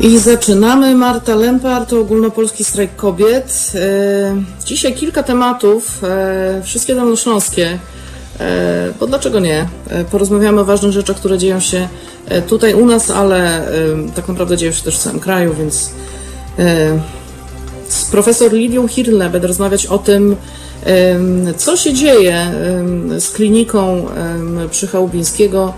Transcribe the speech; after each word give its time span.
I 0.00 0.18
zaczynamy. 0.18 0.94
Marta 0.94 1.34
Lempart, 1.34 1.92
ogólnopolski 1.92 2.64
strajk 2.64 2.96
kobiet. 2.96 3.72
E, 3.74 4.42
dzisiaj 4.64 4.94
kilka 4.94 5.22
tematów, 5.22 6.04
e, 6.04 6.62
wszystkie 6.64 6.94
dolnośląskie, 6.94 7.78
e, 8.40 8.92
bo 9.00 9.06
dlaczego 9.06 9.40
nie? 9.40 9.66
Porozmawiamy 10.10 10.60
o 10.60 10.64
ważnych 10.64 10.92
rzeczach, 10.92 11.16
które 11.16 11.38
dzieją 11.38 11.60
się 11.60 11.88
tutaj 12.48 12.74
u 12.74 12.86
nas, 12.86 13.10
ale 13.10 13.68
tak 14.16 14.28
naprawdę 14.28 14.56
dzieją 14.56 14.72
się 14.72 14.82
też 14.82 14.98
w 14.98 15.02
całym 15.02 15.20
kraju, 15.20 15.54
więc 15.54 15.90
z 17.88 18.04
profesor 18.04 18.52
Lidią 18.52 18.88
Hirle 18.88 19.30
będę 19.30 19.48
rozmawiać 19.48 19.86
o 19.86 19.98
tym, 19.98 20.36
co 21.56 21.76
się 21.76 21.94
dzieje 21.94 22.52
z 23.18 23.30
kliniką 23.30 24.06
przy 24.70 24.86
Chałubińskiego, 24.86 25.74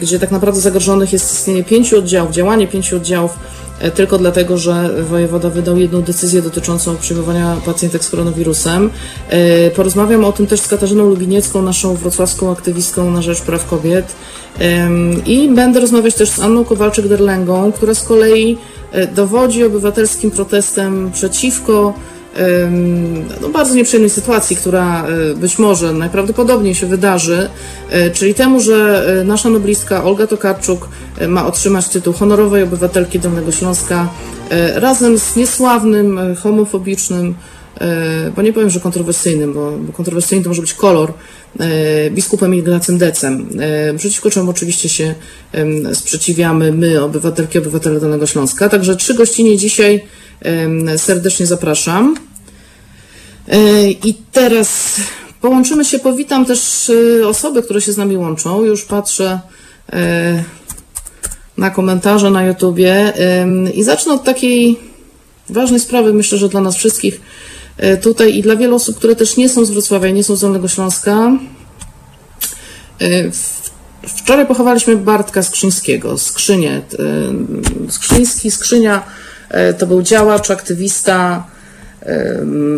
gdzie 0.00 0.18
tak 0.18 0.30
naprawdę 0.30 0.60
zagrożonych 0.60 1.12
jest 1.12 1.32
istnienie 1.32 1.64
pięciu 1.64 1.98
oddziałów, 1.98 2.30
działanie 2.30 2.68
pięciu 2.68 2.96
oddziałów, 2.96 3.30
e, 3.80 3.90
tylko 3.90 4.18
dlatego, 4.18 4.58
że 4.58 5.02
wojewoda 5.02 5.50
wydał 5.50 5.76
jedną 5.76 6.02
decyzję 6.02 6.42
dotyczącą 6.42 6.96
przyjmowania 6.96 7.56
pacjentek 7.64 8.04
z 8.04 8.10
koronawirusem. 8.10 8.90
E, 9.28 9.70
porozmawiam 9.70 10.24
o 10.24 10.32
tym 10.32 10.46
też 10.46 10.60
z 10.60 10.68
Katarzyną 10.68 11.06
Lubiniecką, 11.06 11.62
naszą 11.62 11.94
wrocławską 11.94 12.50
aktywistką 12.50 13.10
na 13.10 13.22
rzecz 13.22 13.40
praw 13.40 13.66
kobiet. 13.66 14.12
I 15.26 15.48
będę 15.48 15.80
rozmawiać 15.80 16.14
też 16.14 16.28
z 16.28 16.40
Anną 16.40 16.62
Kowalczyk-Derlęgą, 16.64 17.72
która 17.72 17.94
z 17.94 18.02
kolei 18.02 18.58
dowodzi 19.14 19.64
obywatelskim 19.64 20.30
protestem 20.30 21.10
przeciwko 21.12 21.94
no, 23.40 23.48
bardzo 23.48 23.74
nieprzyjemnej 23.74 24.10
sytuacji, 24.10 24.56
która 24.56 25.06
e, 25.06 25.34
być 25.34 25.58
może 25.58 25.92
najprawdopodobniej 25.92 26.74
się 26.74 26.86
wydarzy, 26.86 27.50
e, 27.90 28.10
czyli 28.10 28.34
temu, 28.34 28.60
że 28.60 29.06
e, 29.20 29.24
nasza 29.24 29.50
noblistka 29.50 30.04
Olga 30.04 30.26
Tokarczuk 30.26 30.88
ma 31.28 31.46
otrzymać 31.46 31.88
tytuł 31.88 32.12
honorowej 32.12 32.62
obywatelki 32.62 33.18
Dolnego 33.18 33.52
Śląska 33.52 34.08
razem 34.74 35.18
z 35.18 35.36
niesławnym, 35.36 36.20
homofobicznym, 36.42 37.34
bo 38.36 38.42
nie 38.42 38.52
powiem, 38.52 38.70
że 38.70 38.80
kontrowersyjnym, 38.80 39.52
bo, 39.52 39.72
bo 39.72 39.92
kontrowersyjny 39.92 40.44
to 40.44 40.50
może 40.50 40.62
być 40.62 40.74
kolor, 40.74 41.12
biskupem 42.10 42.54
Ignacym 42.54 42.98
Decem, 42.98 43.48
przeciwko 43.96 44.30
czemu 44.30 44.50
oczywiście 44.50 44.88
się 44.88 45.14
sprzeciwiamy 45.92 46.72
my, 46.72 47.02
obywatelki, 47.02 47.58
obywatele 47.58 48.00
Dolnego 48.00 48.26
Śląska. 48.26 48.68
Także 48.68 48.96
trzy 48.96 49.14
gościnie 49.14 49.56
dzisiaj 49.56 50.04
serdecznie 50.96 51.46
zapraszam. 51.46 52.16
E, 53.48 53.90
I 53.90 54.14
teraz 54.32 55.00
połączymy 55.40 55.84
się, 55.84 55.98
powitam 55.98 56.44
też 56.44 56.90
e, 57.20 57.28
osoby, 57.28 57.62
które 57.62 57.80
się 57.80 57.92
z 57.92 57.96
nami 57.96 58.16
łączą. 58.16 58.64
Już 58.64 58.84
patrzę 58.84 59.40
e, 59.92 60.44
na 61.56 61.70
komentarze 61.70 62.30
na 62.30 62.46
YouTubie 62.46 63.12
i 63.74 63.82
zacznę 63.82 64.14
od 64.14 64.24
takiej 64.24 64.78
ważnej 65.50 65.80
sprawy, 65.80 66.12
myślę, 66.12 66.38
że 66.38 66.48
dla 66.48 66.60
nas 66.60 66.76
wszystkich 66.76 67.20
tutaj 68.02 68.36
i 68.36 68.42
dla 68.42 68.56
wielu 68.56 68.76
osób, 68.76 68.96
które 68.96 69.16
też 69.16 69.36
nie 69.36 69.48
są 69.48 69.64
z 69.64 69.70
Wrocławia, 69.70 70.10
nie 70.10 70.24
są 70.24 70.36
z 70.36 70.40
Dolnego 70.40 70.68
Śląska. 70.68 71.30
Wczoraj 74.02 74.46
pochowaliśmy 74.46 74.96
Bartka 74.96 75.42
Skrzyńskiego, 75.42 76.18
Skrzynię. 76.18 76.82
Skrzyński, 77.88 78.50
Skrzynia 78.50 79.02
to 79.78 79.86
był 79.86 80.02
działacz, 80.02 80.50
aktywista, 80.50 81.46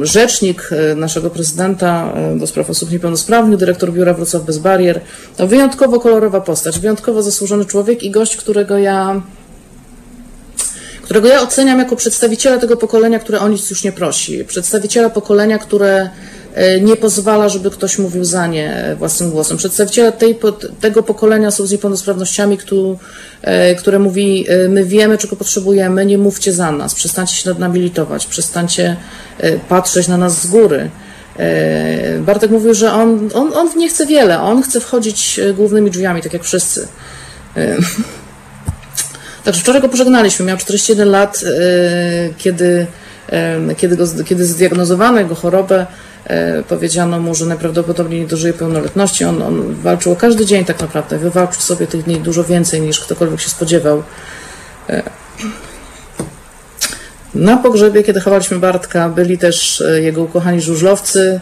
rzecznik 0.03 0.71
e, 0.73 0.95
naszego 0.95 1.31
prezydenta 1.31 2.13
e, 2.15 2.39
do 2.39 2.47
spraw 2.47 2.71
osób 2.71 2.93
niepełnosprawnych, 2.93 3.59
dyrektor 3.59 3.93
biura 3.93 4.15
Wrocław 4.15 4.45
Bez 4.45 4.59
Barier. 4.59 5.01
To 5.37 5.47
wyjątkowo 5.47 6.01
kolorowa 6.01 6.41
postać, 6.41 6.79
wyjątkowo 6.79 7.23
zasłużony 7.23 7.65
człowiek 7.65 8.03
i 8.03 8.11
gość, 8.11 8.37
którego 8.37 8.79
ja 8.79 9.23
którego 11.09 11.29
ja 11.29 11.43
oceniam 11.43 11.79
jako 11.79 11.97
przedstawiciela 11.97 12.59
tego 12.59 12.77
pokolenia, 12.77 13.19
które 13.19 13.41
o 13.41 13.49
nic 13.49 13.71
już 13.71 13.85
nie 13.85 13.93
prosi. 13.93 14.45
Przedstawiciela 14.45 15.11
pokolenia, 15.11 15.59
które 15.59 16.11
E, 16.59 16.81
nie 16.81 16.97
pozwala, 16.97 17.49
żeby 17.49 17.71
ktoś 17.71 17.99
mówił 17.99 18.25
za 18.25 18.47
nie 18.47 18.97
własnym 18.99 19.31
głosem. 19.31 19.57
Przedstawiciele 19.57 20.13
tej, 20.13 20.39
tego 20.81 21.03
pokolenia 21.03 21.51
są 21.51 21.67
z 21.67 21.73
niepełnosprawnościami, 21.73 22.59
które, 22.59 22.95
które 23.79 23.99
mówi, 23.99 24.47
e, 24.49 24.69
my 24.69 24.85
wiemy, 24.85 25.19
czego 25.19 25.37
potrzebujemy, 25.37 26.07
nie 26.07 26.19
mówcie 26.19 26.53
za 26.53 26.73
nas, 26.73 26.95
przestańcie 26.95 27.35
się 27.35 27.49
nad 27.49 27.59
nami 27.59 27.81
litować, 27.81 28.27
przestańcie 28.27 28.97
e, 29.39 29.59
patrzeć 29.59 30.09
na 30.09 30.17
nas 30.17 30.43
z 30.43 30.47
góry. 30.47 30.91
Bartek 32.21 32.51
mówił, 32.51 32.75
że 32.75 32.93
on, 32.93 33.31
on, 33.35 33.53
on 33.55 33.69
nie 33.77 33.89
chce 33.89 34.07
wiele, 34.07 34.41
on 34.41 34.63
chce 34.63 34.81
wchodzić 34.81 35.41
głównymi 35.57 35.91
drzwiami, 35.91 36.23
tak 36.23 36.33
jak 36.33 36.43
wszyscy. 36.43 36.89
Także 39.49 39.63
wczoraj 39.63 39.83
go 39.83 39.89
pożegnaliśmy, 39.89 40.47
miał 40.47 40.57
41 40.57 41.11
lat, 41.11 41.41
kiedy, 42.39 42.87
kiedy, 43.77 43.97
go, 43.97 44.05
kiedy 44.25 44.45
zdiagnozowano 44.45 45.19
jego 45.19 45.35
chorobę, 45.35 45.87
E, 46.29 46.63
powiedziano 46.63 47.21
mu, 47.21 47.35
że 47.35 47.47
najprawdopodobniej 47.47 48.21
nie 48.21 48.27
dożyje 48.27 48.53
pełnoletności. 48.53 49.25
On, 49.25 49.43
on 49.43 49.75
walczył 49.75 50.13
o 50.13 50.17
każdy 50.17 50.47
dzień 50.47 50.65
tak 50.65 50.81
naprawdę. 50.81 51.19
Wywalczył 51.19 51.61
sobie 51.61 51.87
tych 51.87 52.03
dni 52.03 52.21
dużo 52.21 52.45
więcej 52.45 52.81
niż 52.81 53.01
ktokolwiek 53.01 53.41
się 53.41 53.49
spodziewał. 53.49 54.03
E, 54.89 55.03
na 57.35 57.57
pogrzebie, 57.57 58.03
kiedy 58.03 58.21
chowaliśmy 58.21 58.59
Bartka, 58.59 59.09
byli 59.09 59.39
też 59.39 59.81
e, 59.81 60.01
jego 60.01 60.23
ukochani 60.23 60.61
żużlowcy, 60.61 61.41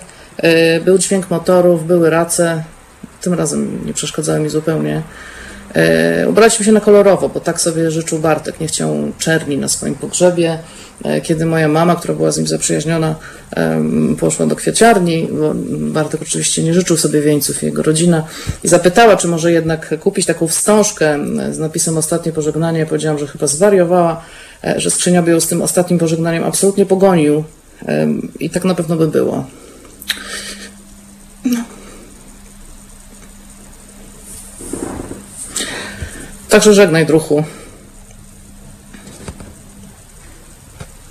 był 0.84 0.98
dźwięk 0.98 1.30
motorów, 1.30 1.86
były 1.86 2.10
race. 2.10 2.62
Tym 3.20 3.34
razem 3.34 3.86
nie 3.86 3.94
przeszkadzały 3.94 4.40
mi 4.40 4.48
zupełnie. 4.48 5.02
E, 5.76 6.28
ubraliśmy 6.28 6.64
się 6.64 6.72
na 6.72 6.80
kolorowo, 6.80 7.28
bo 7.28 7.40
tak 7.40 7.60
sobie 7.60 7.90
życzył 7.90 8.18
Bartek. 8.18 8.60
Nie 8.60 8.66
chciał 8.66 8.96
czerni 9.18 9.58
na 9.58 9.68
swoim 9.68 9.94
pogrzebie. 9.94 10.58
E, 11.04 11.20
kiedy 11.20 11.46
moja 11.46 11.68
mama, 11.68 11.96
która 11.96 12.14
była 12.14 12.32
z 12.32 12.38
nim 12.38 12.46
zaprzyjaźniona, 12.46 13.14
poszła 14.18 14.46
do 14.46 14.56
kwieciarni, 14.56 15.28
bo 15.32 15.52
Bartek 15.78 16.22
oczywiście 16.22 16.62
nie 16.62 16.74
życzył 16.74 16.96
sobie 16.96 17.20
wieńców, 17.20 17.62
jego 17.62 17.82
rodzina, 17.82 18.24
i 18.64 18.68
zapytała, 18.68 19.16
czy 19.16 19.28
może 19.28 19.52
jednak 19.52 19.98
kupić 20.00 20.26
taką 20.26 20.48
wstążkę 20.48 21.18
z 21.50 21.58
napisem 21.58 21.98
Ostatnie 21.98 22.32
pożegnanie. 22.32 22.78
Ja 22.78 22.86
powiedziałam, 22.86 23.18
że 23.18 23.26
chyba 23.26 23.46
zwariowała, 23.46 24.22
e, 24.64 24.80
że 24.80 24.90
skrzynia 24.90 25.22
by 25.22 25.30
ją 25.30 25.40
z 25.40 25.46
tym 25.46 25.62
ostatnim 25.62 25.98
pożegnaniem 25.98 26.44
absolutnie 26.44 26.86
pogonił. 26.86 27.44
I 28.40 28.50
tak 28.50 28.64
na 28.64 28.74
pewno 28.74 28.96
by 28.96 29.08
było. 29.08 29.44
No. 31.44 31.75
Także 36.56 36.74
żegnaj, 36.74 37.06
druhu. 37.06 37.44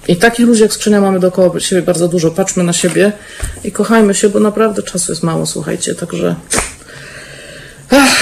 I 0.08 0.16
takich 0.16 0.46
ludzi 0.46 0.62
jak 0.62 0.74
skrzynia 0.74 1.02
mamy 1.02 1.20
dookoła 1.20 1.60
siebie 1.60 1.82
bardzo 1.82 2.08
dużo. 2.08 2.32
Patrzmy 2.32 2.64
na 2.64 2.74
siebie 2.74 3.12
i 3.64 3.72
kochajmy 3.72 4.14
się, 4.14 4.30
bo 4.30 4.40
naprawdę 4.40 4.84
czasu 4.84 5.12
jest 5.12 5.24
mało, 5.24 5.46
słuchajcie. 5.46 5.96
Także 5.96 6.36
Ach, 7.92 8.16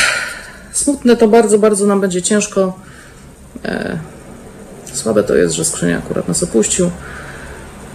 smutne 0.72 1.16
to 1.16 1.28
bardzo, 1.28 1.59
bardzo 1.59 1.85
nam 1.85 2.01
będzie 2.01 2.22
ciężko. 2.22 2.79
E, 3.66 4.00
słabe 4.94 5.23
to 5.23 5.35
jest, 5.35 5.55
że 5.55 5.66
skrzynia 5.66 5.97
akurat 5.97 6.28
nas 6.28 6.44
opuścił. 6.44 6.91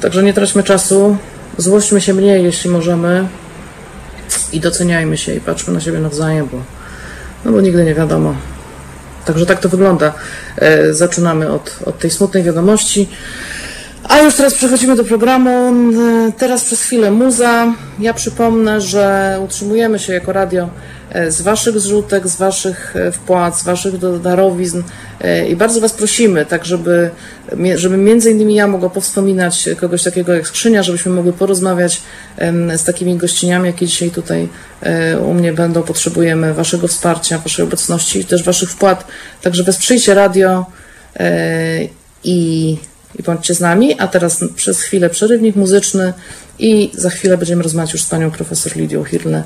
Także 0.00 0.22
nie 0.22 0.34
traćmy 0.34 0.62
czasu. 0.62 1.16
Złośćmy 1.58 2.00
się 2.00 2.14
mniej, 2.14 2.44
jeśli 2.44 2.70
możemy. 2.70 3.28
I 4.52 4.60
doceniajmy 4.60 5.16
się 5.18 5.34
i 5.34 5.40
patrzmy 5.40 5.74
na 5.74 5.80
siebie 5.80 5.98
nawzajem, 5.98 6.48
bo, 6.52 6.62
no 7.44 7.52
bo 7.52 7.60
nigdy 7.60 7.84
nie 7.84 7.94
wiadomo, 7.94 8.34
Także 9.28 9.46
tak 9.46 9.60
to 9.60 9.69
wygląda. 9.69 10.12
E, 10.56 10.94
zaczynamy 10.94 11.50
od, 11.50 11.78
od 11.84 11.98
tej 11.98 12.10
smutnej 12.10 12.42
wiadomości. 12.42 13.08
A 14.04 14.19
już 14.19 14.34
teraz 14.34 14.54
przechodzimy 14.54 14.96
do 14.96 15.04
programu. 15.04 15.50
E, 16.28 16.32
teraz 16.32 16.64
przez 16.64 16.82
chwilę 16.82 17.10
muza. 17.10 17.72
Ja 17.98 18.14
przypomnę, 18.14 18.80
że 18.80 19.36
utrzymujemy 19.44 19.98
się 19.98 20.12
jako 20.12 20.32
radio 20.32 20.69
z 21.28 21.40
Waszych 21.40 21.81
zrzutek, 21.81 22.28
z 22.28 22.37
Waszych 22.37 22.96
e, 22.96 23.12
wpłat, 23.12 23.58
z 23.58 23.64
Waszych 23.64 24.20
darowizn 24.20 24.82
e, 25.20 25.49
i 25.49 25.56
bardzo 25.56 25.81
Was 25.81 25.93
prosimy, 25.93 26.46
tak 26.46 26.64
żeby, 26.64 27.10
żeby 27.75 27.96
między 27.96 28.31
innymi 28.31 28.55
ja 28.55 28.66
mogła 28.66 28.90
powspominać 28.90 29.69
kogoś 29.81 30.02
takiego 30.02 30.34
jak 30.34 30.49
Skrzynia, 30.49 30.82
żebyśmy 30.82 31.12
mogli 31.12 31.32
porozmawiać 31.32 32.02
z 32.76 32.84
takimi 32.84 33.16
gościniami, 33.16 33.66
jakie 33.66 33.87
dzisiaj 33.87 34.10
tutaj 34.10 34.49
u 35.26 35.34
mnie 35.34 35.52
będą. 35.52 35.82
Potrzebujemy 35.82 36.55
Waszego 36.55 36.88
wsparcia, 36.88 37.38
Waszej 37.38 37.64
obecności 37.64 38.20
i 38.20 38.25
też 38.25 38.43
Waszych 38.43 38.70
wpłat, 38.70 39.05
także 39.43 39.64
wesprzyjcie 39.64 40.14
radio 40.14 40.66
i, 42.25 42.76
i 43.19 43.23
bądźcie 43.23 43.55
z 43.55 43.61
nami, 43.61 44.00
a 44.00 44.09
teraz 44.09 44.44
przez 44.56 44.81
chwilę 44.81 45.11
przerywnik 45.11 45.56
muzyczny, 45.56 46.12
i 46.59 46.91
za 46.94 47.11
chwilę 47.11 47.38
będziemy 47.38 47.62
rozmawiać 47.62 47.93
już 47.93 48.03
z 48.03 48.06
panią 48.06 48.31
profesor 48.31 48.76
Lidią 48.76 49.05
Hirle, 49.05 49.43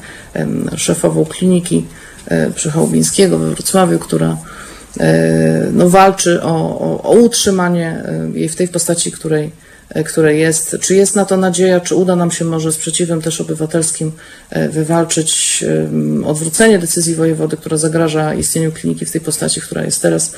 szefową 0.77 1.25
kliniki 1.25 1.87
e, 2.27 2.51
Przychałubińskiego 2.51 3.39
we 3.39 3.51
Wrocławiu, 3.51 3.99
która 3.99 4.37
e, 5.01 5.67
no, 5.73 5.89
walczy 5.89 6.43
o, 6.43 6.81
o, 6.81 7.03
o 7.03 7.13
utrzymanie 7.13 8.05
e, 8.05 8.39
jej 8.39 8.49
w 8.49 8.57
tej 8.57 8.69
postaci, 8.69 9.13
której 9.13 9.51
które 10.07 10.35
jest. 10.35 10.77
Czy 10.81 10.95
jest 10.95 11.17
na 11.17 11.25
to 11.25 11.37
nadzieja, 11.37 11.81
czy 11.81 11.95
uda 11.95 12.17
nam 12.17 12.31
się 12.31 12.45
może 12.45 12.73
sprzeciwem 12.73 13.23
też 13.23 13.41
obywatelskim 13.41 14.13
e, 14.51 14.69
wywalczyć 14.69 15.65
odwrócenie 16.25 16.79
decyzji 16.79 17.15
wojewody, 17.15 17.57
która 17.57 17.77
zagraża 17.77 18.35
istnieniu 18.35 18.73
kliniki 18.73 19.07
w 19.07 19.11
tej 19.11 19.21
postaci, 19.21 19.61
która 19.61 19.85
jest 19.85 20.03
teraz. 20.03 20.35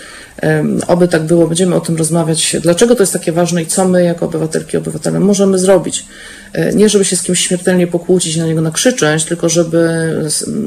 Oby 0.87 1.09
tak 1.09 1.23
było, 1.23 1.47
będziemy 1.47 1.75
o 1.75 1.81
tym 1.81 1.97
rozmawiać. 1.97 2.57
Dlaczego 2.63 2.95
to 2.95 3.03
jest 3.03 3.13
takie 3.13 3.33
ważne 3.33 3.63
i 3.63 3.67
co 3.67 3.89
my 3.89 4.05
jako 4.05 4.27
obywatelki 4.27 4.77
i 4.77 4.79
obywatele 4.79 5.21
możemy 5.21 5.59
zrobić? 5.59 6.05
E, 6.53 6.75
Nie 6.75 6.89
żeby 6.89 7.05
się 7.05 7.17
z 7.17 7.23
kimś 7.23 7.41
śmiertelnie 7.47 7.87
pokłócić, 7.87 8.37
na 8.37 8.47
niego 8.47 8.61
nakrzyczeć, 8.61 9.25
tylko 9.25 9.49
żeby, 9.49 10.13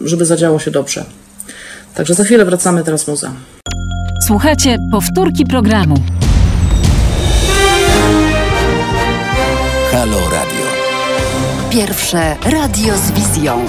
żeby 0.03 0.25
zadziało 0.25 0.59
się 0.59 0.71
dobrze. 0.71 1.05
Także 1.95 2.13
za 2.13 2.23
chwilę 2.23 2.45
wracamy, 2.45 2.83
teraz 2.83 3.07
muza. 3.07 3.31
Słuchajcie 4.27 4.77
powtórki 4.91 5.45
programu. 5.45 5.95
Halo 9.97 10.29
Radio. 10.29 10.65
Pierwsze 11.69 12.35
radio 12.43 12.97
z 12.97 13.11
wizją. 13.11 13.65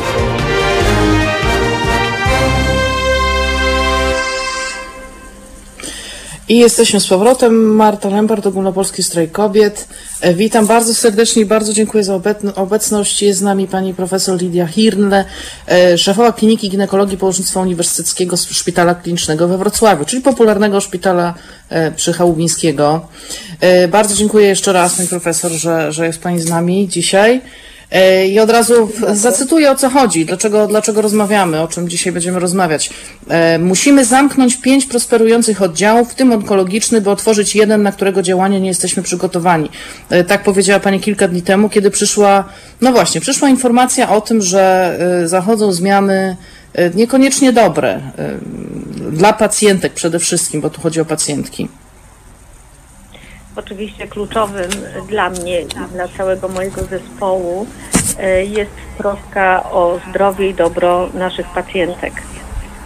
I 6.48 6.58
jesteśmy 6.58 7.00
z 7.00 7.06
powrotem. 7.06 7.74
Marta 7.74 8.08
Lempart, 8.08 8.46
Ogólnopolski 8.46 9.02
Strajk 9.02 9.32
Kobiet. 9.32 9.88
E, 10.20 10.34
Witam 10.34 10.66
bardzo 10.66 10.94
serdecznie 10.94 11.42
i 11.42 11.46
bardzo 11.46 11.72
dziękuję 11.72 12.04
za 12.04 12.12
obecn- 12.12 12.52
obecność. 12.56 13.22
Jest 13.22 13.38
z 13.38 13.42
nami 13.42 13.66
pani 13.66 13.94
profesor 13.94 14.40
Lidia 14.40 14.66
Hirnle, 14.66 15.24
e, 15.68 15.98
szefowa 15.98 16.32
Kliniki 16.32 16.70
Ginekologii 16.70 17.16
Położnictwa 17.18 17.60
Uniwersyteckiego 17.60 18.36
Szpitala 18.36 18.94
Klinicznego 18.94 19.48
we 19.48 19.58
Wrocławiu, 19.58 20.04
czyli 20.04 20.22
popularnego 20.22 20.80
szpitala 20.80 21.34
e, 21.68 21.92
Przychałubińskiego. 21.92 23.08
E, 23.60 23.88
Bardzo 23.88 24.14
dziękuję 24.14 24.46
jeszcze 24.48 24.72
raz 24.72 24.94
pani 24.94 25.08
profesor, 25.08 25.50
że, 25.50 25.92
że 25.92 26.06
jest 26.06 26.20
pani 26.22 26.40
z 26.40 26.48
nami 26.48 26.88
dzisiaj. 26.88 27.40
E, 27.90 28.26
I 28.28 28.40
od 28.40 28.50
razu 28.50 28.90
zacytuję 29.12 29.70
o 29.70 29.74
co 29.74 29.90
chodzi, 29.90 30.26
dlaczego, 30.26 30.66
dlaczego 30.66 31.02
rozmawiamy, 31.02 31.60
o 31.60 31.68
czym 31.68 31.88
dzisiaj 31.88 32.12
będziemy 32.12 32.38
rozmawiać. 32.40 32.90
E, 33.28 33.58
Musimy 33.58 34.04
zamknąć 34.04 34.56
pięć 34.56 34.86
prosperujących 34.86 35.62
oddziałów, 35.62 36.12
w 36.12 36.14
tym 36.14 36.32
onkologiczny, 36.32 37.00
by 37.00 37.10
otworzyć 37.10 37.56
jeden, 37.56 37.82
na 37.82 37.92
którego 37.92 38.22
działanie 38.22 38.60
nie 38.60 38.68
jesteśmy 38.68 39.02
przygotowani. 39.02 39.70
E, 40.10 40.24
Tak 40.24 40.42
powiedziała 40.42 40.80
Pani 40.80 41.00
kilka 41.00 41.28
dni 41.28 41.42
temu, 41.42 41.68
kiedy 41.68 41.90
przyszła, 41.90 42.44
no 42.80 42.92
właśnie, 42.92 43.20
przyszła 43.20 43.48
informacja 43.48 44.10
o 44.10 44.20
tym, 44.20 44.42
że 44.42 44.98
zachodzą 45.24 45.72
zmiany 45.72 46.36
niekoniecznie 46.94 47.52
dobre 47.52 48.00
dla 49.12 49.32
pacjentek 49.32 49.92
przede 49.92 50.18
wszystkim, 50.18 50.60
bo 50.60 50.70
tu 50.70 50.80
chodzi 50.80 51.00
o 51.00 51.04
pacjentki. 51.04 51.68
Oczywiście 53.58 54.06
kluczowym 54.06 54.70
dla 55.08 55.30
mnie 55.30 55.60
i 55.60 55.66
dla 55.92 56.08
całego 56.08 56.48
mojego 56.48 56.80
zespołu 56.80 57.66
e, 58.20 58.44
jest 58.44 58.70
troska 58.98 59.70
o 59.72 59.98
zdrowie 60.08 60.48
i 60.48 60.54
dobro 60.54 61.08
naszych 61.14 61.46
pacjentek. 61.54 62.12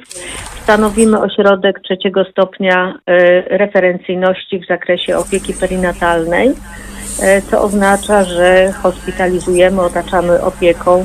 Stanowimy 0.62 1.20
ośrodek 1.20 1.80
trzeciego 1.80 2.24
stopnia 2.24 2.98
referencyjności 3.46 4.58
w 4.58 4.66
zakresie 4.66 5.16
opieki 5.16 5.54
perinatalnej 5.60 6.52
co 7.50 7.62
oznacza, 7.62 8.24
że 8.24 8.72
hospitalizujemy, 8.72 9.82
otaczamy 9.82 10.42
opieką 10.42 11.04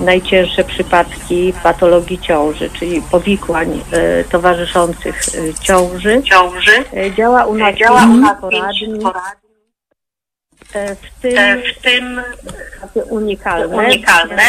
najcięższe 0.00 0.64
przypadki 0.64 1.52
patologii 1.62 2.18
ciąży, 2.18 2.70
czyli 2.70 3.02
powikłań 3.02 3.80
e, 3.92 4.24
towarzyszących 4.24 5.20
e, 5.28 5.54
ciąży. 5.54 6.22
ciąży. 6.22 6.84
E, 6.96 7.12
Działa 7.14 7.44
u 7.44 7.54
nas 7.54 7.74
Działa 7.76 8.02
u 8.04 8.16
nas 8.16 8.40
poradni, 8.40 9.04
e, 10.74 10.94
w 10.94 11.20
tym 11.22 11.38
e, 11.38 11.56
w 11.72 11.82
tym 11.82 12.20
unikalne. 13.10 13.76
unikalne. 13.76 14.42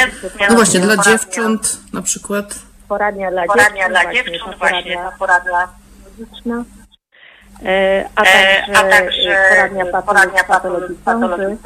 No 0.50 0.56
właśnie, 0.56 0.80
dla 0.80 0.96
Poradnia- 0.96 1.04
dziewcząt 1.12 1.78
na 1.94 2.02
przykład. 2.02 2.56
Poradnia 2.90 3.32
dla 3.32 3.46
Poradnia 3.46 3.90
dla 3.90 4.14
dziewcząt, 4.14 4.26
dziewcząt, 4.34 4.52
ta 4.54 4.58
właśnie 4.58 4.96
poradnia 4.98 5.12
ta 5.12 5.18
poradnia, 5.18 5.68
medyczna. 6.20 6.64
E, 7.66 8.10
A 8.16 8.24
e, 8.24 8.26
także, 8.26 8.76
a 8.76 8.84
także 8.84 9.52
poradnia 10.06 10.44
patologii 10.44 10.96
patologii. 11.06 11.58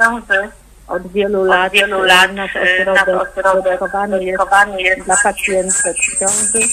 Od 0.87 1.11
wielu 1.11 1.41
Od 1.41 1.47
lat, 1.47 1.73
wielu 1.73 2.03
e, 2.03 2.07
lat 2.07 2.33
nasz 2.33 2.55
ośrodek 2.55 3.63
dedykowany 3.63 4.23
jest 4.23 4.39
jest 4.79 5.05
dla 5.05 5.15
pacjentek 5.23 5.95
w 5.97 6.19
ciąży, 6.19 6.67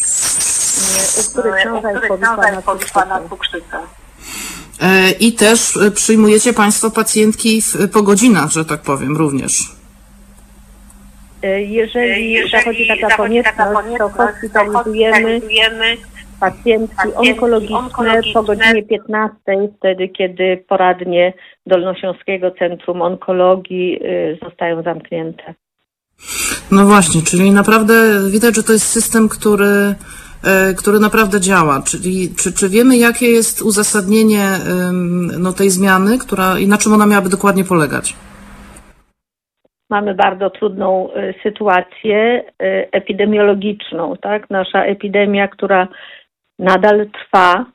u 1.21 1.31
których 1.31 1.63
ciąża 1.63 1.91
jest 1.91 2.09
cukrzycą. 2.63 3.29
cukrzycą. 3.29 3.77
E, 4.81 5.11
I 5.11 5.33
też 5.33 5.79
przyjmujecie 5.95 6.53
Państwo 6.53 6.91
pacjentki 6.91 7.63
w, 7.63 7.89
po 7.93 8.03
godzinach, 8.03 8.51
że 8.51 8.65
tak 8.65 8.81
powiem, 8.81 9.17
również. 9.17 9.53
Jeżeli, 11.43 12.33
Jeżeli 12.33 12.51
zachodzi 12.51 12.89
taka 12.89 13.01
zachodzi 13.01 13.17
konieczność, 13.17 13.57
taka 13.57 13.71
to 13.71 13.77
konieczność, 13.77 14.13
to 14.13 14.23
hospitalizujemy 14.23 15.41
hospitalizujemy 15.41 15.97
pacjentki 16.41 16.97
pacjentki 16.97 17.31
onkologiczne 17.33 17.77
po 17.77 17.85
onkologiczne. 17.85 18.43
godzinie 18.43 18.83
15, 18.83 19.39
wtedy 19.79 20.09
kiedy 20.09 20.65
poradnie 20.69 21.33
Dolnośląskiego 21.67 22.51
Centrum 22.51 23.03
Onkologii 23.03 23.99
y, 24.05 24.39
zostają 24.43 24.83
zamknięte. 24.83 25.55
No 26.73 26.85
właśnie, 26.87 27.23
czyli 27.23 27.51
naprawdę 27.51 27.95
widać, 28.33 28.57
że 28.57 28.63
to 28.63 28.73
jest 28.73 28.87
system, 28.87 29.29
który, 29.29 29.95
e, 30.45 30.75
który 30.75 30.99
naprawdę 30.99 31.41
działa. 31.41 31.83
Czyli 31.87 32.35
czy, 32.39 32.53
czy 32.53 32.69
wiemy, 32.69 32.97
jakie 32.97 33.27
jest 33.27 33.63
uzasadnienie 33.63 34.47
no, 35.39 35.53
tej 35.53 35.71
zmiany, 35.71 36.19
która 36.19 36.59
i 36.59 36.67
na 36.67 36.79
czym 36.79 36.93
ona 36.93 37.07
miałaby 37.07 37.29
dokładnie 37.29 37.65
polegać? 37.65 38.15
Mamy 39.91 40.15
bardzo 40.15 40.51
trudną 40.51 41.09
y, 41.15 41.35
sytuację 41.43 42.45
y, 42.63 42.89
epidemiologiczną, 42.93 44.17
tak? 44.17 44.51
Nasza 44.51 44.85
epidemia, 44.85 45.49
która 45.49 45.89
nadal 46.61 47.11
trwa, 47.11 47.67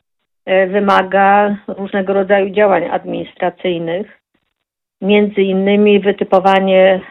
y, 0.50 0.68
wymaga 0.68 1.58
różnego 1.68 2.14
rodzaju 2.14 2.50
działań 2.50 2.84
administracyjnych, 2.92 4.08
między 5.02 5.42
innymi 5.42 6.00
wytypowanie 6.00 7.02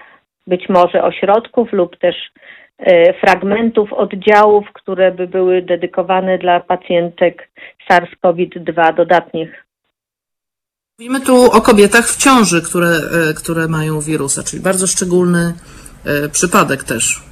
być 0.46 0.68
może 0.68 1.04
ośrodków 1.04 1.72
lub 1.72 1.98
też 1.98 2.16
y, 2.80 3.14
fragmentów 3.20 3.92
oddziałów, 3.92 4.72
które 4.72 5.12
by 5.12 5.26
były 5.26 5.62
dedykowane 5.62 6.38
dla 6.38 6.60
pacjentek 6.60 7.48
SARS-CoV-2 7.90 8.94
dodatnich 8.96 9.64
Mówimy 10.98 11.20
tu 11.20 11.44
o 11.44 11.60
kobietach 11.60 12.08
w 12.08 12.16
ciąży, 12.16 12.62
które, 12.62 12.88
e, 12.88 13.34
które 13.34 13.68
mają 13.68 14.00
wirusa, 14.00 14.42
czyli 14.42 14.62
bardzo 14.62 14.86
szczególny 14.86 15.54
e, 16.04 16.28
przypadek 16.28 16.84
też. 16.84 17.22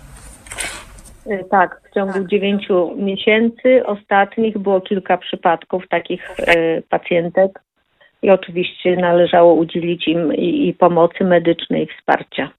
Y, 1.27 1.45
Tak, 1.51 1.81
w 1.91 1.95
ciągu 1.95 2.29
dziewięciu 2.29 2.97
miesięcy 2.97 3.87
ostatnich 3.87 4.59
było 4.59 4.81
kilka 4.81 5.19
przypadków 5.19 5.89
takich 5.89 6.31
y, 6.41 6.83
pacjentek 6.89 7.61
i 8.23 8.31
oczywiście 8.31 8.97
należało 8.97 9.55
udzielić 9.55 10.09
im 10.09 10.35
i, 10.35 10.69
i 10.69 10.75
pomocy 10.75 11.25
medycznej, 11.25 11.85
i 11.85 11.89
wsparcia. 11.99 12.51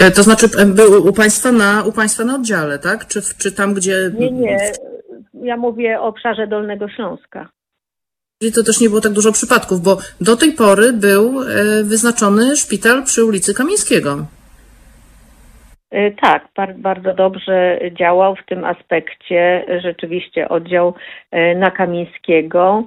E, 0.00 0.10
To 0.10 0.22
znaczy 0.22 0.46
e, 0.58 0.66
był 0.66 1.08
u 1.08 1.12
Państwa 1.12 1.52
na, 1.52 1.84
u 1.84 1.92
państwa 1.92 2.24
na 2.24 2.34
oddziale, 2.34 2.78
tak? 2.78 3.06
Czy, 3.06 3.20
czy 3.38 3.52
tam, 3.52 3.74
gdzie... 3.74 4.10
Nie, 4.18 4.30
nie, 4.30 4.72
ja 5.42 5.56
mówię 5.56 6.00
o 6.00 6.04
obszarze 6.04 6.46
Dolnego 6.46 6.88
Śląska. 6.88 7.48
Czyli 8.38 8.52
to 8.52 8.62
też 8.62 8.80
nie 8.80 8.88
było 8.88 9.00
tak 9.00 9.12
dużo 9.12 9.32
przypadków, 9.32 9.80
bo 9.80 9.98
do 10.20 10.36
tej 10.36 10.52
pory 10.52 10.92
był 10.92 11.42
e, 11.42 11.44
wyznaczony 11.84 12.56
szpital 12.56 13.04
przy 13.04 13.24
ulicy 13.24 13.54
Kamińskiego. 13.54 14.26
Y, 15.94 16.14
Tak, 16.20 16.48
bar- 16.56 16.74
bardzo 16.74 17.14
dobrze 17.14 17.78
działał 17.92 18.36
w 18.36 18.46
tym 18.46 18.64
aspekcie 18.64 19.64
rzeczywiście 19.82 20.48
oddział 20.48 20.94
y, 21.34 21.54
na 21.54 21.70
Kamińskiego. 21.70 22.82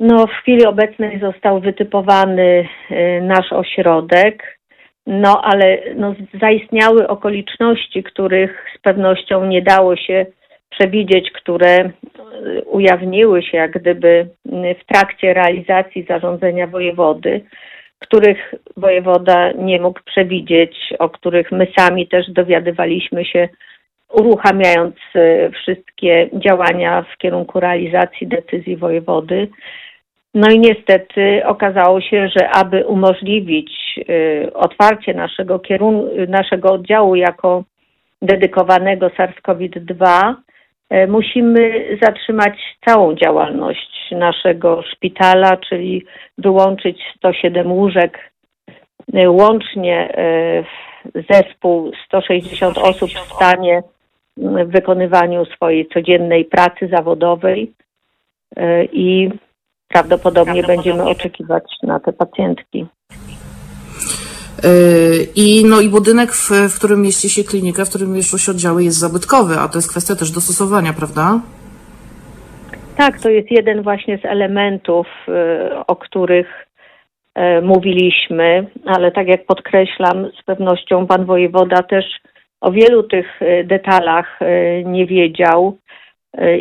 No, 0.00 0.26
w 0.26 0.30
chwili 0.30 0.66
obecnej 0.66 1.20
został 1.20 1.60
wytypowany 1.60 2.68
y, 2.90 3.20
nasz 3.22 3.52
ośrodek, 3.52 4.58
no 5.06 5.42
ale 5.44 5.78
no, 5.96 6.14
zaistniały 6.40 7.08
okoliczności, 7.08 8.02
których 8.02 8.66
z 8.78 8.78
pewnością 8.78 9.46
nie 9.46 9.62
dało 9.62 9.96
się 9.96 10.26
przewidzieć, 10.70 11.30
które 11.30 11.90
ujawniły 12.66 13.42
się 13.42 13.56
jak 13.56 13.70
gdyby 13.70 14.28
w 14.80 14.84
trakcie 14.86 15.34
realizacji 15.34 16.02
zarządzenia 16.02 16.66
wojewody 16.66 17.40
których 18.06 18.54
wojewoda 18.76 19.52
nie 19.52 19.80
mógł 19.80 20.00
przewidzieć, 20.04 20.76
o 20.98 21.08
których 21.08 21.52
my 21.52 21.66
sami 21.78 22.08
też 22.08 22.30
dowiadywaliśmy 22.30 23.24
się, 23.24 23.48
uruchamiając 24.12 24.96
e, 25.14 25.50
wszystkie 25.50 26.28
działania 26.32 27.04
w 27.14 27.18
kierunku 27.18 27.60
realizacji 27.60 28.26
decyzji 28.26 28.76
wojewody. 28.76 29.48
No 30.34 30.50
i 30.50 30.58
niestety 30.58 31.42
okazało 31.46 32.00
się, 32.00 32.28
że 32.28 32.50
aby 32.50 32.86
umożliwić 32.86 33.70
y, 34.08 34.52
otwarcie 34.54 35.14
naszego 35.14 35.58
kierunku, 35.58 36.10
naszego 36.28 36.72
oddziału 36.72 37.14
jako 37.14 37.64
dedykowanego 38.22 39.06
SARS-CoV-2, 39.06 40.32
y, 40.32 40.34
musimy 41.08 41.84
zatrzymać 42.02 42.76
całą 42.86 43.14
działalność 43.14 44.10
naszego 44.10 44.82
szpitala, 44.82 45.56
czyli 45.56 46.04
wyłączyć 46.38 46.98
107 47.16 47.72
łóżek, 47.72 48.18
y, 49.14 49.30
łącznie 49.30 50.14
zespół 51.30 51.92
160 52.06 52.78
osób 52.78 53.10
w 53.10 53.32
stanie 53.34 53.82
w 54.36 54.70
wykonywaniu 54.70 55.44
swojej 55.44 55.88
codziennej 55.88 56.44
pracy 56.44 56.88
zawodowej 56.88 57.72
i 58.92 59.30
prawdopodobnie 59.88 60.62
będziemy 60.62 61.02
oczekiwać 61.02 61.64
na 61.82 62.00
te 62.00 62.12
pacjentki. 62.12 62.86
Yy, 64.62 65.26
I, 65.36 65.64
no, 65.64 65.80
I 65.80 65.88
budynek, 65.88 66.32
w, 66.32 66.50
w 66.50 66.78
którym 66.78 67.02
mieści 67.02 67.28
się 67.28 67.44
klinika, 67.44 67.84
w 67.84 67.88
którym 67.88 68.12
mieszczą 68.12 68.38
się 68.38 68.52
oddziały, 68.52 68.84
jest 68.84 68.98
zabytkowy, 68.98 69.54
a 69.58 69.68
to 69.68 69.78
jest 69.78 69.90
kwestia 69.90 70.16
też 70.16 70.30
dostosowania, 70.30 70.92
prawda? 70.92 71.40
Tak, 72.96 73.20
to 73.20 73.30
jest 73.30 73.50
jeden 73.50 73.82
właśnie 73.82 74.18
z 74.18 74.24
elementów, 74.24 75.06
yy, 75.28 75.86
o 75.86 75.96
których 75.96 76.66
yy, 77.36 77.62
mówiliśmy, 77.62 78.66
ale 78.86 79.12
tak 79.12 79.28
jak 79.28 79.46
podkreślam, 79.46 80.30
z 80.40 80.44
pewnością 80.44 81.06
pan 81.06 81.24
wojewoda 81.24 81.82
też 81.82 82.04
o 82.60 82.72
wielu 82.72 83.02
tych 83.02 83.40
detalach 83.64 84.38
nie 84.84 85.06
wiedział 85.06 85.78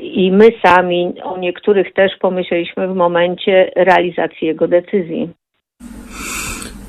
i 0.01 0.31
my 0.31 0.49
sami 0.65 1.13
o 1.23 1.37
niektórych 1.37 1.93
też 1.93 2.11
pomyśleliśmy 2.19 2.87
w 2.87 2.95
momencie 2.95 3.71
realizacji 3.75 4.47
jego 4.47 4.67
decyzji. 4.67 5.29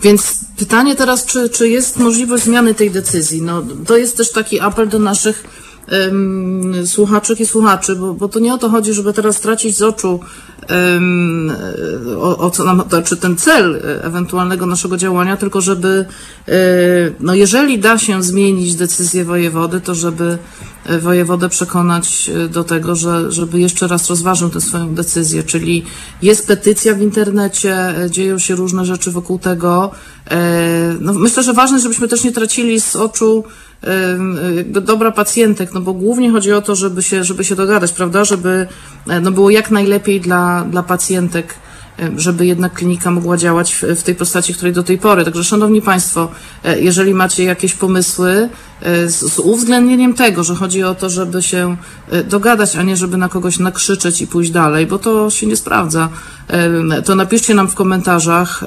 Więc 0.04 0.38
pytanie 0.56 0.96
teraz, 0.96 1.26
czy, 1.26 1.48
czy 1.48 1.68
jest 1.68 1.96
możliwość 1.96 2.44
zmiany 2.44 2.74
tej 2.74 2.90
decyzji? 2.90 3.42
No, 3.42 3.62
to 3.86 3.96
jest 3.96 4.16
też 4.16 4.32
taki 4.32 4.60
apel 4.60 4.88
do 4.88 4.98
naszych 4.98 5.44
um, 5.92 6.72
i 7.38 7.46
słuchaczy, 7.46 7.96
bo, 7.96 8.14
bo 8.14 8.28
to 8.28 8.40
nie 8.40 8.54
o 8.54 8.58
to 8.58 8.68
chodzi, 8.68 8.94
żeby 8.94 9.12
teraz 9.12 9.36
stracić 9.36 9.76
z 9.76 9.82
oczu 9.82 10.20
um, 10.70 11.52
o, 12.18 12.38
o, 12.38 12.50
co 12.50 12.64
nam, 12.64 12.82
to, 12.88 13.02
czy 13.02 13.16
ten 13.16 13.36
cel 13.36 13.82
ewentualnego 14.02 14.66
naszego 14.66 14.96
działania, 14.96 15.36
tylko 15.36 15.60
żeby, 15.60 16.04
no 17.20 17.34
jeżeli 17.34 17.78
da 17.78 17.98
się 17.98 18.22
zmienić 18.22 18.74
decyzję 18.74 19.24
wojewody, 19.24 19.80
to 19.80 19.94
żeby 19.94 20.38
wojewodę 21.00 21.48
przekonać 21.48 22.30
do 22.50 22.64
tego, 22.64 22.96
że, 22.96 23.32
żeby 23.32 23.60
jeszcze 23.60 23.86
raz 23.86 24.10
rozważył 24.10 24.50
tę 24.50 24.60
swoją 24.60 24.94
decyzję, 24.94 25.42
czyli 25.42 25.84
jest 26.22 26.46
petycja 26.46 26.94
w 26.94 27.02
internecie, 27.02 27.94
dzieją 28.10 28.38
się 28.38 28.54
różne 28.54 28.84
rzeczy 28.84 29.10
wokół 29.10 29.38
tego. 29.38 29.90
No, 31.00 31.12
myślę, 31.12 31.42
że 31.42 31.52
ważne, 31.52 31.80
żebyśmy 31.80 32.08
też 32.08 32.24
nie 32.24 32.32
tracili 32.32 32.80
z 32.80 32.96
oczu 32.96 33.44
dobra 34.64 35.10
pacjentek, 35.10 35.74
no 35.74 35.80
bo 35.80 35.92
głównie 35.92 36.30
chodzi 36.30 36.52
o 36.52 36.62
to, 36.62 36.74
żeby 36.74 37.02
się, 37.02 37.24
żeby 37.24 37.44
się 37.44 37.54
dogadać, 37.54 37.92
prawda, 37.92 38.24
żeby 38.24 38.66
e, 39.08 39.20
no 39.20 39.30
było 39.30 39.50
jak 39.50 39.70
najlepiej 39.70 40.20
dla, 40.20 40.64
dla 40.70 40.82
pacjentek, 40.82 41.54
żeby 42.16 42.46
jednak 42.46 42.72
klinika 42.72 43.10
mogła 43.10 43.36
działać 43.36 43.74
w, 43.74 43.82
w 43.82 44.02
tej 44.02 44.14
postaci, 44.14 44.54
której 44.54 44.72
do 44.72 44.82
tej 44.82 44.98
pory. 44.98 45.24
Także 45.24 45.44
Szanowni 45.44 45.82
Państwo, 45.82 46.28
e, 46.64 46.80
jeżeli 46.80 47.14
macie 47.14 47.44
jakieś 47.44 47.74
pomysły 47.74 48.48
e, 48.80 49.08
z, 49.08 49.32
z 49.32 49.38
uwzględnieniem 49.38 50.14
tego, 50.14 50.44
że 50.44 50.54
chodzi 50.54 50.82
o 50.82 50.94
to, 50.94 51.10
żeby 51.10 51.42
się 51.42 51.76
dogadać, 52.28 52.76
a 52.76 52.82
nie 52.82 52.96
żeby 52.96 53.16
na 53.16 53.28
kogoś 53.28 53.58
nakrzyczeć 53.58 54.22
i 54.22 54.26
pójść 54.26 54.50
dalej, 54.50 54.86
bo 54.86 54.98
to 54.98 55.30
się 55.30 55.46
nie 55.46 55.56
sprawdza, 55.56 56.08
to 57.04 57.14
napiszcie 57.14 57.54
nam 57.54 57.68
w 57.68 57.74
komentarzach, 57.74 58.64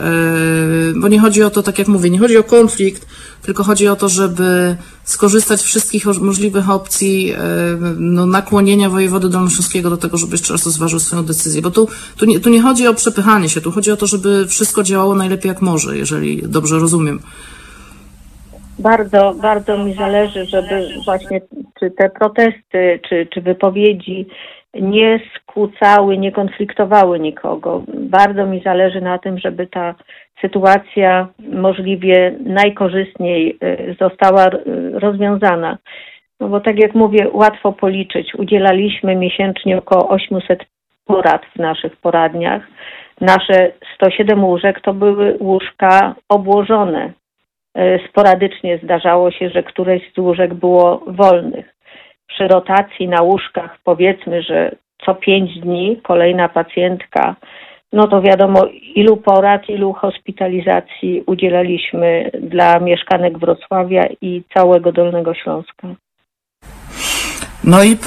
bo 0.95 1.07
nie 1.07 1.19
chodzi 1.19 1.43
o 1.43 1.49
to, 1.49 1.63
tak 1.63 1.79
jak 1.79 1.87
mówię, 1.87 2.09
nie 2.09 2.19
chodzi 2.19 2.37
o 2.37 2.43
konflikt, 2.43 3.07
tylko 3.41 3.63
chodzi 3.63 3.87
o 3.87 3.95
to, 3.95 4.09
żeby 4.09 4.77
skorzystać 5.07 5.61
wszystkich 5.61 6.05
możliwych 6.05 6.69
opcji 6.69 7.31
e, 7.31 7.37
no, 7.99 8.25
nakłonienia 8.25 8.89
wojewody 8.89 9.29
dolnośląskiego 9.29 9.89
do 9.89 9.97
tego, 9.97 10.17
żeby 10.17 10.31
jeszcze 10.31 10.53
raz 10.53 10.65
rozważył 10.65 10.99
swoją 10.99 11.23
decyzję. 11.23 11.61
Bo 11.61 11.71
tu, 11.71 11.87
tu, 12.17 12.25
nie, 12.25 12.39
tu 12.39 12.49
nie 12.49 12.61
chodzi 12.61 12.87
o 12.87 12.93
przepychanie 12.93 13.49
się, 13.49 13.61
tu 13.61 13.71
chodzi 13.71 13.91
o 13.91 13.97
to, 13.97 14.07
żeby 14.07 14.45
wszystko 14.47 14.83
działało 14.83 15.15
najlepiej 15.15 15.49
jak 15.49 15.61
może, 15.61 15.97
jeżeli 15.97 16.41
dobrze 16.41 16.79
rozumiem. 16.79 17.19
Bardzo, 18.79 19.35
bardzo 19.41 19.77
mi 19.77 19.93
zależy, 19.93 20.45
żeby 20.45 20.87
właśnie 21.05 21.41
czy 21.79 21.91
te 21.91 22.09
protesty, 22.09 22.99
czy, 23.09 23.27
czy 23.33 23.41
wypowiedzi 23.41 24.27
nie 24.81 25.19
skłócały, 25.35 26.17
nie 26.17 26.31
konfliktowały 26.31 27.19
nikogo. 27.19 27.83
Bardzo 27.87 28.45
mi 28.45 28.61
zależy 28.61 29.01
na 29.01 29.17
tym, 29.17 29.39
żeby 29.39 29.67
ta 29.67 29.95
sytuacja 30.41 31.27
możliwie 31.39 32.35
najkorzystniej 32.39 33.57
y, 33.63 33.95
została 33.99 34.47
y, 34.47 34.99
rozwiązana. 34.99 35.77
No 36.39 36.49
bo 36.49 36.59
tak 36.59 36.79
jak 36.79 36.95
mówię, 36.95 37.27
łatwo 37.31 37.71
policzyć. 37.71 38.35
Udzielaliśmy 38.35 39.15
miesięcznie 39.15 39.77
około 39.77 40.09
800 40.09 40.65
porad 41.05 41.41
w 41.55 41.59
naszych 41.59 41.97
poradniach. 41.97 42.67
Nasze 43.21 43.71
107 43.95 44.45
łóżek 44.45 44.81
to 44.81 44.93
były 44.93 45.37
łóżka 45.39 46.15
obłożone. 46.29 47.13
Y, 47.77 47.99
sporadycznie 48.09 48.79
zdarzało 48.83 49.31
się, 49.31 49.49
że 49.49 49.63
któreś 49.63 50.13
z 50.13 50.17
łóżek 50.17 50.53
było 50.53 51.03
wolnych. 51.07 51.76
Przy 52.27 52.47
rotacji 52.47 53.07
na 53.07 53.21
łóżkach 53.21 53.77
powiedzmy, 53.83 54.43
że 54.43 54.75
co 55.05 55.15
5 55.15 55.59
dni 55.59 56.01
kolejna 56.03 56.49
pacjentka 56.49 57.35
no 57.93 58.07
to 58.07 58.21
wiadomo, 58.21 58.65
ilu 58.95 59.17
porad, 59.17 59.69
ilu 59.69 59.93
hospitalizacji 59.93 61.23
udzielaliśmy 61.25 62.31
dla 62.41 62.79
mieszkanek 62.79 63.39
Wrocławia 63.39 64.03
i 64.21 64.43
całego 64.53 64.91
Dolnego 64.91 65.33
Śląska. 65.33 65.87
No 67.63 67.83
i 67.83 67.97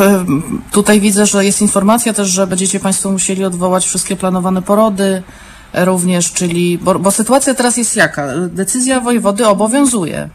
tutaj 0.72 1.00
widzę, 1.00 1.26
że 1.26 1.44
jest 1.44 1.62
informacja 1.62 2.12
też, 2.12 2.28
że 2.28 2.46
będziecie 2.46 2.80
Państwo 2.80 3.10
musieli 3.10 3.44
odwołać 3.44 3.84
wszystkie 3.84 4.16
planowane 4.16 4.62
porody 4.62 5.22
również, 5.74 6.32
czyli, 6.32 6.78
bo, 6.78 6.98
bo 6.98 7.10
sytuacja 7.10 7.54
teraz 7.54 7.76
jest 7.76 7.96
jaka? 7.96 8.26
Decyzja 8.48 9.00
wojewody 9.00 9.46
obowiązuje. 9.46 10.28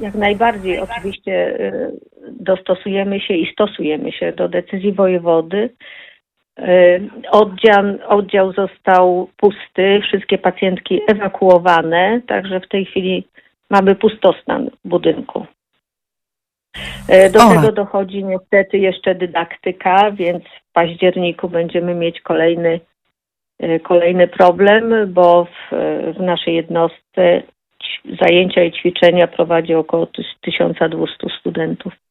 Jak 0.00 0.14
najbardziej 0.14 0.80
oczywiście 0.80 1.60
y, 1.60 1.92
dostosujemy 2.30 3.20
się 3.20 3.34
i 3.34 3.52
stosujemy 3.52 4.12
się 4.12 4.32
do 4.32 4.48
decyzji 4.48 4.92
wojewody. 4.92 5.70
Y, 6.58 7.10
oddział, 7.30 7.84
oddział 8.08 8.52
został 8.52 9.28
pusty, 9.36 10.00
wszystkie 10.02 10.38
pacjentki 10.38 11.00
ewakuowane, 11.08 12.20
także 12.26 12.60
w 12.60 12.68
tej 12.68 12.84
chwili 12.84 13.26
mamy 13.70 13.94
pustostan 13.94 14.70
w 14.84 14.88
budynku. 14.88 15.46
Y, 17.10 17.30
do 17.30 17.38
tego 17.48 17.72
dochodzi 17.72 18.24
niestety 18.24 18.78
jeszcze 18.78 19.14
dydaktyka, 19.14 20.10
więc 20.10 20.44
w 20.44 20.72
październiku 20.72 21.48
będziemy 21.48 21.94
mieć 21.94 22.20
kolejny, 22.20 22.80
kolejny 23.82 24.28
problem, 24.28 25.12
bo 25.12 25.44
w, 25.44 25.74
w 26.16 26.20
naszej 26.20 26.54
jednostce 26.54 27.42
zajęcia 28.20 28.64
i 28.64 28.72
ćwiczenia 28.72 29.26
prowadzi 29.26 29.74
około 29.74 30.06
1200 30.40 31.26
studentów. 31.40 32.05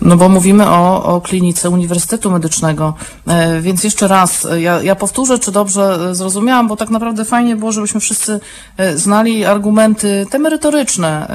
No 0.00 0.16
bo 0.16 0.28
mówimy 0.28 0.68
o, 0.68 1.04
o 1.04 1.20
klinice 1.20 1.70
Uniwersytetu 1.70 2.30
Medycznego, 2.30 2.94
e, 3.26 3.60
więc 3.60 3.84
jeszcze 3.84 4.08
raz, 4.08 4.44
e, 4.44 4.60
ja, 4.60 4.82
ja 4.82 4.94
powtórzę, 4.94 5.38
czy 5.38 5.52
dobrze 5.52 5.98
e, 6.10 6.14
zrozumiałam, 6.14 6.68
bo 6.68 6.76
tak 6.76 6.90
naprawdę 6.90 7.24
fajnie 7.24 7.56
było, 7.56 7.72
żebyśmy 7.72 8.00
wszyscy 8.00 8.40
znali 8.94 9.44
argumenty 9.44 10.26
te 10.30 10.38
merytoryczne 10.38 11.26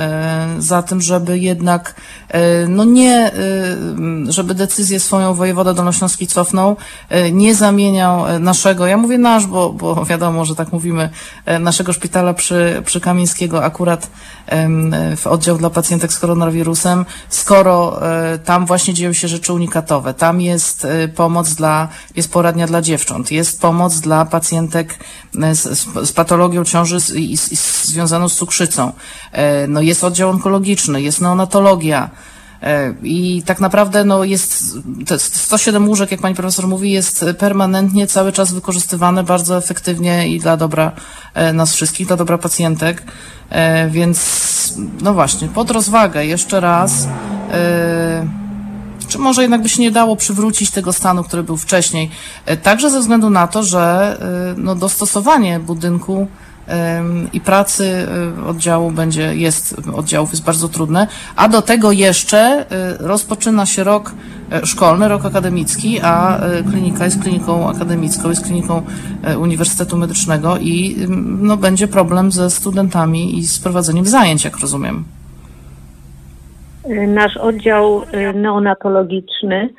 za 0.60 0.84
tym, 0.84 1.02
żeby 1.02 1.40
jednak, 1.40 1.96
no 2.68 2.84
nie, 2.84 3.32
żeby 4.28 4.56
decyzję 4.56 5.00
swoją 5.00 5.34
wojewoda 5.34 5.74
Dolnośląski 5.74 6.28
cofnął, 6.28 6.76
nie 7.32 7.56
zamieniał 7.56 8.40
naszego, 8.40 8.88
ja 8.88 8.98
mówię 8.98 9.18
nasz, 9.18 9.46
bo, 9.46 9.74
bo 9.74 10.06
wiadomo, 10.12 10.46
że 10.46 10.56
tak 10.56 10.72
mówimy, 10.72 11.10
naszego 11.60 11.94
szpitala 11.94 12.34
przy, 12.34 12.82
przy 12.86 13.02
Kamińskiego 13.02 13.64
akurat 13.64 14.10
w 15.18 15.28
oddział 15.28 15.58
dla 15.58 15.70
pacjentek 15.70 16.14
z 16.14 16.20
koronawirusem, 16.20 17.06
skoro 17.30 18.00
tam 18.46 18.51
właśnie 18.60 18.94
dzieją 18.94 19.14
się 19.14 19.28
rzeczy 19.28 19.54
unikatowe. 19.54 20.14
Tam 20.14 20.42
jest 20.42 20.86
y, 20.86 21.08
pomoc 21.08 21.54
dla, 21.54 21.88
jest 22.16 22.32
poradnia 22.32 22.68
dla 22.68 22.82
dziewcząt, 22.82 23.32
jest 23.32 23.62
pomoc 23.62 24.00
dla 24.00 24.26
pacjentek 24.26 25.00
y, 25.36 25.56
z, 25.56 25.88
z 26.08 26.12
patologią 26.12 26.66
ciąży 26.66 26.98
i, 27.16 27.38
związaną 27.86 28.30
z 28.30 28.36
cukrzycą. 28.36 28.90
Y, 28.94 29.68
no 29.68 29.82
jest 29.82 30.04
oddział 30.04 30.30
onkologiczny, 30.30 31.02
jest 31.02 31.22
neonatologia. 31.22 32.10
I 33.04 33.44
tak 33.46 33.60
naprawdę 33.60 34.06
no 34.06 34.24
jest 34.24 34.76
107 35.18 35.88
łóżek, 35.88 36.12
jak 36.12 36.22
pani 36.22 36.36
profesor 36.36 36.68
mówi, 36.68 36.92
jest 36.92 37.26
permanentnie 37.40 38.08
cały 38.08 38.32
czas 38.32 38.54
wykorzystywane 38.54 39.24
bardzo 39.24 39.58
efektywnie 39.58 40.28
i 40.28 40.40
dla 40.40 40.58
dobra 40.58 40.92
nas 41.54 41.74
wszystkich, 41.74 42.08
dla 42.08 42.18
dobra 42.18 42.38
pacjentek. 42.38 43.04
Więc 43.90 44.20
no 45.02 45.14
właśnie, 45.14 45.48
pod 45.48 45.72
rozwagę 45.72 46.26
jeszcze 46.26 46.60
raz. 46.60 47.08
Czy 49.12 49.20
może 49.20 49.42
jednak 49.42 49.62
by 49.62 49.70
się 49.70 49.82
nie 49.82 49.92
dało 49.92 50.16
przywrócić 50.16 50.72
tego 50.72 50.94
stanu, 50.94 51.24
który 51.24 51.44
był 51.44 51.58
wcześniej? 51.58 52.10
E, 52.46 52.58
także 52.58 52.90
ze 52.90 53.00
względu 53.00 53.30
na 53.30 53.48
to, 53.48 53.64
że 53.64 54.18
e, 54.56 54.62
no, 54.62 54.76
dostosowanie 54.76 55.60
budynku 55.60 56.28
i 57.34 57.42
pracy 57.42 58.08
oddziału 58.48 58.92
będzie, 58.92 59.36
jest, 59.36 59.76
oddziałów 59.94 60.32
jest 60.32 60.44
bardzo 60.44 60.70
trudne, 60.70 61.08
a 61.36 61.50
do 61.50 61.62
tego 61.62 61.92
jeszcze 61.92 62.66
rozpoczyna 63.00 63.66
się 63.66 63.84
rok 63.84 64.12
szkolny, 64.64 65.08
rok 65.08 65.26
akademicki, 65.26 66.02
a 66.02 66.42
klinika 66.70 67.06
jest 67.06 67.22
kliniką 67.22 67.70
akademicką, 67.70 68.30
jest 68.30 68.44
kliniką 68.44 68.82
Uniwersytetu 69.40 69.98
Medycznego 69.98 70.58
i 70.58 70.96
no, 71.42 71.58
będzie 71.58 71.88
problem 71.88 72.32
ze 72.32 72.50
studentami 72.50 73.40
i 73.40 73.48
z 73.48 73.60
prowadzeniem 73.60 74.06
zajęć, 74.06 74.44
jak 74.44 74.58
rozumiem. 74.58 75.04
Nasz 77.08 77.38
oddział 77.38 78.02
neonatologiczny 78.34 79.70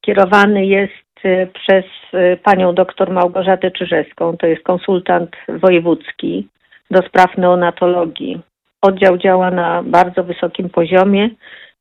kierowany 0.00 0.66
jest 0.66 1.02
Y, 1.24 1.48
przez 1.54 1.84
y, 2.14 2.38
panią 2.42 2.74
doktor 2.74 3.10
Małgorzatę 3.10 3.70
Czyżewską, 3.70 4.36
to 4.36 4.46
jest 4.46 4.62
konsultant 4.62 5.30
wojewódzki 5.48 6.48
do 6.90 7.02
spraw 7.02 7.38
neonatologii. 7.38 8.40
Oddział 8.82 9.18
działa 9.18 9.50
na 9.50 9.82
bardzo 9.82 10.24
wysokim 10.24 10.68
poziomie. 10.68 11.30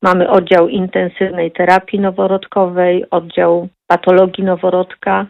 Mamy 0.02 0.30
oddział 0.30 0.68
intensywnej 0.68 1.52
terapii 1.52 2.00
noworodkowej, 2.00 3.10
oddział 3.10 3.68
patologii 3.88 4.44
noworodka. 4.44 5.26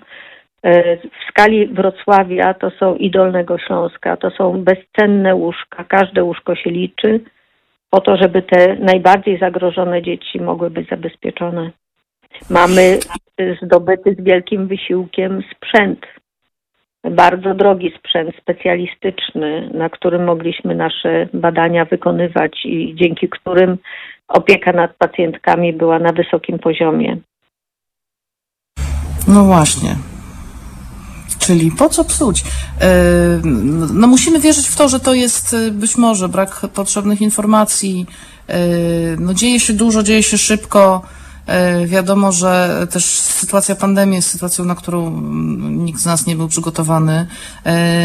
Y, 0.66 1.00
w 1.04 1.30
skali 1.30 1.68
Wrocławia 1.68 2.54
to 2.54 2.70
są 2.70 2.96
i 2.96 3.12
Dolnego 3.12 3.58
Śląska, 3.58 4.18
to 4.18 4.32
są 4.32 4.64
bezcenne 4.64 5.36
łóżka. 5.36 5.84
Każde 5.84 6.24
łóżko 6.24 6.56
się 6.56 6.70
liczy 6.70 7.20
po 7.92 8.02
to, 8.02 8.18
żeby 8.18 8.42
te 8.42 8.76
najbardziej 8.76 9.40
zagrożone 9.40 10.02
dzieci 10.02 10.42
mogły 10.42 10.70
być 10.70 10.90
zabezpieczone. 10.90 11.72
Mamy 12.50 13.00
zdobyty 13.64 14.16
z 14.20 14.24
wielkim 14.24 14.68
wysiłkiem 14.68 15.44
sprzęt. 15.56 16.00
Bardzo 17.12 17.54
drogi 17.54 17.94
sprzęt 18.00 18.36
specjalistyczny, 18.42 19.70
na 19.74 19.90
którym 19.90 20.24
mogliśmy 20.24 20.76
nasze 20.76 21.28
badania 21.34 21.86
wykonywać 21.86 22.66
i 22.66 22.96
dzięki 22.96 23.30
którym 23.30 23.78
opieka 24.28 24.72
nad 24.72 24.96
pacjentkami 24.98 25.74
była 25.74 26.00
na 26.00 26.12
wysokim 26.12 26.60
poziomie. 26.60 27.18
No 29.28 29.44
właśnie. 29.44 30.11
Czyli 31.42 31.72
po 31.72 31.90
co 31.90 32.04
psuć? 32.04 32.44
E, 32.82 32.88
no 33.94 34.08
musimy 34.08 34.40
wierzyć 34.40 34.68
w 34.68 34.76
to, 34.76 34.90
że 34.90 35.00
to 35.00 35.14
jest 35.14 35.54
e, 35.54 35.72
być 35.72 35.98
może 35.98 36.30
brak 36.30 36.62
potrzebnych 36.74 37.22
informacji. 37.22 38.06
E, 38.48 38.58
no 39.20 39.34
dzieje 39.34 39.60
się 39.60 39.74
dużo, 39.74 40.04
dzieje 40.04 40.24
się 40.24 40.38
szybko. 40.38 41.02
Wiadomo, 41.86 42.32
że 42.32 42.88
też 42.92 43.06
sytuacja 43.20 43.76
pandemii 43.76 44.16
jest 44.16 44.30
sytuacją, 44.30 44.66
na 44.66 44.76
którą 44.76 45.22
nikt 45.62 46.02
z 46.02 46.06
nas 46.06 46.26
nie 46.26 46.36
był 46.36 46.48
przygotowany. 46.48 47.28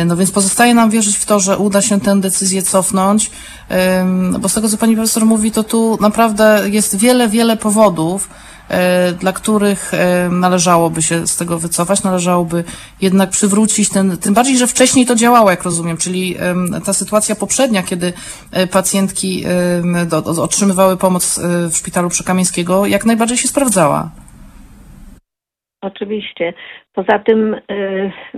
No 0.06 0.16
więc 0.16 0.30
pozostaje 0.30 0.74
nam 0.74 0.90
wierzyć 0.90 1.16
w 1.16 1.24
to, 1.24 1.40
że 1.40 1.58
uda 1.58 1.82
się 1.82 2.00
tę 2.00 2.20
decyzję 2.20 2.62
cofnąć, 2.62 3.30
bo 4.40 4.48
z 4.48 4.54
tego, 4.54 4.68
co 4.68 4.76
pani 4.76 4.94
profesor 4.94 5.26
mówi, 5.26 5.52
to 5.52 5.64
tu 5.64 5.98
naprawdę 6.00 6.62
jest 6.66 6.96
wiele, 6.96 7.28
wiele 7.28 7.56
powodów, 7.56 8.28
dla 9.20 9.32
których 9.32 9.94
e, 9.94 10.28
należałoby 10.30 11.02
się 11.02 11.26
z 11.26 11.36
tego 11.36 11.58
wycofać, 11.58 12.04
należałoby 12.04 12.64
jednak 13.02 13.30
przywrócić 13.30 13.90
ten, 13.90 14.18
tym 14.18 14.34
bardziej, 14.34 14.56
że 14.58 14.66
wcześniej 14.66 15.06
to 15.06 15.14
działało, 15.14 15.50
jak 15.50 15.62
rozumiem, 15.62 15.96
czyli 15.96 16.34
ta 16.86 16.92
sytuacja 16.92 17.34
poprzednia, 17.34 17.82
kiedy 17.82 18.12
e, 18.52 18.66
pacjentki 18.66 19.44
otrzymywały 20.42 20.96
pomoc 20.96 21.40
w 21.70 21.76
szpitalu 21.76 22.08
Przekamińskiego, 22.08 22.86
jak 22.86 23.06
najbardziej 23.06 23.38
się 23.38 23.48
sprawdzała. 23.48 24.10
Oczywiście. 25.82 26.52
Poza 26.92 27.18
tym 27.18 27.56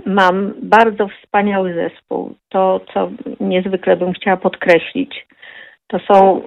mam 0.05 0.53
bardzo 0.63 1.07
wspaniały 1.07 1.73
zespół. 1.73 2.35
To, 2.49 2.81
co 2.93 3.09
niezwykle 3.39 3.97
bym 3.97 4.13
chciała 4.13 4.37
podkreślić, 4.37 5.27
to 5.87 5.99
są 5.99 6.41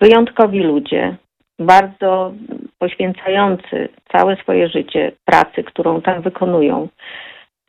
wyjątkowi 0.00 0.60
ludzie, 0.60 1.16
bardzo 1.58 2.32
poświęcający 2.78 3.88
całe 4.12 4.36
swoje 4.36 4.68
życie 4.68 5.12
pracy, 5.24 5.64
którą 5.64 6.02
tam 6.02 6.22
wykonują. 6.22 6.88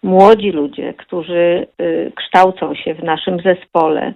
Młodzi 0.04 0.52
ludzie, 0.52 0.94
którzy 0.94 1.68
y, 1.82 2.12
kształcą 2.16 2.76
się 2.76 2.94
w 2.94 3.04
naszym 3.04 3.40
zespole. 3.40 4.14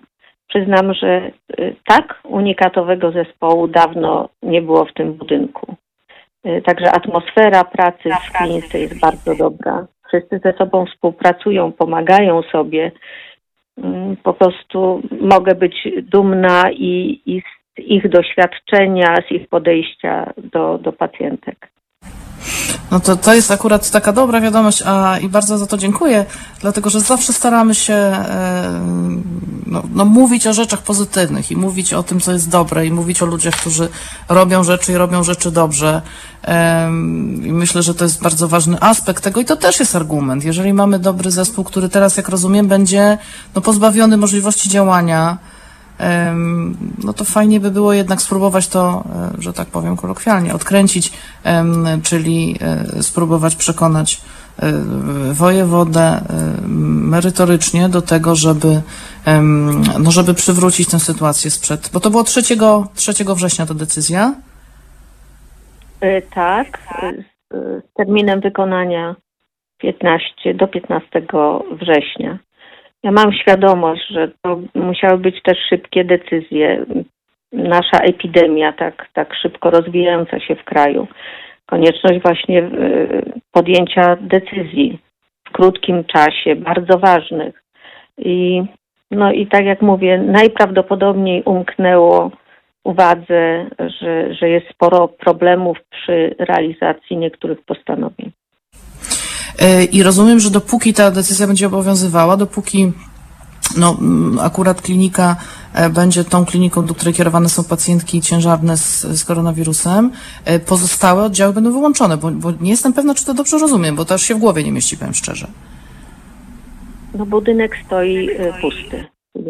Przyznam, 0.47 0.93
że 0.93 1.31
y, 1.59 1.75
tak 1.87 2.19
unikatowego 2.23 3.11
zespołu 3.11 3.67
dawno 3.67 4.29
nie 4.43 4.61
było 4.61 4.85
w 4.85 4.93
tym 4.93 5.13
budynku. 5.13 5.75
Y, 6.45 6.61
także 6.61 6.91
atmosfera 6.91 7.63
pracy 7.63 8.09
w 8.09 8.37
klinice 8.37 8.79
jest 8.79 8.99
bardzo 8.99 9.35
dobra. 9.35 9.87
Wszyscy 10.07 10.39
ze 10.43 10.53
sobą 10.53 10.85
współpracują, 10.85 11.71
pomagają 11.71 12.41
sobie. 12.41 12.91
Mm, 13.77 14.17
po 14.17 14.33
prostu 14.33 15.01
mogę 15.21 15.55
być 15.55 15.87
dumna 16.01 16.71
i, 16.71 17.21
i 17.25 17.41
z 17.77 17.79
ich 17.79 18.09
doświadczenia, 18.09 19.15
z 19.27 19.31
ich 19.31 19.49
podejścia 19.49 20.33
do, 20.37 20.77
do 20.77 20.93
pacjentek. 20.93 21.73
No 22.91 22.99
to, 22.99 23.15
to 23.15 23.33
jest 23.33 23.51
akurat 23.51 23.91
taka 23.91 24.11
dobra 24.13 24.41
wiadomość, 24.41 24.83
a 24.85 25.17
i 25.21 25.29
bardzo 25.29 25.57
za 25.57 25.67
to 25.67 25.77
dziękuję, 25.77 26.25
dlatego 26.61 26.89
że 26.89 26.99
zawsze 26.99 27.33
staramy 27.33 27.75
się 27.75 27.93
e, 27.93 28.79
no, 29.67 29.83
no, 29.93 30.05
mówić 30.05 30.47
o 30.47 30.53
rzeczach 30.53 30.81
pozytywnych 30.81 31.51
i 31.51 31.57
mówić 31.57 31.93
o 31.93 32.03
tym, 32.03 32.19
co 32.19 32.31
jest 32.31 32.49
dobre 32.49 32.85
i 32.85 32.91
mówić 32.91 33.21
o 33.21 33.25
ludziach, 33.25 33.55
którzy 33.55 33.89
robią 34.29 34.63
rzeczy 34.63 34.91
i 34.91 34.95
robią 34.95 35.23
rzeczy 35.23 35.51
dobrze. 35.51 36.01
E, 36.47 36.87
myślę, 37.39 37.83
że 37.83 37.93
to 37.93 38.03
jest 38.03 38.23
bardzo 38.23 38.47
ważny 38.47 38.77
aspekt 38.81 39.23
tego 39.23 39.41
i 39.41 39.45
to 39.45 39.55
też 39.55 39.79
jest 39.79 39.95
argument. 39.95 40.43
Jeżeli 40.43 40.73
mamy 40.73 40.99
dobry 40.99 41.31
zespół, 41.31 41.63
który 41.63 41.89
teraz, 41.89 42.17
jak 42.17 42.29
rozumiem, 42.29 42.67
będzie 42.67 43.17
no, 43.55 43.61
pozbawiony 43.61 44.17
możliwości 44.17 44.69
działania, 44.69 45.37
no 47.03 47.13
to 47.13 47.25
fajnie 47.25 47.59
by 47.59 47.71
było 47.71 47.93
jednak 47.93 48.21
spróbować 48.21 48.67
to, 48.67 49.03
e, 49.37 49.41
że 49.41 49.53
tak 49.53 49.67
powiem 49.67 49.97
kolokwialnie, 49.97 50.53
odkręcić, 50.53 51.11
czyli 52.03 52.55
e, 52.61 53.03
spróbować 53.03 53.55
przekonać 53.55 54.21
e, 54.59 54.71
wojewodę 55.33 56.21
merytorycznie 57.13 57.89
do 57.89 58.01
tego, 58.01 58.35
żeby, 58.35 58.81
no 59.99 60.11
żeby 60.11 60.33
przywrócić 60.33 60.89
tę 60.89 60.99
sytuację 60.99 61.51
sprzed, 61.51 61.89
bo 61.93 61.99
to 61.99 62.09
było 62.09 62.23
3, 62.23 62.41
3 62.95 63.13
września 63.35 63.65
ta 63.65 63.73
decyzja? 63.73 64.35
Tak, 66.35 66.79
z 67.51 67.93
terminem 67.93 68.41
wykonania 68.41 69.15
15 69.77 70.53
do 70.53 70.67
15 70.67 71.21
września. 71.81 72.39
Ja 73.03 73.11
mam 73.11 73.33
świadomość, 73.33 74.07
że 74.09 74.31
to 74.41 74.59
musiały 74.75 75.17
być 75.17 75.41
też 75.41 75.57
szybkie 75.69 76.05
decyzje. 76.05 76.85
Nasza 77.51 77.97
epidemia, 77.97 78.73
tak, 78.73 79.07
tak 79.13 79.35
szybko 79.35 79.69
rozwijająca 79.69 80.39
się 80.39 80.55
w 80.55 80.63
kraju, 80.63 81.07
konieczność 81.65 82.21
właśnie 82.21 82.59
e, 82.63 82.69
podjęcia 83.51 84.17
decyzji 84.21 84.99
w 85.47 85.51
krótkim 85.51 86.03
czasie, 86.03 86.55
bardzo 86.55 86.99
ważnych. 86.99 87.63
I, 88.17 88.63
no 89.11 89.31
i 89.31 89.47
tak 89.47 89.65
jak 89.65 89.81
mówię, 89.81 90.17
najprawdopodobniej 90.17 91.43
umknęło 91.43 92.31
uwadze, 92.83 93.65
że, 93.79 94.33
że 94.33 94.49
jest 94.49 94.69
sporo 94.69 95.07
problemów 95.07 95.77
przy 95.89 96.35
realizacji 96.39 97.17
niektórych 97.17 97.61
postanowień. 97.65 98.31
E, 99.59 99.83
I 99.83 100.03
rozumiem, 100.03 100.39
że 100.39 100.49
dopóki 100.49 100.93
ta 100.93 101.11
decyzja 101.11 101.47
będzie 101.47 101.67
obowiązywała, 101.67 102.37
dopóki 102.37 102.91
no, 103.77 103.97
mm, 104.01 104.39
akurat 104.39 104.81
klinika 104.81 105.35
e, 105.73 105.89
będzie 105.89 106.23
tą 106.23 106.45
kliniką, 106.45 106.85
do 106.85 106.93
której 106.95 107.13
kierowane 107.13 107.49
są 107.49 107.63
pacjentki 107.63 108.21
ciężarne 108.21 108.77
z, 108.77 109.01
z 109.01 109.23
koronawirusem, 109.23 110.11
e, 110.45 110.59
pozostałe 110.59 111.23
oddziały 111.23 111.53
będą 111.53 111.71
wyłączone, 111.71 112.17
bo, 112.17 112.31
bo, 112.31 112.51
nie 112.61 112.71
jestem 112.71 112.93
pewna, 112.93 113.15
czy 113.15 113.25
to 113.25 113.33
dobrze 113.33 113.57
rozumiem, 113.57 113.95
bo 113.95 114.05
to 114.05 114.13
aż 114.13 114.21
się 114.21 114.35
w 114.35 114.39
głowie 114.39 114.63
nie 114.63 114.71
mieści, 114.71 114.97
powiem 114.97 115.13
szczerze. 115.13 115.47
No 117.13 117.25
budynek 117.25 117.77
stoi 117.85 118.29
pusty, 118.61 119.05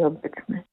obecny. 0.05 0.63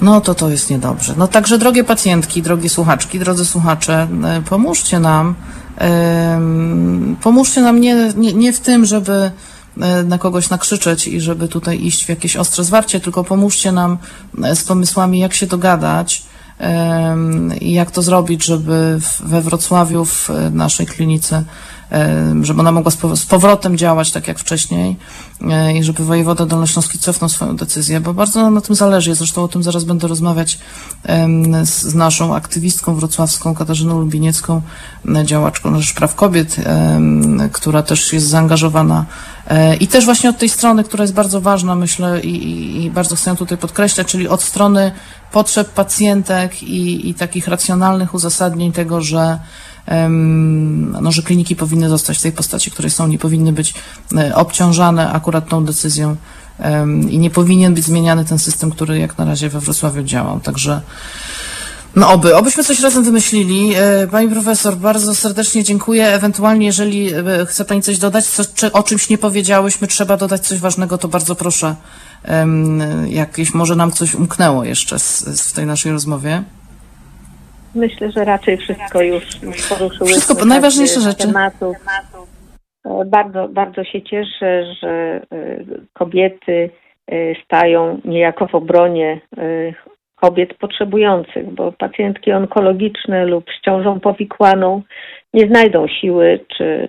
No 0.00 0.20
to 0.20 0.34
to 0.34 0.50
jest 0.50 0.70
niedobrze. 0.70 1.14
No 1.16 1.28
także 1.28 1.58
drogie 1.58 1.84
pacjentki, 1.84 2.42
drogie 2.42 2.68
słuchaczki, 2.68 3.18
drodzy 3.18 3.44
słuchacze, 3.44 4.08
pomóżcie 4.48 5.00
nam 5.00 5.34
Pomóżcie 7.22 7.60
nam 7.60 7.80
nie, 7.80 8.12
nie, 8.16 8.32
nie 8.32 8.52
w 8.52 8.60
tym, 8.60 8.84
żeby 8.84 9.30
e, 9.80 10.02
na 10.02 10.18
kogoś 10.18 10.50
nakrzyczeć 10.50 11.08
i 11.08 11.20
żeby 11.20 11.48
tutaj 11.48 11.84
iść 11.84 12.04
w 12.04 12.08
jakieś 12.08 12.36
ostre 12.36 12.64
zwarcie, 12.64 13.00
tylko 13.00 13.24
pomóżcie 13.24 13.72
nam 13.72 13.98
e, 14.44 14.56
z 14.56 14.64
pomysłami, 14.64 15.18
jak 15.18 15.34
się 15.34 15.46
dogadać 15.46 16.22
i 17.60 17.72
jak 17.72 17.90
to 17.90 18.02
zrobić, 18.02 18.44
żeby 18.44 18.98
we 19.24 19.42
Wrocławiu, 19.42 20.04
w 20.04 20.28
naszej 20.50 20.86
klinice 20.86 21.44
żeby 22.42 22.60
ona 22.60 22.72
mogła 22.72 22.92
z 23.14 23.26
powrotem 23.26 23.76
działać 23.78 24.10
tak 24.10 24.28
jak 24.28 24.38
wcześniej 24.38 24.96
i 25.74 25.84
żeby 25.84 26.04
wojewoda 26.04 26.46
dolnośląski 26.46 26.98
cofnął 26.98 27.28
swoją 27.28 27.56
decyzję, 27.56 28.00
bo 28.00 28.14
bardzo 28.14 28.50
na 28.50 28.60
tym 28.60 28.74
zależy. 28.74 29.14
Zresztą 29.14 29.42
o 29.42 29.48
tym 29.48 29.62
zaraz 29.62 29.84
będę 29.84 30.08
rozmawiać 30.08 30.58
z 31.62 31.94
naszą 31.94 32.34
aktywistką 32.34 32.94
wrocławską 32.94 33.54
Katarzyną 33.54 34.00
Lubiniecką, 34.00 34.62
działaczką 35.24 35.70
na 35.70 35.80
rzecz 35.80 35.94
praw 35.94 36.14
kobiet, 36.14 36.56
która 37.52 37.82
też 37.82 38.12
jest 38.12 38.26
zaangażowana 38.26 39.04
i 39.80 39.88
też 39.88 40.04
właśnie 40.04 40.30
od 40.30 40.38
tej 40.38 40.48
strony, 40.48 40.84
która 40.84 41.04
jest 41.04 41.14
bardzo 41.14 41.40
ważna, 41.40 41.74
myślę, 41.74 42.20
i, 42.20 42.84
i, 42.84 42.90
bardzo 42.90 43.16
chcę 43.16 43.36
tutaj 43.36 43.58
podkreślać, 43.58 44.06
czyli 44.06 44.28
od 44.28 44.42
strony 44.42 44.92
potrzeb 45.32 45.68
pacjentek 45.68 46.62
i, 46.62 47.08
i 47.08 47.14
takich 47.14 47.48
racjonalnych 47.48 48.14
uzasadnień 48.14 48.72
tego, 48.72 49.00
że 49.00 49.38
no, 51.02 51.12
że 51.12 51.22
kliniki 51.22 51.56
powinny 51.56 51.88
zostać 51.88 52.18
w 52.18 52.22
tej 52.22 52.32
postaci, 52.32 52.70
której 52.70 52.90
są, 52.90 53.06
nie 53.06 53.18
powinny 53.18 53.52
być 53.52 53.74
e, 54.16 54.34
obciążane 54.34 55.12
akurat 55.12 55.48
tą 55.48 55.64
decyzją 55.64 56.16
i 57.10 57.18
nie 57.18 57.30
powinien 57.30 57.74
być 57.74 57.84
zmieniany 57.84 58.24
ten 58.24 58.38
system, 58.38 58.70
który 58.70 58.98
jak 58.98 59.18
na 59.18 59.24
razie 59.24 59.48
we 59.48 59.60
Wrocławiu 59.60 60.02
działał. 60.02 60.40
Także 60.40 60.80
no 61.96 62.12
oby, 62.12 62.36
obyśmy 62.36 62.64
coś 62.64 62.80
razem 62.80 63.04
wymyślili. 63.04 63.74
E, 63.74 64.06
pani 64.10 64.28
profesor, 64.28 64.76
bardzo 64.76 65.14
serdecznie 65.14 65.64
dziękuję. 65.64 66.06
Ewentualnie, 66.06 66.66
jeżeli 66.66 67.14
e, 67.14 67.22
chce 67.46 67.64
Pani 67.64 67.82
coś 67.82 67.98
dodać, 67.98 68.26
co, 68.26 68.44
czy 68.54 68.72
o 68.72 68.82
czymś 68.82 69.08
nie 69.08 69.18
powiedziałyśmy, 69.18 69.88
trzeba 69.88 70.16
dodać 70.16 70.46
coś 70.46 70.58
ważnego, 70.58 70.98
to 70.98 71.08
bardzo 71.08 71.34
proszę. 71.34 71.76
Jakieś 73.08 73.54
może 73.54 73.76
nam 73.76 73.92
coś 73.92 74.14
umknęło 74.14 74.64
jeszcze 74.64 74.98
z, 74.98 75.22
w 75.22 75.52
tej 75.52 75.66
naszej 75.66 75.92
rozmowie. 75.92 76.44
Myślę, 77.74 78.10
że 78.10 78.24
raczej 78.24 78.56
wszystko 78.56 79.02
już, 79.02 79.42
już 79.42 79.68
poruszyłyśmy. 79.68 80.06
Wszystko, 80.06 80.44
najważniejsze 80.44 81.00
rzeczy. 81.00 81.26
Tematów. 81.26 81.76
E, 82.84 83.04
bardzo, 83.04 83.48
bardzo 83.48 83.84
się 83.84 84.02
cieszę, 84.02 84.74
że 84.82 84.88
e, 84.88 85.20
kobiety 85.92 86.70
e, 87.06 87.14
stają 87.44 88.00
niejako 88.04 88.46
w 88.46 88.54
obronie 88.54 89.20
kobiet 90.14 90.54
potrzebujących, 90.54 91.50
bo 91.50 91.72
pacjentki 91.72 92.32
onkologiczne 92.32 93.26
lub 93.26 93.44
z 93.58 93.64
ciążą 93.64 94.00
powikłaną 94.00 94.82
nie 95.34 95.46
znajdą 95.46 95.88
siły 95.88 96.40
czy 96.56 96.88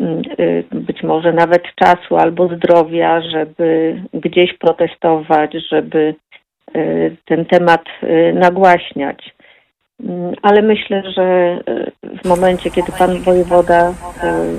mm, 0.00 0.22
być 0.70 1.02
może 1.02 1.32
nawet 1.32 1.62
czasu 1.74 2.16
albo 2.16 2.48
zdrowia, 2.56 3.20
żeby 3.20 4.00
gdzieś 4.14 4.58
protestować, 4.58 5.52
żeby 5.70 6.14
ten 7.24 7.44
temat 7.44 7.84
nagłaśniać. 8.34 9.33
Mm, 10.00 10.34
ale 10.42 10.62
myślę, 10.62 11.02
że 11.16 11.22
e, 11.22 11.90
w 12.22 12.28
momencie, 12.28 12.70
kiedy 12.70 12.92
pan 12.98 13.22
wojewoda 13.22 13.94
e, 14.22 14.58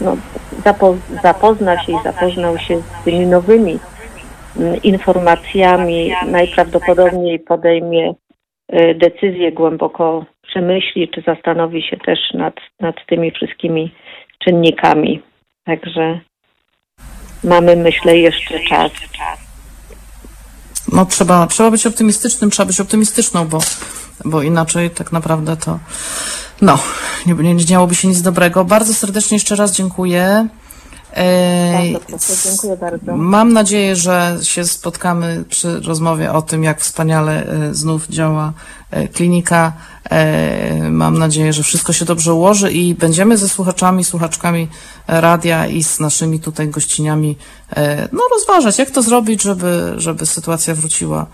no, 0.00 0.16
zapo 0.64 0.96
zapozna 1.22 1.84
się 1.84 1.92
i 1.92 2.02
zapoznał 2.04 2.58
się 2.58 2.76
z 2.76 3.04
tymi 3.04 3.26
nowymi 3.26 3.78
mm, 4.56 4.82
informacjami, 4.82 6.12
najprawdopodobniej 6.26 7.40
podejmie 7.40 8.14
e, 8.68 8.94
decyzję, 8.94 9.52
głęboko 9.52 10.24
przemyśli, 10.42 11.08
czy 11.08 11.22
zastanowi 11.26 11.82
się 11.82 11.96
też 11.96 12.18
nad, 12.34 12.54
nad 12.80 12.96
tymi 13.06 13.30
wszystkimi 13.30 13.94
czynnikami. 14.44 15.22
Także 15.64 16.20
mamy, 17.44 17.76
myślę, 17.76 18.18
jeszcze 18.18 18.60
czas. 18.60 18.92
No 20.94 21.06
trzeba, 21.06 21.46
trzeba 21.46 21.70
być 21.70 21.86
optymistycznym, 21.86 22.50
trzeba 22.50 22.66
być 22.66 22.80
optymistyczną, 22.80 23.48
bo 23.48 23.58
bo 24.24 24.42
inaczej 24.42 24.90
tak 24.90 25.12
naprawdę 25.12 25.56
to 25.56 25.78
no, 26.60 26.78
nie, 27.26 27.54
nie 27.54 27.64
działoby 27.64 27.94
się 27.94 28.08
nic 28.08 28.22
dobrego. 28.22 28.64
Bardzo 28.64 28.94
serdecznie 28.94 29.36
jeszcze 29.36 29.56
raz 29.56 29.72
dziękuję. 29.72 30.48
Bardzo 31.14 32.48
dziękuję 32.48 32.76
bardzo. 32.76 33.16
Mam 33.16 33.52
nadzieję, 33.52 33.96
że 33.96 34.38
się 34.42 34.64
spotkamy 34.64 35.44
przy 35.48 35.80
rozmowie 35.80 36.32
o 36.32 36.42
tym, 36.42 36.64
jak 36.64 36.80
wspaniale 36.80 37.46
e, 37.46 37.74
znów 37.74 38.08
działa 38.08 38.52
e, 38.90 39.08
klinika. 39.08 39.72
E, 40.10 40.90
mam 40.90 41.18
nadzieję, 41.18 41.52
że 41.52 41.62
wszystko 41.62 41.92
się 41.92 42.04
dobrze 42.04 42.34
ułoży 42.34 42.72
i 42.72 42.94
będziemy 42.94 43.36
ze 43.36 43.48
słuchaczami, 43.48 44.04
słuchaczkami 44.04 44.68
radia 45.08 45.66
i 45.66 45.82
z 45.82 46.00
naszymi 46.00 46.40
tutaj 46.40 46.68
gościniami 46.68 47.36
no, 48.12 48.20
rozważać, 48.32 48.78
jak 48.78 48.90
to 48.90 49.02
zrobić, 49.02 49.42
żeby, 49.42 49.94
żeby 49.96 50.26
sytuacja 50.26 50.74
wróciła 50.74 51.26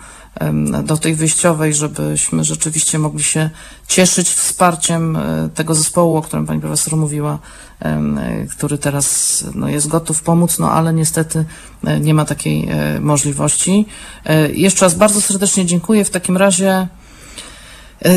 do 0.82 0.96
tej 0.96 1.14
wyjściowej, 1.14 1.74
żebyśmy 1.74 2.44
rzeczywiście 2.44 2.98
mogli 2.98 3.22
się 3.22 3.50
cieszyć 3.88 4.28
wsparciem 4.28 5.18
tego 5.54 5.74
zespołu, 5.74 6.16
o 6.16 6.22
którym 6.22 6.46
pani 6.46 6.60
profesor 6.60 6.96
mówiła, 6.96 7.38
który 8.50 8.78
teraz 8.78 9.44
no, 9.54 9.68
jest 9.68 9.88
gotów 9.88 10.22
pomóc, 10.22 10.58
no 10.58 10.72
ale 10.72 10.92
niestety 10.92 11.44
e, 11.84 12.00
nie 12.00 12.14
ma 12.14 12.24
takiej 12.24 12.68
e, 12.68 13.00
możliwości. 13.00 13.86
E, 14.24 14.50
jeszcze 14.52 14.84
raz 14.84 14.94
bardzo 14.94 15.20
serdecznie 15.20 15.66
dziękuję 15.66 16.04
w 16.04 16.10
takim 16.10 16.36
razie 16.36 16.88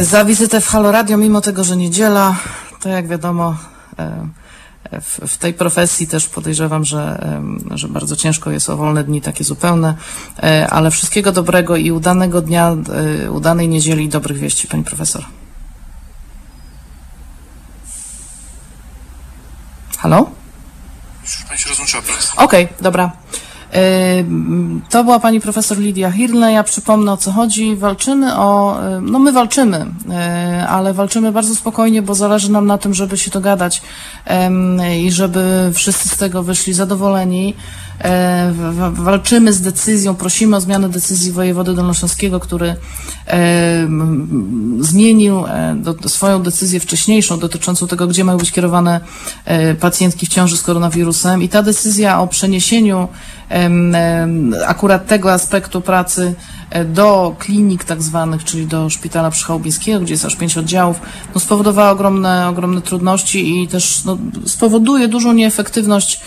za 0.02 0.26
wizytę 0.26 0.62
w 0.62 0.68
Halo 0.68 0.92
Radio, 0.92 1.18
mimo 1.18 1.42
tego, 1.42 1.64
że 1.64 1.78
niedziela, 1.78 2.36
to 2.82 2.90
jak 2.90 3.08
wiadomo 3.08 3.56
w, 5.02 5.20
w, 5.28 5.38
tej 5.38 5.54
profesji 5.54 6.08
też 6.08 6.28
podejrzewam, 6.28 6.86
że, 6.86 7.34
że 7.72 7.88
bardzo 7.88 8.16
ciężko 8.16 8.52
jest 8.52 8.70
o 8.70 8.78
wolne 8.78 9.04
dni 9.04 9.22
takie 9.22 9.44
zupełne, 9.44 9.96
ale 10.70 10.92
wszystkiego 10.92 11.32
dobrego 11.32 11.76
i 11.76 11.92
udanego 11.92 12.42
dnia, 12.42 12.76
udanej 13.32 13.70
niedzieli 13.70 14.04
i 14.06 14.10
dobrych 14.10 14.38
wieści, 14.38 14.68
pani 14.68 14.84
profesor. 14.84 15.26
Halo? 20.04 20.30
Już 21.24 21.44
pani 21.48 21.60
się 21.60 21.70
rozłączyła 21.70 22.04
teraz. 22.04 22.32
Okej, 22.38 22.68
dobra. 22.82 23.12
E, 23.74 23.80
to 24.90 25.04
była 25.04 25.20
pani 25.20 25.42
profesor 25.42 25.78
Lidia 25.78 26.12
Hirle. 26.12 26.52
Ja 26.52 26.64
przypomnę 26.64 27.12
o 27.12 27.18
co 27.18 27.32
chodzi. 27.32 27.76
Walczymy 27.76 28.38
o, 28.38 28.80
e, 28.84 29.02
no 29.02 29.20
my 29.20 29.32
walczymy, 29.32 29.86
e, 30.12 30.68
ale 30.70 30.94
walczymy 30.94 31.32
bardzo 31.32 31.56
spokojnie, 31.56 32.02
bo 32.02 32.16
zależy 32.16 32.52
nam 32.52 32.68
na 32.68 32.78
tym, 32.78 32.94
żeby 32.94 33.18
się 33.18 33.32
dogadać 33.32 33.82
i 34.98 35.12
żeby 35.12 35.72
wszyscy 35.74 36.10
z 36.10 36.18
tego 36.18 36.44
wyszli 36.44 36.74
zadowoleni. 36.74 37.56
E, 38.02 38.54
walczymy 38.92 39.54
z 39.54 39.62
decyzją, 39.62 40.16
prosimy 40.16 40.56
o 40.56 40.62
zmianę 40.62 40.90
decyzji 40.90 41.32
wojewody 41.32 41.74
dolnośląskiego, 41.74 42.40
który 42.40 42.76
e, 43.28 43.88
zmienił 44.80 45.46
e, 45.46 46.10
swoją 46.10 46.44
decyzję 46.44 46.80
wcześniejszą 46.80 47.40
dotyczącą 47.40 47.88
tego, 47.88 48.08
gdzie 48.08 48.24
mają 48.24 48.38
być 48.38 48.52
kierowane 48.52 49.02
pacjentki 49.80 50.26
w 50.26 50.30
ciąży 50.30 50.58
z 50.58 50.62
koronawirusem. 50.62 51.44
I 51.44 51.50
ta 51.50 51.64
decyzja 51.64 52.20
o 52.20 52.28
przeniesieniu 52.28 53.08
akurat 54.68 55.08
tego 55.08 55.34
aspektu 55.34 55.82
pracy 55.82 56.36
do 56.86 57.36
klinik 57.40 57.84
tak 57.84 58.02
zwanych, 58.02 58.44
czyli 58.44 58.68
do 58.68 58.90
szpitala 58.90 59.32
przychałubińskiego, 59.32 60.00
gdzie 60.00 60.14
jest 60.14 60.26
aż 60.26 60.36
pięć 60.36 60.58
oddziałów, 60.58 61.02
no 61.36 61.42
spowodowała 61.42 61.92
ogromne, 61.92 62.50
ogromne 62.50 62.82
trudności 62.82 63.62
i 63.62 63.68
też 63.68 64.06
no, 64.06 64.18
spowoduje 64.46 65.08
dużą 65.08 65.34
nieefektywność 65.34 66.22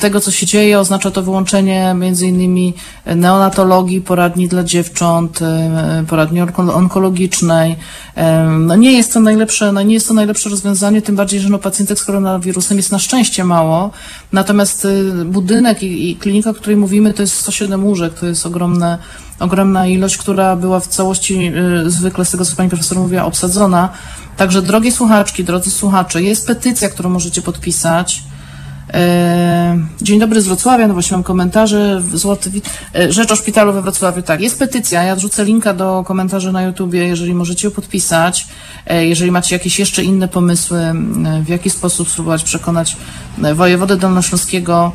tego, 0.00 0.20
co 0.20 0.30
się 0.30 0.46
dzieje. 0.46 0.80
Oznacza 0.80 1.10
to 1.10 1.22
wyłączenie 1.22 1.94
między 1.94 2.26
innymi 2.26 2.74
neonatologii, 3.06 4.00
poradni 4.00 4.48
dla 4.48 4.64
dziewcząt, 4.64 5.40
poradni 6.08 6.40
onkologicznej. 6.56 7.76
No 8.58 8.76
nie 8.76 8.92
jest 8.92 9.12
to 9.12 9.20
najlepsze, 9.20 9.72
no 9.72 9.82
nie 9.82 9.94
jest 9.94 10.08
to 10.08 10.14
najlepsze 10.14 10.50
rozwiązanie, 10.50 11.02
tym 11.02 11.16
bardziej, 11.16 11.40
że 11.40 11.48
no 11.48 11.58
pacjentek 11.58 11.98
z 11.98 12.04
koronawirusem 12.04 12.76
jest 12.76 12.92
na 12.92 12.98
szczęście 12.98 13.44
mało. 13.44 13.90
Natomiast 14.32 14.84
y, 14.84 15.24
budynek 15.24 15.82
i, 15.82 16.10
i 16.10 16.15
klinika, 16.18 16.50
o 16.50 16.54
której 16.54 16.76
mówimy, 16.76 17.14
to 17.14 17.22
jest 17.22 17.34
107 17.34 17.84
łóżek, 17.84 18.14
to 18.14 18.26
jest 18.26 18.46
ogromne 18.46 18.98
ogromna 19.40 19.86
ilość, 19.86 20.16
która 20.16 20.56
była 20.56 20.80
w 20.80 20.86
całości 20.86 21.52
y, 21.86 21.90
zwykle, 21.90 22.24
z 22.24 22.30
tego 22.30 22.44
co 22.44 22.56
pani 22.56 22.68
profesor 22.68 22.98
mówiła, 22.98 23.24
obsadzona. 23.24 23.88
Także 24.36 24.62
drogie 24.62 24.92
słuchaczki, 24.92 25.44
drodzy 25.44 25.70
słuchacze, 25.70 26.22
jest 26.22 26.46
petycja, 26.46 26.88
którą 26.88 27.10
możecie 27.10 27.42
podpisać. 27.42 28.22
E, 28.94 29.78
dzień 30.02 30.20
dobry 30.20 30.40
z 30.40 30.46
Wrocławia, 30.46 30.88
no 30.88 30.94
właśnie 30.94 31.16
mam 31.16 31.24
komentarze. 31.24 32.02
Złoty, 32.14 32.50
e, 32.94 33.12
rzecz 33.12 33.32
o 33.32 33.36
szpitalu 33.36 33.72
we 33.72 33.82
Wrocławiu, 33.82 34.22
tak. 34.22 34.40
Jest 34.40 34.58
petycja, 34.58 35.02
ja 35.02 35.16
wrzucę 35.16 35.44
linka 35.44 35.74
do 35.74 36.04
komentarzy 36.06 36.52
na 36.52 36.62
YouTubie, 36.62 37.06
jeżeli 37.06 37.34
możecie 37.34 37.68
ją 37.68 37.74
podpisać. 37.74 38.46
E, 38.86 39.06
jeżeli 39.06 39.30
macie 39.30 39.56
jakieś 39.56 39.78
jeszcze 39.78 40.04
inne 40.04 40.28
pomysły, 40.28 40.92
w 41.44 41.48
jaki 41.48 41.70
sposób 41.70 42.10
spróbować 42.10 42.42
przekonać 42.42 42.96
wojewodę 43.54 43.96
dolnośląskiego, 43.96 44.92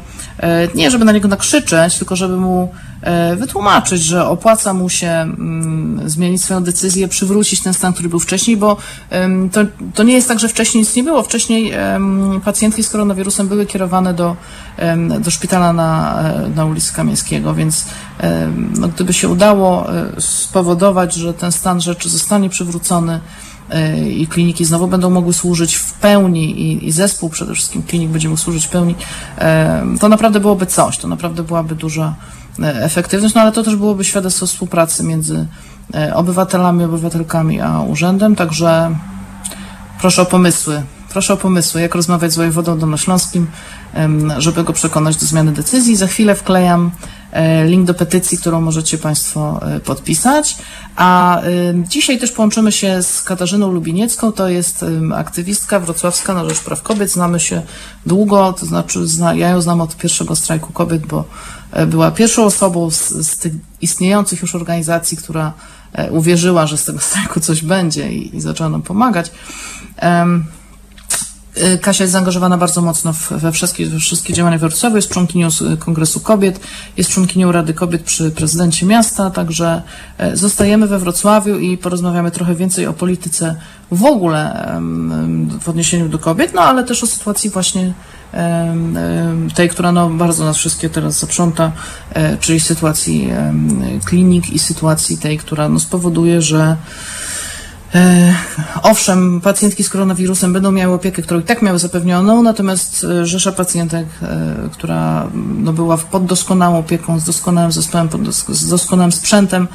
nie 0.75 0.91
żeby 0.91 1.05
na 1.05 1.11
niego 1.11 1.27
nakrzyczeć, 1.27 1.97
tylko 1.97 2.15
żeby 2.15 2.37
mu 2.37 2.69
E, 3.01 3.35
wytłumaczyć, 3.35 4.03
że 4.03 4.27
opłaca 4.27 4.73
mu 4.73 4.89
się 4.89 5.07
mm, 5.07 6.09
zmienić 6.09 6.43
swoją 6.43 6.63
decyzję, 6.63 7.07
przywrócić 7.07 7.61
ten 7.61 7.73
stan, 7.73 7.93
który 7.93 8.09
był 8.09 8.19
wcześniej, 8.19 8.57
bo 8.57 8.77
to, 9.51 9.61
to 9.93 10.03
nie 10.03 10.13
jest 10.13 10.27
tak, 10.27 10.39
że 10.39 10.49
wcześniej 10.49 10.81
nic 10.81 10.95
nie 10.95 11.03
było. 11.03 11.23
Wcześniej 11.23 11.73
pacjentki 12.45 12.83
z 12.83 12.89
koronawirusem 12.89 13.47
były 13.47 13.65
kierowane 13.65 14.13
do, 14.13 14.35
do 15.19 15.31
szpitala 15.31 15.73
na, 15.73 16.19
e, 16.21 16.49
na 16.55 16.65
ulicy 16.65 16.93
Kamieńskiego, 16.93 17.53
więc 17.53 17.85
no, 18.79 18.87
gdyby 18.87 19.13
się 19.13 19.29
udało 19.29 19.93
e, 19.95 20.11
spowodować, 20.21 21.13
że 21.13 21.33
ten 21.33 21.51
stan 21.51 21.81
rzeczy 21.81 22.09
zostanie 22.09 22.49
przywrócony, 22.49 23.19
i 24.09 24.27
kliniki 24.27 24.65
znowu 24.65 24.87
będą 24.87 25.09
mogły 25.09 25.33
służyć 25.33 25.75
w 25.75 25.93
pełni 25.93 26.61
i, 26.61 26.87
i 26.87 26.91
zespół 26.91 27.29
przede 27.29 27.53
wszystkim 27.53 27.83
klinik 27.83 28.09
będzie 28.09 28.29
mógł 28.29 28.41
służyć 28.41 28.65
w 28.65 28.69
pełni, 28.69 28.95
to 29.99 30.09
naprawdę 30.09 30.39
byłoby 30.39 30.65
coś, 30.65 30.97
to 30.97 31.07
naprawdę 31.07 31.43
byłaby 31.43 31.75
duża 31.75 32.15
efektywność, 32.59 33.35
no 33.35 33.41
ale 33.41 33.51
to 33.51 33.63
też 33.63 33.75
byłoby 33.75 34.03
świadectwo 34.03 34.45
współpracy 34.45 35.03
między 35.03 35.47
obywatelami, 36.13 36.83
obywatelkami 36.83 37.61
a 37.61 37.79
urzędem, 37.79 38.35
także 38.35 38.95
proszę 40.01 40.21
o 40.21 40.25
pomysły, 40.25 40.83
proszę 41.11 41.33
o 41.33 41.37
pomysły, 41.37 41.81
jak 41.81 41.95
rozmawiać 41.95 42.33
z 42.33 42.35
wojewodą 42.35 42.79
dolnośląskim, 42.79 43.47
żeby 44.37 44.63
go 44.63 44.73
przekonać 44.73 45.17
do 45.17 45.25
zmiany 45.25 45.51
decyzji. 45.51 45.95
Za 45.95 46.07
chwilę 46.07 46.35
wklejam 46.35 46.85
e, 46.85 46.91
link 47.65 47.87
do 47.87 47.93
petycji, 47.93 48.37
którą 48.37 48.61
możecie 48.61 48.97
Państwo 48.97 49.59
e, 49.61 49.79
podpisać. 49.79 50.57
A 50.95 51.41
dzisiaj 51.87 52.19
też 52.19 52.31
połączymy 52.31 52.71
się 52.71 53.03
z 53.03 53.23
Katarzyną 53.23 53.71
Lubiniecką, 53.71 54.31
to 54.31 54.49
jest 54.49 54.85
aktywistka 55.15 55.79
wrocławska 55.79 56.33
na 56.33 56.49
rzecz 56.49 56.59
praw 56.59 56.81
kobiet. 56.81 57.11
Znamy 57.11 57.39
się 57.39 57.61
długo, 58.05 58.53
to 58.53 58.65
znaczy 58.65 58.99
ja 59.35 59.49
ją 59.49 59.61
znam 59.61 59.81
od 59.81 59.97
pierwszego 59.97 60.35
strajku 60.35 60.73
kobiet, 60.73 61.05
bo 61.05 61.25
e, 61.71 61.87
była 61.87 62.11
pierwszą 62.11 62.45
osobą 62.45 62.91
z, 62.91 63.09
z 63.09 63.37
tych 63.37 63.53
istniejących 63.81 64.41
już 64.41 64.55
organizacji, 64.55 65.17
która 65.17 65.53
uwierzyła, 66.11 66.67
że 66.67 66.77
z 66.77 66.85
tego 66.85 66.99
strajku 66.99 67.39
coś 67.39 67.61
będzie 67.61 68.11
i, 68.11 68.35
i 68.35 68.41
zaczęła 68.41 68.69
nam 68.69 68.81
pomagać. 68.81 69.31
Kasia 71.81 72.03
jest 72.03 72.11
zaangażowana 72.11 72.57
bardzo 72.57 72.81
mocno 72.81 73.13
we 73.31 73.51
wszystkie, 73.51 73.85
we 73.85 73.99
wszystkie 73.99 74.33
działania 74.33 74.57
w 74.57 74.61
Wrocławiu, 74.61 74.95
jest 74.95 75.09
członkinią 75.09 75.47
Kongresu 75.79 76.19
Kobiet, 76.19 76.59
jest 76.97 77.09
członkinią 77.09 77.51
Rady 77.51 77.73
Kobiet 77.73 78.03
przy 78.03 78.31
prezydencie 78.31 78.85
miasta, 78.85 79.29
także 79.29 79.81
e, 80.17 80.37
zostajemy 80.37 80.87
we 80.87 80.99
Wrocławiu 80.99 81.59
i 81.59 81.77
porozmawiamy 81.77 82.31
trochę 82.31 82.55
więcej 82.55 82.87
o 82.87 82.93
polityce 82.93 83.55
w 83.91 84.05
ogóle 84.05 84.67
w 85.61 85.69
odniesieniu 85.69 86.09
do 86.09 86.19
kobiet, 86.19 86.53
no 86.53 86.61
ale 86.61 86.83
też 86.83 87.03
o 87.03 87.07
sytuacji 87.07 87.49
właśnie 87.49 87.93
tej, 89.55 89.69
która 89.69 89.91
no, 89.91 90.09
bardzo 90.09 90.45
nas 90.45 90.57
wszystkie 90.57 90.89
teraz 90.89 91.19
zaprząta, 91.19 91.71
e, 92.13 92.37
czyli 92.37 92.59
sytuacji 92.59 93.29
klinik 94.05 94.49
i 94.49 94.59
sytuacji 94.59 95.17
tej, 95.17 95.37
która 95.37 95.69
no, 95.69 95.79
spowoduje, 95.79 96.41
że 96.41 96.77
owszem, 98.83 99.41
pacjentki 99.41 99.83
z 99.83 99.89
koronawirusem 99.89 100.53
będą 100.53 100.71
miały 100.71 100.93
opiekę, 100.93 101.21
którą 101.21 101.39
i 101.39 101.43
tak 101.43 101.61
miały 101.61 101.79
zapewnioną, 101.79 102.43
natomiast 102.43 103.03
e, 103.03 103.25
rzesza 103.25 103.51
pacjentek, 103.51 104.07
e, 104.21 104.55
która 104.71 105.27
no, 105.57 105.73
była 105.73 105.97
pod 105.97 106.25
doskonałą 106.25 106.77
opieką, 106.77 107.19
z 107.19 107.23
doskonałym 107.23 107.71
zespołem, 107.71 108.09
z 108.49 108.69
doskonałym 108.69 109.11
sprzętem, 109.11 109.67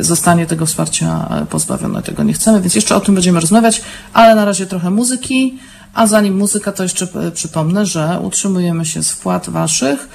zostanie 0.00 0.46
tego 0.46 0.66
wsparcia 0.66 1.28
pozbawiona. 1.50 2.02
Tego 2.02 2.22
nie 2.22 2.32
chcemy, 2.32 2.60
więc 2.60 2.74
jeszcze 2.74 2.96
o 2.96 3.00
tym 3.00 3.14
będziemy 3.14 3.40
rozmawiać, 3.40 3.82
ale 4.12 4.34
na 4.34 4.44
razie 4.44 4.66
trochę 4.66 4.90
muzyki. 4.90 5.58
A 5.94 6.06
zanim 6.06 6.36
muzyka, 6.36 6.72
to 6.72 6.82
jeszcze 6.82 7.08
przypomnę, 7.34 7.86
że 7.86 8.20
utrzymujemy 8.22 8.86
się 8.86 9.02
z 9.02 9.10
wpłat 9.10 9.50
Waszych, 9.50 10.08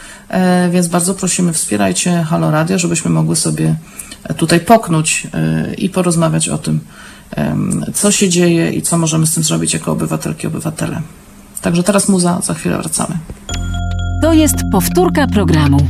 więc 0.72 0.88
bardzo 0.88 1.14
prosimy, 1.14 1.54
wspierajcie 1.54 2.24
Halo 2.24 2.52
Radio, 2.52 2.80
żebyśmy 2.80 3.12
mogły 3.12 3.36
sobie 3.36 3.76
tutaj 4.38 4.60
poknąć 4.60 5.28
i 5.78 5.90
porozmawiać 5.90 6.50
o 6.50 6.58
tym, 6.58 6.80
co 7.94 8.12
się 8.12 8.30
dzieje 8.30 8.72
i 8.72 8.82
co 8.82 8.98
możemy 8.98 9.28
z 9.28 9.34
tym 9.34 9.44
zrobić 9.44 9.74
jako 9.74 9.92
obywatelki, 9.92 10.48
obywatele. 10.48 11.02
Także 11.62 11.84
teraz 11.84 12.10
muza, 12.10 12.42
za 12.42 12.54
chwilę 12.54 12.78
wracamy. 12.78 13.18
To 14.22 14.34
jest 14.34 14.56
powtórka 14.72 15.28
programu. 15.28 15.88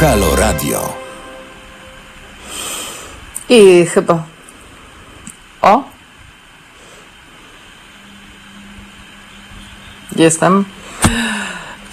Halo 0.00 0.36
Radio. 0.36 0.92
I 3.48 3.86
chyba. 3.86 4.22
O! 5.62 5.84
Jestem. 10.16 10.64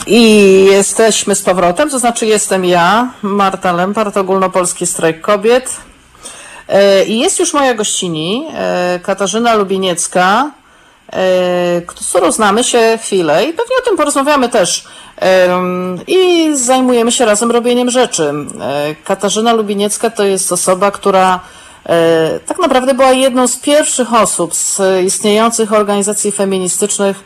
I 0.07 0.65
jesteśmy 0.65 1.35
z 1.35 1.41
powrotem, 1.41 1.89
to 1.89 1.99
znaczy 1.99 2.25
jestem 2.25 2.65
ja, 2.65 3.11
Marta 3.21 3.71
Lempart, 3.71 4.17
Ogólnopolski 4.17 4.85
Strajk 4.85 5.21
Kobiet. 5.21 5.75
E, 6.67 7.05
I 7.05 7.19
jest 7.19 7.39
już 7.39 7.53
moja 7.53 7.73
gościni, 7.73 8.45
e, 8.53 8.99
Katarzyna 9.03 9.55
Lubiniecka, 9.55 10.51
e, 11.07 11.17
z 12.01 12.09
którą 12.09 12.31
znamy 12.31 12.63
się 12.63 12.99
chwilę 13.01 13.43
i 13.43 13.47
pewnie 13.47 13.75
o 13.81 13.85
tym 13.85 13.97
porozmawiamy 13.97 14.49
też. 14.49 14.83
I 16.07 16.49
zajmujemy 16.57 17.11
się 17.11 17.25
razem 17.25 17.51
robieniem 17.51 17.89
rzeczy. 17.89 18.33
Katarzyna 19.03 19.53
Lubiniecka 19.53 20.09
to 20.09 20.23
jest 20.23 20.51
osoba, 20.51 20.91
która 20.91 21.39
tak 22.45 22.59
naprawdę 22.59 22.93
była 22.93 23.11
jedną 23.11 23.47
z 23.47 23.57
pierwszych 23.57 24.13
osób 24.13 24.55
z 24.55 24.81
istniejących 25.05 25.73
organizacji 25.73 26.31
feministycznych, 26.31 27.23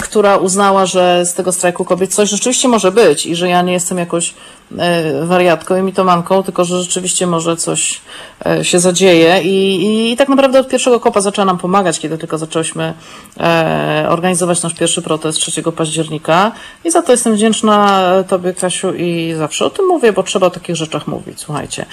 która 0.00 0.36
uznała, 0.36 0.86
że 0.86 1.26
z 1.26 1.34
tego 1.34 1.52
strajku 1.52 1.84
kobiet 1.84 2.14
coś 2.14 2.30
rzeczywiście 2.30 2.68
może 2.68 2.92
być 2.92 3.26
i 3.26 3.36
że 3.36 3.48
ja 3.48 3.62
nie 3.62 3.72
jestem 3.72 3.98
jakoś 3.98 4.34
e, 4.78 5.26
wariatką 5.26 5.76
i 5.76 5.82
mitomanką, 5.82 6.42
tylko 6.42 6.64
że 6.64 6.82
rzeczywiście 6.82 7.26
może 7.26 7.56
coś 7.56 8.00
e, 8.46 8.64
się 8.64 8.78
zadzieje 8.78 9.42
i, 9.42 10.12
i 10.12 10.16
tak 10.16 10.28
naprawdę 10.28 10.60
od 10.60 10.68
pierwszego 10.68 11.00
kopa 11.00 11.20
zaczęła 11.20 11.44
nam 11.44 11.58
pomagać, 11.58 12.00
kiedy 12.00 12.18
tylko 12.18 12.38
zaczęłyśmy 12.38 12.94
organizować 14.08 14.62
nasz 14.62 14.74
pierwszy 14.74 15.02
protest 15.02 15.38
3 15.38 15.62
października 15.62 16.52
i 16.84 16.90
za 16.90 17.02
to 17.02 17.12
jestem 17.12 17.34
wdzięczna 17.34 18.02
Tobie, 18.28 18.54
Kasiu, 18.54 18.94
i 18.94 19.34
zawsze 19.38 19.64
o 19.64 19.70
tym 19.70 19.86
mówię, 19.86 20.12
bo 20.12 20.22
trzeba 20.22 20.46
o 20.46 20.50
takich 20.50 20.76
rzeczach 20.76 21.06
mówić, 21.06 21.40
słuchajcie. 21.40 21.86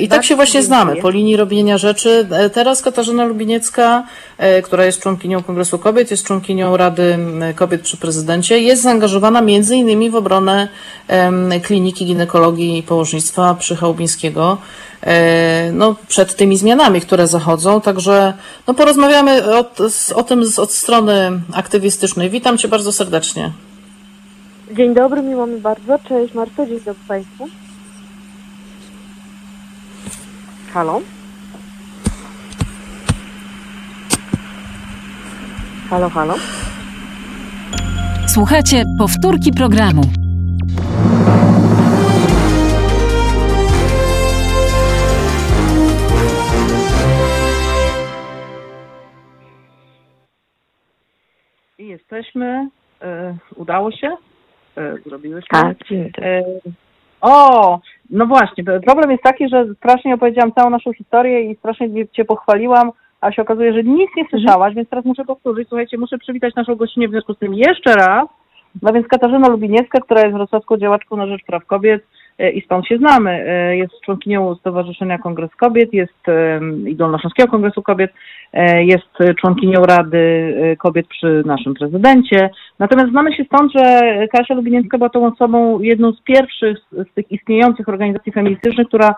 I 0.00 0.08
tak 0.08 0.24
się 0.24 0.36
właśnie 0.36 0.62
znamy, 0.62 0.96
po 0.96 1.10
linii 1.10 1.36
robienia 1.36 1.78
rzeczy. 1.78 2.28
Teraz 2.52 2.82
Katarzyna 2.82 3.24
Lubiniecka, 3.24 4.04
która 4.64 4.84
jest 4.84 5.00
członkinią 5.00 5.42
Kongresu 5.42 5.78
Kobiet, 5.78 6.10
jest 6.10 6.24
członkinią 6.26 6.76
Rady 6.76 7.15
Kobiet 7.54 7.82
przy 7.82 7.96
Prezydencie 7.96 8.58
jest 8.58 8.82
zaangażowana 8.82 9.42
innymi 9.76 10.10
w 10.10 10.14
obronę 10.14 10.68
kliniki 11.62 12.06
ginekologii 12.06 12.78
i 12.78 12.82
położnictwa 12.82 13.54
przy 13.54 13.76
Chałubińskiego 13.76 14.58
e, 15.02 15.72
no, 15.72 15.94
przed 16.08 16.36
tymi 16.36 16.56
zmianami, 16.56 17.00
które 17.00 17.26
zachodzą. 17.26 17.80
Także 17.80 18.34
no, 18.66 18.74
porozmawiamy 18.74 19.56
o, 19.56 19.64
o 20.14 20.22
tym 20.22 20.44
z, 20.44 20.58
od 20.58 20.72
strony 20.72 21.40
aktywistycznej. 21.52 22.30
Witam 22.30 22.58
Cię 22.58 22.68
bardzo 22.68 22.92
serdecznie. 22.92 23.52
Dzień 24.72 24.94
dobry, 24.94 25.22
miło 25.22 25.46
mi 25.46 25.60
bardzo. 25.60 25.98
Cześć 26.08 26.34
Marto, 26.34 26.66
dzień 26.66 26.80
dobry 26.80 27.02
Państwu. 27.08 27.48
Halo? 30.72 31.00
Halo, 35.90 36.10
halo? 36.10 36.34
Słuchajcie 38.36 38.84
powtórki 38.98 39.52
programu. 39.52 40.00
I 51.78 51.88
jesteśmy. 51.88 52.68
E, 53.02 53.36
udało 53.54 53.92
się? 53.92 54.16
E, 54.76 54.94
zrobiłyśmy? 55.06 55.48
Tak, 55.50 55.76
dzień 55.88 56.10
e, 56.18 56.42
O, 57.20 57.80
no 58.10 58.26
właśnie. 58.26 58.64
Problem 58.64 59.10
jest 59.10 59.22
taki, 59.22 59.48
że 59.48 59.74
strasznie 59.74 60.14
opowiedziałam 60.14 60.52
całą 60.52 60.70
naszą 60.70 60.92
historię 60.92 61.50
i 61.50 61.56
strasznie 61.56 62.08
Cię 62.08 62.24
pochwaliłam, 62.24 62.90
a 63.20 63.32
się 63.32 63.42
okazuje, 63.42 63.72
że 63.72 63.82
nic 63.82 64.10
nie 64.16 64.24
słyszałaś, 64.30 64.74
więc 64.74 64.88
teraz 64.88 65.04
muszę 65.04 65.24
powtórzyć. 65.24 65.68
Słuchajcie, 65.68 65.98
muszę 65.98 66.18
przywitać 66.18 66.54
naszą 66.54 66.74
gościnę 66.74 67.08
w 67.08 67.10
związku 67.10 67.34
z 67.34 67.38
tym 67.38 67.54
jeszcze 67.54 67.94
raz. 67.94 68.28
No 68.82 68.92
więc 68.92 69.06
Katarzyna 69.06 69.48
Lubiniecka, 69.48 70.00
która 70.00 70.20
jest 70.20 70.32
wrocławską 70.32 70.76
działaczką 70.76 71.16
na 71.16 71.26
rzecz 71.26 71.44
praw 71.46 71.66
kobiet 71.66 72.02
e, 72.38 72.50
i 72.50 72.62
stąd 72.62 72.86
się 72.86 72.98
znamy. 72.98 73.30
E, 73.30 73.76
jest 73.76 74.00
członkinią 74.04 74.54
Stowarzyszenia 74.54 75.18
Kongres 75.18 75.50
Kobiet, 75.54 75.92
jest 75.92 76.26
i 76.86 76.96
Dolnośląskiego 76.96 77.50
Kongresu 77.50 77.82
Kobiet, 77.82 78.12
e, 78.52 78.84
jest 78.84 79.36
członkinią 79.40 79.82
Rady 79.82 80.54
Kobiet 80.78 81.06
przy 81.08 81.42
naszym 81.46 81.74
prezydencie. 81.74 82.50
Natomiast 82.78 83.10
znamy 83.10 83.36
się 83.36 83.44
stąd, 83.44 83.72
że 83.72 84.02
Kasia 84.32 84.54
Lubiniecka 84.54 84.98
była 84.98 85.10
tą 85.10 85.26
osobą, 85.26 85.80
jedną 85.80 86.12
z 86.12 86.22
pierwszych 86.22 86.78
z 86.92 87.14
tych 87.14 87.32
istniejących 87.32 87.88
organizacji 87.88 88.32
feministycznych, 88.32 88.88
która 88.88 89.14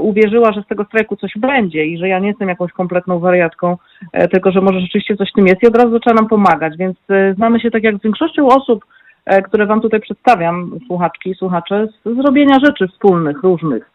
uwierzyła, 0.00 0.52
że 0.52 0.62
z 0.62 0.66
tego 0.66 0.84
strajku 0.84 1.16
coś 1.16 1.32
będzie 1.36 1.86
i 1.86 1.98
że 1.98 2.08
ja 2.08 2.18
nie 2.18 2.28
jestem 2.28 2.48
jakąś 2.48 2.72
kompletną 2.72 3.18
wariatką, 3.18 3.76
e, 4.12 4.28
tylko 4.28 4.52
że 4.52 4.60
może 4.60 4.80
rzeczywiście 4.80 5.16
coś 5.16 5.30
w 5.30 5.34
tym 5.34 5.46
jest 5.46 5.62
i 5.62 5.66
od 5.66 5.76
razu 5.76 5.90
zaczęła 5.90 6.14
nam 6.14 6.28
pomagać, 6.28 6.76
więc 6.76 6.96
e, 7.10 7.34
znamy 7.34 7.60
się 7.60 7.70
tak 7.70 7.82
jak 7.82 7.98
z 7.98 8.02
większością 8.02 8.46
osób, 8.46 8.84
które 9.44 9.66
Wam 9.66 9.80
tutaj 9.80 10.00
przedstawiam, 10.00 10.78
słuchaczki 10.86 11.30
i 11.30 11.34
słuchacze, 11.34 11.86
z 12.04 12.16
zrobienia 12.16 12.58
rzeczy 12.64 12.88
wspólnych, 12.88 13.42
różnych, 13.42 13.90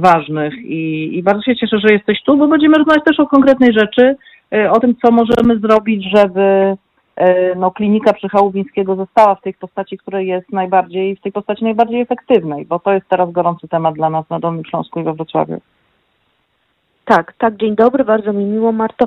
ważnych. 0.00 0.54
I, 0.64 1.10
i 1.18 1.22
bardzo 1.22 1.42
się 1.42 1.56
cieszę, 1.56 1.78
że 1.78 1.94
jesteś 1.94 2.22
tu, 2.22 2.36
bo 2.36 2.48
będziemy 2.48 2.78
rozmawiać 2.78 3.04
też 3.04 3.20
o 3.20 3.26
konkretnej 3.26 3.72
rzeczy, 3.72 4.16
o 4.70 4.80
tym, 4.80 4.94
co 5.04 5.12
możemy 5.12 5.58
zrobić, 5.58 6.10
żeby 6.16 6.40
e, 6.40 6.76
no, 7.56 7.70
klinika 7.70 8.12
przy 8.12 8.28
Chałubińskiego 8.28 8.96
została 8.96 9.34
w 9.34 9.42
tej 9.42 9.54
postaci, 9.54 9.98
której 9.98 10.26
jest 10.26 10.52
najbardziej, 10.52 11.16
w 11.16 11.20
tej 11.20 11.32
postaci 11.32 11.64
najbardziej 11.64 12.00
efektywnej, 12.00 12.66
bo 12.66 12.78
to 12.78 12.92
jest 12.92 13.08
teraz 13.08 13.32
gorący 13.32 13.68
temat 13.68 13.94
dla 13.94 14.10
nas 14.10 14.30
na 14.30 14.40
Dolnym 14.40 14.64
Śląsku 14.64 15.00
i 15.00 15.04
we 15.04 15.14
Wrocławiu. 15.14 15.60
Tak, 17.04 17.32
tak, 17.38 17.56
dzień 17.56 17.76
dobry, 17.76 18.04
bardzo 18.04 18.32
mi 18.32 18.44
miło, 18.44 18.72
Marto. 18.72 19.06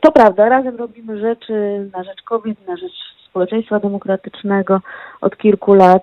To 0.00 0.12
prawda, 0.12 0.48
razem 0.48 0.76
robimy 0.76 1.20
rzeczy 1.20 1.88
na 1.96 2.04
rzecz 2.04 2.22
kobiet, 2.22 2.66
na 2.68 2.76
rzecz 2.76 2.92
społeczeństwa 3.28 3.80
demokratycznego 3.80 4.80
od 5.20 5.36
kilku 5.36 5.74
lat. 5.74 6.02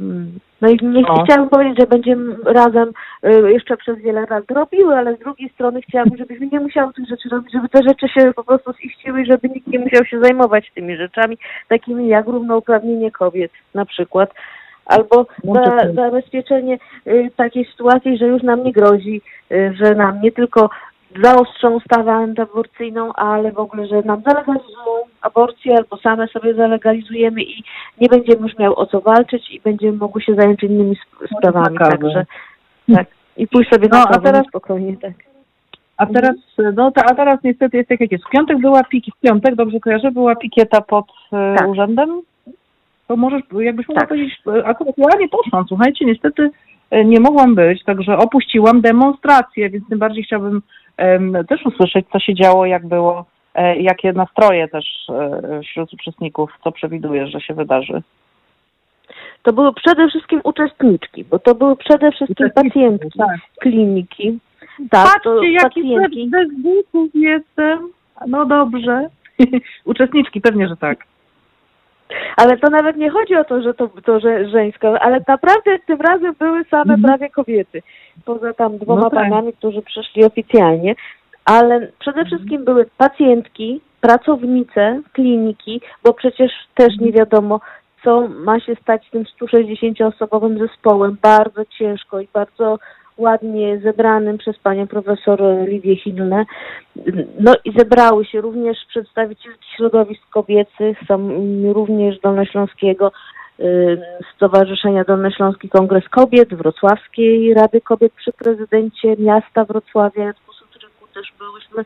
Mm. 0.00 0.38
No 0.60 0.68
i 0.68 0.78
nie 0.86 1.00
No. 1.02 1.24
chciałabym 1.24 1.48
powiedzieć, 1.48 1.78
że 1.78 1.86
będziemy 1.86 2.36
razem 2.44 2.92
y, 3.26 3.52
jeszcze 3.52 3.76
przez 3.76 3.98
wiele 3.98 4.26
lat 4.30 4.50
robiły, 4.50 4.96
ale 4.96 5.16
z 5.16 5.18
drugiej 5.18 5.48
strony 5.48 5.82
chciałabym, 5.82 6.16
żebyśmy 6.18 6.46
nie 6.46 6.60
musiały 6.60 6.92
tych 6.92 7.08
rzeczy 7.08 7.28
robić, 7.28 7.52
żeby 7.52 7.68
te 7.68 7.82
rzeczy 7.88 8.08
się 8.08 8.32
po 8.36 8.44
prostu 8.44 8.72
ziściły 8.82 9.22
i 9.22 9.26
żeby 9.26 9.48
nikt 9.48 9.66
nie 9.66 9.78
musiał 9.78 10.04
się 10.04 10.20
zajmować 10.20 10.70
tymi 10.74 10.96
rzeczami, 10.96 11.38
takimi 11.68 12.08
jak 12.08 12.26
równouprawnienie 12.26 13.10
kobiet 13.10 13.52
na 13.74 13.84
przykład. 13.84 14.30
Albo 14.86 15.26
za, 15.44 15.60
to- 15.62 15.94
zabezpieczenie 15.94 16.78
y, 17.06 17.30
takiej 17.36 17.64
sytuacji, 17.64 18.18
że 18.18 18.26
już 18.26 18.42
nam 18.42 18.64
nie 18.64 18.72
grozi, 18.72 19.22
y, 19.52 19.74
że 19.82 19.94
nam 19.94 20.20
nie 20.22 20.32
tylko 20.32 20.70
zaostrzą 21.24 21.70
ustawę 21.70 22.12
antyaborcyjną, 22.12 23.12
ale 23.12 23.52
w 23.52 23.58
ogóle, 23.58 23.86
że 23.86 24.02
nam 24.02 24.22
zalegalizują 24.26 24.92
aborcję 25.20 25.76
albo 25.76 25.96
same 25.96 26.28
sobie 26.28 26.54
zalegalizujemy 26.54 27.42
i 27.42 27.62
nie 28.00 28.08
będziemy 28.08 28.42
już 28.42 28.58
miał 28.58 28.78
o 28.78 28.86
co 28.86 29.00
walczyć 29.00 29.50
i 29.50 29.60
będziemy 29.60 29.96
mogły 29.96 30.22
się 30.22 30.34
zająć 30.34 30.62
innymi 30.62 30.96
sp- 31.02 31.26
sprawami. 31.38 31.74
na 31.74 31.78
kawę. 31.78 31.90
Także 31.98 32.26
tak. 32.94 33.06
I 33.36 33.48
pójść 33.48 33.70
sobie 33.70 33.88
No, 33.92 33.98
na 33.98 34.04
kawę 34.04 34.20
teraz- 34.22 34.42
na 34.44 34.48
spokojnie, 34.48 34.96
tak. 34.96 35.12
A 35.96 36.06
teraz, 36.06 36.36
no, 36.74 36.90
ta, 36.90 37.02
a 37.04 37.14
teraz 37.14 37.38
niestety 37.44 37.76
jest 37.76 37.88
tak 37.88 38.00
jak 38.00 38.12
jest. 38.12 38.24
W 38.24 38.30
piątek 38.30 38.58
była 38.60 38.84
piki, 38.84 39.12
w 39.18 39.20
piątek, 39.20 39.54
dobrze 39.54 39.80
kojarzę, 39.80 40.10
była 40.10 40.36
pikieta 40.36 40.80
pod 40.80 41.04
e, 41.32 41.54
Tak. 41.58 41.68
urzędem. 41.68 42.20
To 43.08 43.16
możesz, 43.16 43.42
jakbyś 43.60 43.88
mogła 43.88 44.00
Tak. 44.00 44.08
powiedzieć, 44.08 44.42
e, 44.46 44.66
akurat 44.66 44.94
ja 44.98 45.18
nie 45.20 45.28
poszłam, 45.28 45.64
słuchajcie, 45.68 46.04
niestety 46.04 46.50
e, 46.90 47.04
nie 47.04 47.20
mogłam 47.20 47.54
być, 47.54 47.84
także 47.84 48.18
opuściłam 48.18 48.80
demonstrację, 48.80 49.70
więc 49.70 49.88
tym 49.88 49.98
bardziej 49.98 50.22
chciałabym 50.24 50.62
też 51.48 51.66
usłyszeć, 51.66 52.06
co 52.12 52.18
się 52.18 52.34
działo, 52.34 52.66
jak 52.66 52.86
było, 52.86 53.24
e, 53.54 53.76
jakie 53.76 54.12
nastroje 54.12 54.68
też 54.68 54.84
e, 55.08 55.60
wśród 55.62 55.92
uczestników, 55.92 56.50
co 56.64 56.72
przewidujesz, 56.72 57.30
że 57.30 57.40
się 57.40 57.54
wydarzy. 57.54 58.02
To 59.42 59.52
były 59.52 59.74
przede 59.74 60.08
wszystkim 60.08 60.40
uczestniczki, 60.44 61.24
bo 61.24 61.38
to 61.38 61.54
były 61.54 61.76
przede 61.76 62.12
wszystkim 62.12 62.50
pacjentki 62.54 63.18
tak. 63.18 63.40
kliniki. 63.60 64.38
Tak, 64.90 65.22
Patrzcie, 65.24 65.52
jaki 65.52 66.28
bez 66.30 66.48
butów 66.62 67.10
jestem. 67.14 67.78
No 68.26 68.46
dobrze. 68.46 69.08
Uczestniczki, 69.84 70.40
pewnie, 70.40 70.68
że 70.68 70.76
tak. 70.76 71.04
Ale 72.36 72.56
to 72.56 72.70
nawet 72.70 72.96
nie 72.96 73.10
chodzi 73.10 73.34
o 73.34 73.44
to, 73.44 73.62
że 73.62 73.74
to, 73.74 73.88
to 74.04 74.20
że 74.20 74.48
żeńska, 74.48 74.88
ale 75.00 75.20
naprawdę 75.28 75.78
tym 75.86 76.00
razem 76.00 76.34
były 76.38 76.64
same 76.64 76.94
Mhm. 76.94 77.02
prawie 77.02 77.30
kobiety. 77.30 77.82
Poza 78.24 78.54
tam 78.54 78.78
dwoma 78.78 79.00
No 79.00 79.10
tak. 79.10 79.18
panami, 79.20 79.52
którzy 79.52 79.82
przyszli 79.82 80.24
oficjalnie. 80.24 80.94
Ale 81.44 81.88
przede 81.98 82.24
wszystkim 82.24 82.64
były 82.64 82.86
pacjentki, 82.98 83.80
pracownice 84.00 85.00
kliniki, 85.12 85.80
bo 86.04 86.12
przecież 86.14 86.52
też 86.74 86.98
nie 86.98 87.12
wiadomo, 87.12 87.60
co 88.04 88.28
ma 88.28 88.60
się 88.60 88.74
stać 88.74 89.06
z 89.06 89.10
tym 89.10 89.24
160-osobowym 89.40 90.58
zespołem, 90.58 91.16
bardzo 91.22 91.64
ciężko 91.64 92.20
i 92.20 92.28
bardzo 92.32 92.78
ładnie 93.18 93.78
zebranym 93.78 94.38
przez 94.38 94.58
panią 94.58 94.86
profesor 94.86 95.40
Lidię 95.66 95.96
Hilne. 95.96 96.44
No 97.40 97.52
i 97.64 97.72
zebrały 97.78 98.24
się 98.24 98.40
również 98.40 98.78
przedstawicielki 98.88 99.66
środowisk 99.76 100.28
kobiecych, 100.30 100.98
są 101.08 101.30
również 101.72 102.20
Dolnośląskiego 102.20 103.12
y, 103.60 104.00
Stowarzyszenia 104.34 105.04
Dolnośląski 105.04 105.68
Kongres 105.68 106.08
Kobiet, 106.08 106.54
Wrocławskiej 106.54 107.54
Rady 107.54 107.80
Kobiet 107.80 108.12
przy 108.12 108.32
prezydencie 108.32 109.16
miasta 109.18 109.64
Wrocławia, 109.64 110.24
Jacku 110.24 110.52
Sutryku 110.52 111.06
też 111.14 111.32
byłyśmy. 111.38 111.84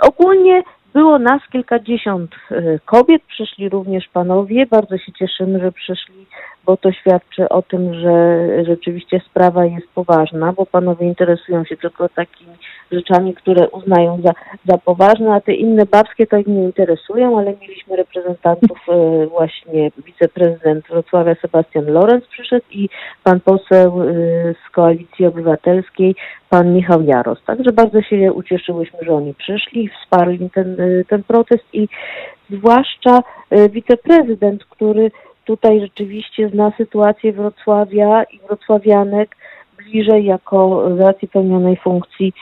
Ogólnie 0.00 0.62
było 0.94 1.18
nas 1.18 1.42
kilkadziesiąt 1.52 2.30
y, 2.50 2.80
kobiet, 2.84 3.22
przyszli 3.22 3.68
również 3.68 4.08
panowie. 4.08 4.66
Bardzo 4.66 4.98
się 4.98 5.12
cieszymy, 5.12 5.60
że 5.60 5.72
przyszli, 5.72 6.26
bo 6.66 6.76
to 6.76 6.92
świadczy 6.92 7.48
o 7.48 7.62
tym, 7.62 7.94
że 7.94 8.46
rzeczywiście 8.64 9.20
sprawa 9.30 9.64
jest 9.64 9.88
poważna, 9.94 10.52
bo 10.52 10.66
panowie 10.66 11.06
interesują 11.06 11.64
się 11.64 11.76
tylko 11.76 12.08
takimi 12.08 12.52
rzeczami, 12.92 13.34
które 13.34 13.68
uznają 13.68 14.20
za, 14.24 14.32
za 14.68 14.78
poważne, 14.78 15.34
a 15.34 15.40
te 15.40 15.54
inne 15.54 15.86
babskie 15.86 16.26
to 16.26 16.36
ich 16.36 16.46
nie 16.46 16.64
interesują, 16.64 17.38
ale 17.38 17.54
mieliśmy 17.60 17.96
reprezentantów 17.96 18.78
e, 18.88 19.26
właśnie 19.26 19.90
wiceprezydent 20.06 20.88
Wrocławia 20.88 21.34
Sebastian 21.34 21.86
Lorenz 21.86 22.26
przyszedł 22.26 22.66
i 22.70 22.88
pan 23.24 23.40
poseł 23.40 24.02
e, 24.02 24.14
z 24.54 24.70
Koalicji 24.72 25.26
Obywatelskiej, 25.26 26.14
pan 26.50 26.74
Michał 26.74 27.02
Jaros. 27.02 27.38
Także 27.46 27.72
bardzo 27.72 28.02
się 28.02 28.32
ucieszyłyśmy, 28.32 28.98
że 29.02 29.14
oni 29.14 29.34
przyszli, 29.34 29.88
wsparli 29.88 30.50
ten, 30.50 30.80
e, 30.80 31.04
ten 31.04 31.22
protest 31.22 31.64
i 31.72 31.88
zwłaszcza 32.50 33.22
wiceprezydent, 33.70 34.64
który 34.64 35.10
tutaj 35.46 35.80
rzeczywiście 35.80 36.48
zna 36.48 36.72
sytuację 36.76 37.32
Wrocławia 37.32 38.24
i 38.24 38.38
wrocławianek 38.38 39.36
bliżej 39.78 40.24
jako 40.24 40.88
z 40.96 41.00
racji 41.00 41.28
pełnionej 41.28 41.76
funkcji 41.76 42.32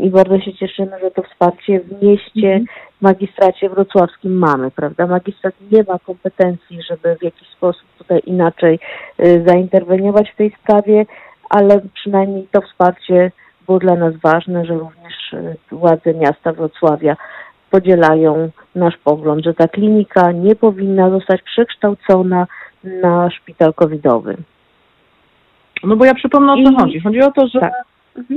i 0.00 0.10
bardzo 0.10 0.40
się 0.40 0.52
cieszymy, 0.52 1.00
że 1.02 1.10
to 1.10 1.22
wsparcie 1.22 1.80
w 1.80 2.02
mieście, 2.02 2.60
w 2.98 3.02
magistracie 3.02 3.68
wrocławskim 3.68 4.32
mamy, 4.32 4.70
prawda? 4.70 5.06
Magistrat 5.06 5.54
nie 5.72 5.82
ma 5.88 5.98
kompetencji, 5.98 6.82
żeby 6.82 7.16
w 7.16 7.22
jakiś 7.22 7.48
sposób 7.48 7.84
tutaj 7.98 8.20
inaczej 8.26 8.78
y, 9.20 9.44
zainterweniować 9.46 10.30
w 10.30 10.36
tej 10.36 10.54
sprawie, 10.62 11.06
ale 11.50 11.80
przynajmniej 11.94 12.48
to 12.52 12.60
wsparcie 12.60 13.32
było 13.66 13.78
dla 13.78 13.94
nas 13.94 14.14
ważne, 14.16 14.64
że 14.64 14.74
również 14.74 15.32
y, 15.32 15.56
władze 15.70 16.14
miasta 16.14 16.52
Wrocławia 16.52 17.16
podzielają 17.74 18.50
nasz 18.74 18.96
pogląd, 19.04 19.44
że 19.44 19.54
ta 19.54 19.68
klinika 19.68 20.32
nie 20.32 20.54
powinna 20.56 21.10
zostać 21.10 21.42
przekształcona 21.42 22.46
na 23.02 23.30
szpital 23.30 23.74
covidowy. 23.74 24.36
No 25.84 25.96
bo 25.96 26.04
ja 26.04 26.14
przypomnę 26.14 26.52
o 26.52 26.56
co 26.56 26.70
I- 26.72 26.76
chodzi. 26.76 27.00
Chodzi 27.00 27.20
o 27.20 27.30
to, 27.30 27.48
że, 27.48 27.60
Tak. 27.60 27.72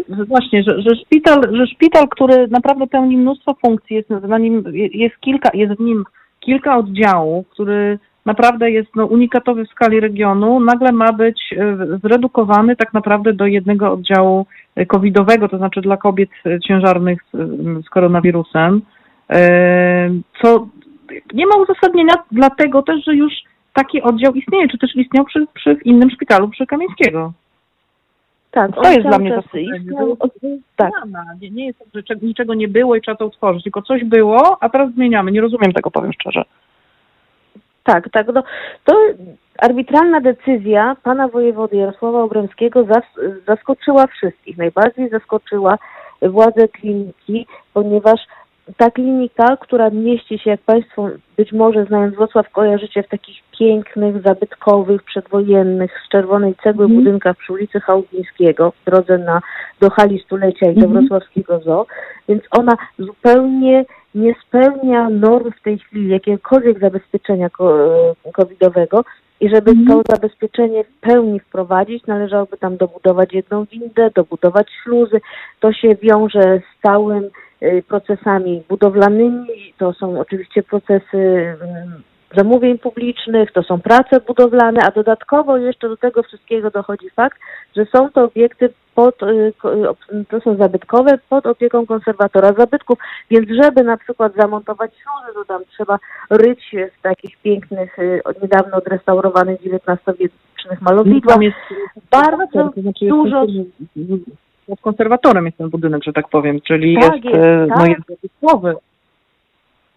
że 0.10 0.26
właśnie, 0.26 0.63
że, 0.63 0.82
że, 0.82 0.95
szpital, 0.95 1.41
że 1.52 1.67
szpital, 1.67 2.08
który 2.10 2.47
naprawdę 2.47 2.88
pełni 2.88 3.17
mnóstwo 3.17 3.54
funkcji, 3.65 3.95
jest 3.95 4.10
na 4.10 4.38
nim 4.38 4.63
jest 4.73 5.17
kilka, 5.19 5.50
jest 5.54 5.73
w 5.73 5.80
nim 5.80 6.04
kilka 6.39 6.78
oddziałów, 6.78 7.47
który 7.50 8.00
naprawdę 8.26 8.71
jest 8.71 8.95
no, 8.95 9.06
unikatowy 9.06 9.65
w 9.65 9.69
skali 9.69 10.00
regionu, 10.00 10.60
nagle 10.60 10.91
ma 10.91 11.13
być 11.13 11.39
e, 11.58 11.78
zredukowany 12.04 12.76
tak 12.76 12.93
naprawdę 12.93 13.34
do 13.34 13.45
jednego 13.45 13.91
oddziału 13.91 14.45
e, 14.76 14.86
covidowego, 14.86 15.50
to 15.50 15.58
znaczy 15.58 15.82
dla 15.82 15.97
kobiet 15.97 16.30
e, 16.45 16.60
ciężarnych 16.60 17.19
z, 17.86 17.89
koronawirusem, 17.89 18.82
co 20.41 20.67
nie 21.33 21.47
ma 21.47 21.55
uzasadnienia, 21.55 22.13
dlatego 22.31 22.81
też, 22.81 23.03
że 23.05 23.15
już 23.15 23.33
taki 23.73 24.01
oddział 24.01 24.33
istnieje, 24.33 24.67
czy 24.67 24.77
też 24.77 24.95
istniał 24.95 25.25
przy, 25.25 25.47
przy 25.53 25.77
innym 25.85 26.09
szpitalu 26.09 26.49
przy 26.49 26.65
Kamieńskiego. 26.65 27.33
Tak, 28.51 28.75
To 28.75 28.89
jest 28.89 29.01
dla 29.07 29.19
mnie 29.19 29.35
zaskoczenie. 29.35 29.77
istniał. 29.77 30.17
Tak. 30.75 30.91
Nie, 31.41 31.49
nie 31.49 31.65
jest 31.65 31.79
tak, 31.79 31.87
że 31.93 32.03
cze- 32.03 32.15
niczego 32.25 32.53
nie 32.53 32.67
było 32.67 32.95
i 32.95 33.01
trzeba 33.01 33.17
to 33.17 33.25
utworzyć, 33.25 33.63
tylko 33.63 33.81
coś 33.81 34.03
było, 34.03 34.57
a 34.63 34.69
teraz 34.69 34.91
zmieniamy. 34.93 35.31
Nie 35.31 35.41
rozumiem 35.41 35.73
tego, 35.73 35.91
powiem 35.91 36.13
szczerze. 36.13 36.43
Tak, 37.83 38.09
tak. 38.09 38.27
No, 38.33 38.43
to 38.83 38.95
arbitralna 39.57 40.21
decyzja 40.21 40.95
pana 41.03 41.27
wojewody 41.27 41.77
Jarosława 41.77 42.23
Obremskiego 42.23 42.83
zas- 42.83 43.43
zaskoczyła 43.47 44.07
wszystkich. 44.07 44.57
Najbardziej 44.57 45.09
zaskoczyła 45.09 45.77
władze 46.21 46.67
kliniki, 46.67 47.47
ponieważ 47.73 48.19
ta 48.77 48.91
klinika, 48.91 49.58
która 49.58 49.89
mieści 49.89 50.39
się, 50.39 50.49
jak 50.49 50.62
Państwo 50.62 51.10
być 51.38 51.51
może 51.51 51.86
znając 51.86 52.15
Wrocław, 52.15 52.49
kojarzycie 52.49 53.03
w 53.03 53.08
takich 53.08 53.38
pięknych, 53.60 54.21
zabytkowych, 54.21 55.03
przedwojennych, 55.03 55.91
z 56.06 56.10
czerwonej 56.10 56.56
cegły 56.63 56.86
Mhm. 56.86 56.99
budynkach 57.03 57.38
przy 57.38 57.53
ulicy 57.53 57.80
Chałubińskiego, 57.80 58.71
w 58.82 58.86
drodze 58.86 59.17
na, 59.17 59.41
do 59.80 59.89
hali 59.89 60.19
stulecia 60.19 60.71
i 60.71 60.75
do 60.75 60.86
Mhm. 60.86 60.91
wrocławskiego 60.93 61.60
zoo, 61.60 61.86
więc 62.30 62.43
ona 62.51 62.73
zupełnie 62.99 63.86
nie 64.15 64.36
spełnia 64.47 65.10
norm 65.10 65.51
w 65.51 65.62
tej 65.62 65.80
chwili 65.80 66.10
jakiegokolwiek 66.10 66.80
zabezpieczenia 66.80 67.47
e, 67.47 68.32
covidowego 68.32 69.03
i 69.39 69.49
żeby 69.49 69.72
Mhm. 69.72 69.88
to 69.88 70.15
zabezpieczenie 70.15 70.84
w 70.84 70.99
pełni 71.01 71.39
wprowadzić, 71.39 72.05
należałoby 72.07 72.57
tam 72.57 72.78
dobudować 72.78 73.34
jedną 73.34 73.65
windę, 73.65 74.09
dobudować 74.15 74.68
śluzy. 74.84 75.22
To 75.59 75.74
się 75.74 75.95
wiąże 75.95 76.41
z 76.59 76.82
całym 76.82 77.30
procesami 77.88 78.64
budowlanymi. 78.70 79.74
To 79.78 79.93
są 79.93 80.20
oczywiście 80.20 80.64
procesy 80.64 81.18
mm, 81.18 82.03
zamówień 82.36 82.78
publicznych, 82.78 83.51
to 83.51 83.64
są 83.64 83.82
prace 83.82 84.20
budowlane, 84.20 84.82
a 84.84 84.91
dodatkowo 84.91 85.58
jeszcze 85.58 85.89
do 85.89 85.97
tego 85.97 86.24
wszystkiego 86.24 86.72
dochodzi 86.72 87.10
fakt, 87.10 87.39
że 87.76 87.86
są 87.86 88.10
to 88.12 88.24
obiekty 88.24 88.70
pod, 88.95 89.24
y, 89.24 89.26
y, 89.26 90.26
to 90.30 90.41
są 90.41 90.55
zabytkowe, 90.55 91.18
pod 91.30 91.45
opieką 91.45 91.86
konserwatora 91.86 92.53
zabytków, 92.53 92.99
więc 93.30 93.47
żeby 93.64 93.84
na 93.84 93.97
przykład 93.97 94.34
zamontować 94.36 94.91
śluzy, 94.91 95.34
to 95.34 95.45
tam 95.45 95.62
trzeba 95.66 95.99
ryć 96.30 96.64
się 96.64 96.89
w 96.99 97.01
takich 97.01 97.38
pięknych, 97.38 97.99
y, 97.99 98.22
niedawno 98.41 98.78
odrestaurowanych 98.78 99.60
XIX-wiecznych 99.62 100.82
malowidłach. 100.82 101.38
Bardzo 102.12 102.72
to 102.74 102.82
znaczy 102.82 103.05
dużo- 103.05 103.45
konserwatorem 104.82 105.45
jest 105.45 105.57
ten 105.57 105.70
budynek, 105.70 106.03
że 106.03 106.13
tak 106.13 106.30
powiem, 106.30 106.61
czyli 106.61 106.97
Tak 107.01 107.13
jest, 107.13 107.26
jest, 107.26 107.38
e, 107.38 107.68
no 107.70 107.76
tak. 107.76 107.89
jest 107.89 108.01
zabytkowy, 108.07 108.76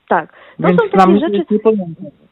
Tak, 0.09 0.33
to 0.33 0.69
więc 0.69 0.81
są 0.81 0.89
takie 0.89 1.19
rzeczy. 1.19 1.45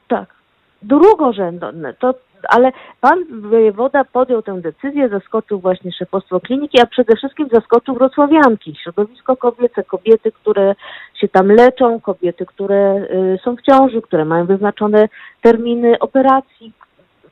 Tak. 0.08 0.34
Drugorzędne, 0.82 1.94
to, 1.94 2.14
ale 2.48 2.72
pan 3.00 3.24
wojewoda 3.30 4.04
podjął 4.04 4.42
tę 4.42 4.60
decyzję, 4.60 5.08
zaskoczył 5.08 5.60
właśnie 5.60 5.92
szefostwo 5.92 6.40
kliniki, 6.40 6.80
a 6.80 6.86
przede 6.86 7.16
wszystkim 7.16 7.48
zaskoczył 7.52 7.94
wrocławianki, 7.94 8.76
środowisko 8.82 9.36
kobiece, 9.36 9.84
kobiety, 9.84 10.32
które 10.32 10.74
się 11.14 11.28
tam 11.28 11.46
leczą, 11.48 12.00
kobiety, 12.00 12.46
które 12.46 12.96
y, 13.34 13.38
są 13.44 13.56
w 13.56 13.62
ciąży, 13.62 14.02
które 14.02 14.24
mają 14.24 14.46
wyznaczone 14.46 15.08
terminy 15.42 15.98
operacji. 15.98 16.72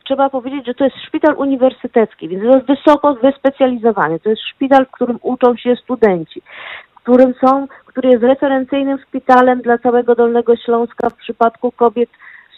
Trzeba 0.07 0.30
powiedzieć, 0.30 0.66
że 0.66 0.74
to 0.74 0.84
jest 0.84 0.96
szpital 1.07 1.34
uniwersytecki, 1.36 2.28
więc 2.28 2.42
jest 2.44 2.66
wysoko 2.66 3.14
wyspecjalizowany. 3.14 4.20
To 4.20 4.30
jest 4.30 4.42
szpital, 4.42 4.86
w 4.86 4.90
którym 4.90 5.18
uczą 5.22 5.57
się 5.57 5.76
studenci, 5.76 6.42
w 6.90 6.94
którym 6.94 7.34
są, 7.44 7.66
który 7.86 8.09
jest 8.09 8.22
referencyjnym 8.22 8.98
szpitalem 9.09 9.62
dla 9.62 9.78
całego 9.78 10.14
Dolnego 10.14 10.57
Śląska 10.57 11.11
w 11.11 11.14
przypadku 11.14 11.72
kobiet 11.72 12.09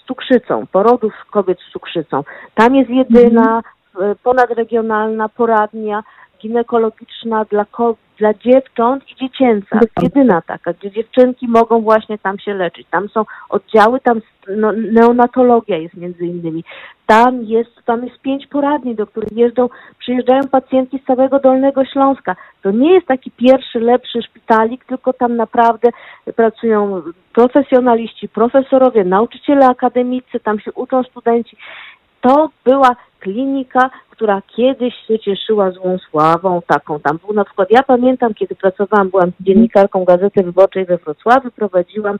z 0.02 0.06
cukrzycą, 0.06 0.66
porodów 0.66 1.12
kobiet 1.30 1.58
z 1.60 1.72
cukrzycą. 1.72 2.24
Tam 2.54 2.74
jest 2.74 2.90
jedyna 2.90 3.60
e, 4.00 4.14
ponadregionalna 4.22 5.28
poradnia 5.28 6.02
ginekologiczna 6.40 7.44
dla, 7.44 7.66
dla 8.18 8.34
dziewcząt 8.34 9.04
i 9.10 9.14
dziecięca. 9.14 9.80
Jedyna 10.02 10.42
taka, 10.42 10.72
gdzie 10.72 10.90
dziewczynki 10.90 11.48
mogą 11.48 11.80
właśnie 11.80 12.18
tam 12.18 12.38
się 12.38 12.54
leczyć. 12.54 12.86
Tam 12.90 13.08
są 13.08 13.24
oddziały, 13.48 14.00
tam 14.00 14.20
no, 14.56 14.72
neonatologia 14.72 15.76
jest 15.76 15.94
między 15.94 16.26
innymi. 16.26 16.64
Tam 17.06 17.42
jest, 17.42 17.84
tam 17.84 18.04
jest 18.04 18.18
pięć 18.18 18.46
poradni, 18.46 18.94
do 18.94 19.06
których 19.06 19.32
jeżdżą, 19.32 19.68
przyjeżdżają 19.98 20.48
pacjentki 20.48 20.98
z 20.98 21.06
całego 21.06 21.38
Dolnego 21.38 21.84
Śląska. 21.84 22.36
To 22.62 22.70
nie 22.70 22.94
jest 22.94 23.06
taki 23.06 23.30
pierwszy, 23.30 23.80
lepszy 23.80 24.22
szpitalik, 24.22 24.84
tylko 24.84 25.12
tam 25.12 25.36
naprawdę 25.36 25.88
pracują 26.36 27.02
profesjonaliści, 27.32 28.28
profesorowie, 28.28 29.04
nauczyciele 29.04 29.66
akademicy, 29.66 30.40
tam 30.40 30.60
się 30.60 30.72
uczą 30.72 31.02
studenci. 31.02 31.56
To 32.20 32.50
była 32.64 32.96
klinika, 33.20 33.90
która 34.18 34.42
kiedyś 34.56 34.94
się 35.06 35.18
cieszyła 35.18 35.70
złą 35.70 35.98
sławą, 35.98 36.62
taką 36.66 37.00
tam 37.00 37.18
był. 37.26 37.34
Na 37.34 37.44
przykład, 37.44 37.70
ja 37.70 37.82
pamiętam, 37.82 38.34
kiedy 38.34 38.54
pracowałam, 38.54 39.10
byłam 39.10 39.32
dziennikarką 39.40 40.04
Gazety 40.04 40.42
Wyborczej 40.42 40.84
we 40.84 40.96
Wrocławiu, 40.96 41.50
prowadziłam 41.50 42.18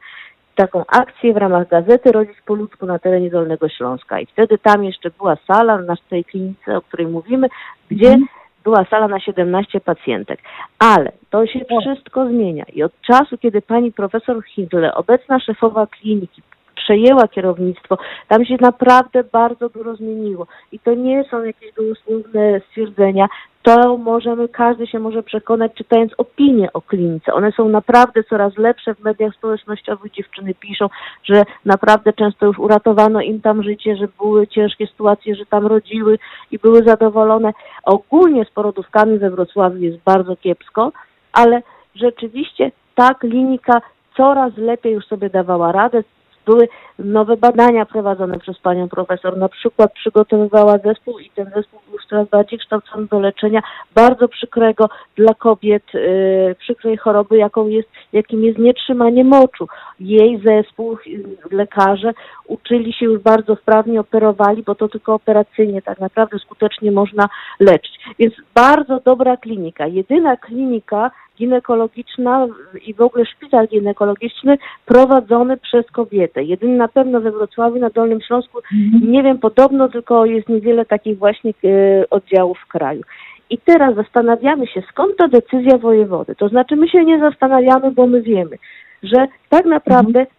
taką 0.54 0.84
akcję 0.86 1.32
w 1.34 1.36
ramach 1.36 1.68
gazety 1.68 2.12
Rodzic 2.12 2.36
po 2.46 2.54
ludzku 2.54 2.86
na 2.86 2.98
terenie 2.98 3.30
Dolnego 3.30 3.68
Śląska. 3.68 4.20
I 4.20 4.26
wtedy 4.26 4.58
tam 4.58 4.84
jeszcze 4.84 5.10
była 5.10 5.36
sala 5.46 5.78
na 5.78 5.94
tej 6.10 6.24
klinice, 6.24 6.76
o 6.76 6.82
której 6.82 7.06
mówimy, 7.06 7.48
gdzie 7.90 8.16
była 8.64 8.84
sala 8.84 9.08
na 9.08 9.20
17 9.20 9.80
pacjentek. 9.80 10.40
Ale 10.78 11.12
to 11.30 11.46
się 11.46 11.60
wszystko 11.80 12.28
zmienia 12.28 12.64
i 12.72 12.82
od 12.82 13.00
czasu, 13.00 13.38
kiedy 13.38 13.62
pani 13.62 13.92
profesor 13.92 14.44
Hindle, 14.44 14.94
obecna 14.94 15.40
szefowa 15.40 15.86
kliniki, 15.86 16.42
przejęła 16.88 17.28
kierownictwo, 17.28 17.98
tam 18.28 18.44
się 18.44 18.56
naprawdę 18.60 19.24
bardzo 19.24 19.68
dużo 19.68 19.96
zmieniło. 19.96 20.46
I 20.72 20.78
to 20.78 20.94
nie 20.94 21.24
są 21.30 21.44
jakieś 21.44 21.72
gołosłowne 21.72 22.60
stwierdzenia, 22.68 23.28
to 23.62 23.96
możemy, 23.96 24.48
każdy 24.48 24.86
się 24.86 24.98
może 24.98 25.22
przekonać, 25.22 25.72
czytając 25.74 26.12
opinie 26.18 26.72
o 26.72 26.82
klinice. 26.82 27.34
One 27.34 27.52
są 27.52 27.68
naprawdę 27.68 28.24
coraz 28.24 28.56
lepsze 28.56 28.94
w 28.94 29.00
mediach 29.00 29.34
społecznościowych. 29.34 30.12
Dziewczyny 30.12 30.54
piszą, 30.54 30.88
że 31.24 31.42
naprawdę 31.64 32.12
często 32.12 32.46
już 32.46 32.58
uratowano 32.58 33.20
im 33.20 33.40
tam 33.40 33.62
życie, 33.62 33.96
że 33.96 34.08
były 34.18 34.46
ciężkie 34.46 34.86
sytuacje, 34.86 35.34
że 35.34 35.46
tam 35.46 35.66
rodziły 35.66 36.18
i 36.50 36.58
były 36.58 36.82
zadowolone. 36.82 37.52
Ogólnie 37.84 38.44
z 38.44 38.50
porodówkami 38.50 39.18
we 39.18 39.30
Wrocławiu 39.30 39.78
jest 39.78 39.98
bardzo 40.04 40.36
kiepsko, 40.36 40.92
ale 41.32 41.62
rzeczywiście 41.94 42.70
ta 42.94 43.14
klinika 43.14 43.80
coraz 44.16 44.56
lepiej 44.56 44.92
już 44.92 45.06
sobie 45.06 45.30
dawała 45.30 45.72
radę. 45.72 46.02
Były 46.48 46.68
nowe 46.98 47.36
badania 47.36 47.86
prowadzone 47.86 48.38
przez 48.38 48.58
panią 48.58 48.88
profesor. 48.88 49.36
Na 49.36 49.48
przykład 49.48 49.92
przygotowywała 49.92 50.78
zespół 50.78 51.18
i 51.18 51.30
ten 51.30 51.50
zespół 51.56 51.80
był 51.90 51.98
coraz 52.08 52.28
bardziej 52.28 52.58
kształcony 52.58 53.06
do 53.06 53.20
leczenia 53.20 53.60
bardzo 53.94 54.28
przykrego 54.28 54.88
dla 55.16 55.34
kobiet, 55.34 55.82
yy, 55.94 56.54
przykrej 56.58 56.96
choroby, 56.96 57.36
jaką 57.36 57.68
jest, 57.68 57.88
jakim 58.12 58.44
jest 58.44 58.58
nietrzymanie 58.58 59.24
moczu. 59.24 59.66
Jej 60.00 60.40
zespół, 60.44 60.98
yy, 61.06 61.22
lekarze 61.50 62.12
uczyli 62.46 62.92
się 62.92 63.06
już 63.06 63.22
bardzo 63.22 63.56
wprawnie, 63.56 64.00
operowali, 64.00 64.62
bo 64.62 64.74
to 64.74 64.88
tylko 64.88 65.14
operacyjnie 65.14 65.82
tak 65.82 66.00
naprawdę 66.00 66.38
skutecznie 66.38 66.92
można 66.92 67.28
leczyć. 67.60 67.98
Więc 68.18 68.34
bardzo 68.54 69.00
dobra 69.04 69.36
klinika. 69.36 69.86
Jedyna 69.86 70.36
klinika 70.36 71.10
ginekologiczna 71.38 72.46
i 72.86 72.94
w 72.94 73.00
ogóle 73.00 73.26
szpital 73.26 73.68
ginekologiczny 73.68 74.58
prowadzony 74.86 75.56
przez 75.56 75.90
kobietę. 75.90 76.42
Jedyny 76.42 76.76
na 76.76 76.88
pewno 76.88 77.20
we 77.20 77.30
Wrocławiu, 77.30 77.78
na 77.78 77.90
Dolnym 77.90 78.20
Śląsku, 78.20 78.58
nie 79.02 79.22
wiem, 79.22 79.38
podobno 79.38 79.88
tylko 79.88 80.24
jest 80.26 80.48
niewiele 80.48 80.84
takich 80.84 81.18
właśnie 81.18 81.50
e, 81.64 82.10
oddziałów 82.10 82.58
w 82.58 82.68
kraju. 82.68 83.02
I 83.50 83.58
teraz 83.58 83.94
zastanawiamy 83.94 84.66
się, 84.66 84.82
skąd 84.90 85.16
ta 85.16 85.28
decyzja 85.28 85.78
wojewody. 85.78 86.34
To 86.34 86.48
znaczy 86.48 86.76
my 86.76 86.88
się 86.88 87.04
nie 87.04 87.18
zastanawiamy, 87.18 87.90
bo 87.90 88.06
my 88.06 88.22
wiemy, 88.22 88.56
że 89.02 89.26
tak 89.48 89.64
naprawdę 89.64 90.12
de- 90.12 90.37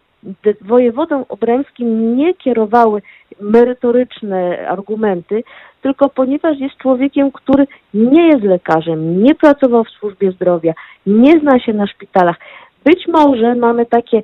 wojewodą 0.62 1.26
obremskim 1.30 2.18
nie 2.18 2.34
kierowały 2.34 3.02
merytoryczne 3.42 4.70
argumenty, 4.70 5.44
tylko 5.82 6.10
ponieważ 6.10 6.60
jest 6.60 6.78
człowiekiem, 6.78 7.32
który 7.32 7.68
nie 7.94 8.28
jest 8.28 8.44
lekarzem, 8.44 9.24
nie 9.24 9.36
pracował 9.36 9.84
w 9.84 9.90
służbie 9.90 10.32
zdrowia, 10.32 10.74
nie 11.06 11.40
zna 11.40 11.60
się 11.60 11.74
na 11.74 11.88
szpitalach. 11.88 12.36
Być 12.86 13.08
może 13.08 13.56
mamy 13.56 13.86
takie, 13.86 14.22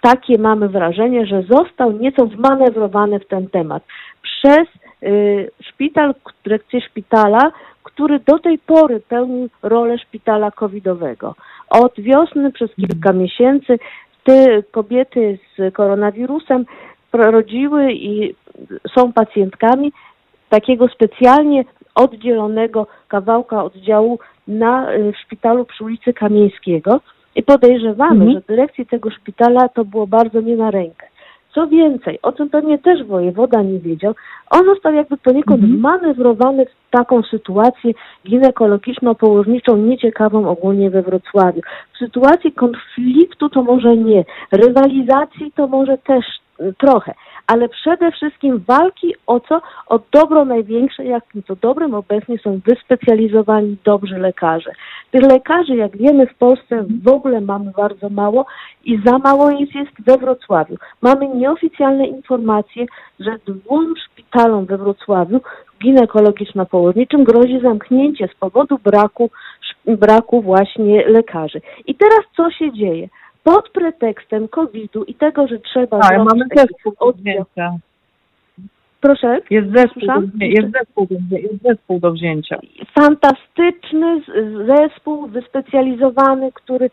takie 0.00 0.38
mamy 0.38 0.68
wrażenie, 0.68 1.26
że 1.26 1.42
został 1.42 1.92
nieco 1.92 2.26
wmanewrowany 2.26 3.20
w 3.20 3.26
ten 3.26 3.48
temat 3.48 3.82
przez 4.22 4.68
y, 5.02 5.50
szpital, 5.62 6.14
dyrekcję 6.44 6.80
szpitala, 6.80 7.52
który 7.82 8.20
do 8.20 8.38
tej 8.38 8.58
pory 8.58 9.00
pełnił 9.08 9.48
rolę 9.62 9.98
szpitala 9.98 10.50
covidowego. 10.50 11.34
Od 11.70 12.00
wiosny 12.00 12.52
przez 12.52 12.74
kilka 12.74 13.12
miesięcy 13.12 13.78
te 14.24 14.62
kobiety 14.62 15.38
z 15.58 15.74
koronawirusem 15.74 16.64
rodziły 17.12 17.92
i 17.92 18.34
są 18.94 19.12
pacjentkami 19.12 19.92
takiego 20.48 20.88
specjalnie 20.88 21.64
oddzielonego 21.94 22.86
kawałka 23.08 23.64
oddziału 23.64 24.18
na, 24.48 24.94
y, 24.94 25.12
w 25.12 25.18
szpitalu 25.18 25.64
przy 25.64 25.84
ulicy 25.84 26.12
Kamieńskiego 26.12 27.00
i 27.34 27.42
podejrzewamy, 27.42 28.32
że 28.32 28.40
dyrekcji 28.48 28.86
tego 28.86 29.10
szpitala 29.10 29.68
to 29.68 29.84
było 29.84 30.06
bardzo 30.06 30.40
nie 30.40 30.56
na 30.56 30.70
rękę. 30.70 31.06
Co 31.54 31.66
więcej, 31.66 32.18
o 32.22 32.32
czym 32.32 32.50
pewnie 32.50 32.78
też 32.78 33.04
wojewoda 33.04 33.62
nie 33.62 33.78
wiedział, 33.78 34.14
on 34.50 34.64
został 34.64 34.94
jakby 34.94 35.16
poniekąd 35.16 35.60
wmanewrowany 35.60 36.66
w 36.66 36.90
taką 36.90 37.22
sytuację 37.22 37.92
ginekologiczno-położniczą 38.28 39.78
nieciekawą 39.78 40.48
ogólnie 40.48 40.90
we 40.90 41.02
Wrocławiu. 41.02 41.60
W 41.94 41.98
sytuacji 41.98 42.52
konfliktu 42.52 43.48
to 43.48 43.62
może 43.62 43.96
nie, 43.96 44.24
rywalizacji 44.52 45.52
to 45.56 45.66
może 45.66 45.98
też 45.98 46.24
y, 46.60 46.74
trochę, 46.78 47.14
ale 47.46 47.68
przede 47.68 48.12
wszystkim 48.12 48.64
walki 48.66 49.14
o 49.26 49.40
co? 49.40 49.60
O 49.86 50.00
dobro 50.12 50.44
największe, 50.44 51.04
jakim 51.04 51.42
to 51.42 51.56
dobrem 51.56 51.94
obecnie 51.94 52.38
są 52.38 52.60
wyspecjalizowani 52.66 53.76
dobrzy 53.84 54.18
lekarze. 54.18 54.70
Tych 55.10 55.22
lekarzy, 55.22 55.76
jak 55.76 55.96
wiemy, 55.96 56.26
w 56.26 56.34
Polsce 56.34 56.84
w 57.02 57.08
ogóle 57.08 57.40
mamy 57.40 57.72
bardzo 57.76 58.08
mało 58.10 58.46
i 58.84 58.98
za 59.06 59.18
mało 59.18 59.50
jest, 59.50 59.74
jest 59.74 59.90
we 60.06 60.18
Wrocławiu. 60.18 60.76
Mamy 61.02 61.28
nieoficjalne 61.28 62.06
informacje, 62.06 62.86
że 63.20 63.36
dwóm 63.46 63.94
szpitalom 64.04 64.66
we 64.66 64.78
Wrocławiu 64.78 65.40
ginekologiczno-położniczym 65.84 67.24
grozi 67.24 67.60
zamknięcie 67.60 68.28
z 68.28 68.34
powodu 68.34 68.78
braku, 68.78 69.30
braku 69.86 70.42
właśnie 70.42 71.08
lekarzy. 71.08 71.60
I 71.86 71.94
teraz 71.94 72.20
co 72.36 72.50
się 72.50 72.72
dzieje? 72.72 73.08
Pod 73.44 73.68
pretekstem 73.70 74.48
COVID-u 74.48 75.04
i 75.04 75.14
tego, 75.14 75.48
że 75.48 75.58
trzeba 75.58 76.00
Tak, 76.00 76.08
zrobić 76.08 76.28
mamy 76.32 76.48
taki 76.48 76.60
zespół 76.72 76.92
do 77.00 77.06
oddział. 77.06 77.22
wzięcia. 77.22 77.70
Proszę? 79.00 79.40
Jest 79.50 79.66
zespół, 79.72 79.82
do, 79.94 80.06
Słyszałam? 80.06 80.30
jest, 80.40 80.72
zespół 80.72 81.06
do, 81.10 81.36
jest 81.36 81.62
zespół 81.62 82.00
do 82.00 82.12
wzięcia. 82.12 82.58
fantastyczny 83.00 84.20
zespół 84.66 85.26
wyspecjalizowany, 85.26 86.52
który 86.52 86.90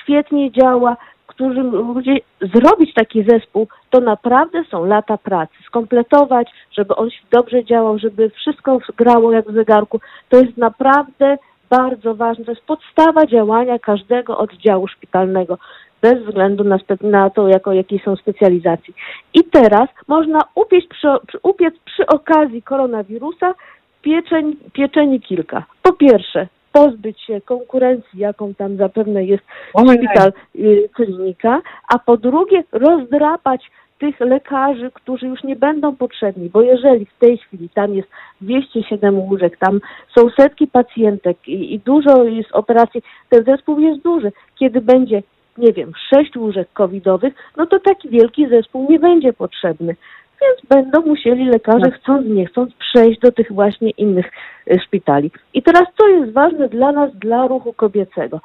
świetnie 0.00 0.52
działa, 0.52 0.96
którzy 1.26 1.60
ludzie 1.62 2.16
zrobić 2.40 2.94
taki 2.94 3.24
zespół, 3.28 3.68
to 3.90 4.00
naprawdę 4.00 4.64
są 4.64 4.84
lata 4.84 5.18
pracy. 5.18 5.52
Skompletować, 5.66 6.50
żeby 6.72 6.96
on 6.96 7.08
dobrze 7.30 7.64
działał, 7.64 7.98
żeby 7.98 8.30
wszystko 8.30 8.78
grało 8.96 9.32
jak 9.32 9.50
w 9.50 9.54
zegarku, 9.54 10.00
to 10.28 10.36
jest 10.36 10.56
naprawdę 10.56 11.38
bardzo 11.70 12.14
ważne, 12.14 12.44
to 12.44 12.50
jest 12.52 12.64
podstawa 12.66 13.26
działania 13.26 13.78
każdego 13.78 14.38
oddziału 14.38 14.88
szpitalnego, 14.88 15.58
bez 16.02 16.24
względu 16.24 16.64
na, 16.64 16.78
na 17.00 17.30
to, 17.30 17.48
jako, 17.48 17.72
jakiej 17.72 18.00
są 18.04 18.16
specjalizacji. 18.16 18.94
I 19.34 19.44
teraz 19.44 19.88
można 20.08 20.40
upiec 20.54 20.84
przy, 20.86 21.08
upiec 21.42 21.74
przy 21.84 22.06
okazji 22.06 22.62
koronawirusa 22.62 23.54
pieczeń, 24.02 24.56
pieczeni 24.72 25.20
kilka. 25.20 25.64
Po 25.82 25.92
pierwsze, 25.92 26.46
pozbyć 26.72 27.20
się 27.20 27.40
konkurencji, 27.40 28.18
jaką 28.18 28.54
tam 28.54 28.76
zapewne 28.76 29.24
jest 29.24 29.44
szpital, 29.94 30.32
y, 30.56 30.88
klinika, 30.94 31.60
a 31.88 31.98
po 31.98 32.16
drugie 32.16 32.64
rozdrapać 32.72 33.70
tych 33.98 34.20
lekarzy, 34.20 34.90
którzy 34.94 35.26
już 35.26 35.44
nie 35.44 35.56
będą 35.56 35.96
potrzebni, 35.96 36.50
bo 36.50 36.62
jeżeli 36.62 37.06
w 37.06 37.18
tej 37.18 37.38
chwili 37.38 37.68
tam 37.68 37.94
jest 37.94 38.08
207 38.40 39.18
łóżek, 39.18 39.56
tam 39.56 39.80
są 40.18 40.30
setki 40.36 40.66
pacjentek 40.66 41.48
i, 41.48 41.74
i 41.74 41.78
dużo 41.78 42.24
jest 42.24 42.52
operacji, 42.52 43.02
ten 43.28 43.44
zespół 43.44 43.80
jest 43.80 44.02
duży. 44.02 44.32
Kiedy 44.58 44.80
będzie, 44.80 45.22
nie 45.58 45.72
wiem, 45.72 45.92
6 46.14 46.36
łóżek 46.36 46.68
covidowych, 46.72 47.34
no 47.56 47.66
to 47.66 47.80
taki 47.80 48.08
wielki 48.08 48.48
zespół 48.48 48.86
nie 48.90 48.98
będzie 48.98 49.32
potrzebny. 49.32 49.96
Więc 50.42 50.68
będą 50.68 51.02
musieli 51.02 51.44
lekarze, 51.44 51.90
chcąc 51.90 52.26
nie 52.26 52.46
chcąc, 52.46 52.74
przejść 52.74 53.20
do 53.20 53.32
tych 53.32 53.52
właśnie 53.52 53.90
innych 53.90 54.26
y, 54.70 54.80
szpitali. 54.86 55.30
I 55.54 55.62
teraz 55.62 55.82
co 55.98 56.08
jest 56.08 56.32
ważne 56.32 56.68
dla 56.68 56.92
nas, 56.92 57.10
dla 57.14 57.46
ruchu 57.46 57.72
kobiecego? 57.72 58.40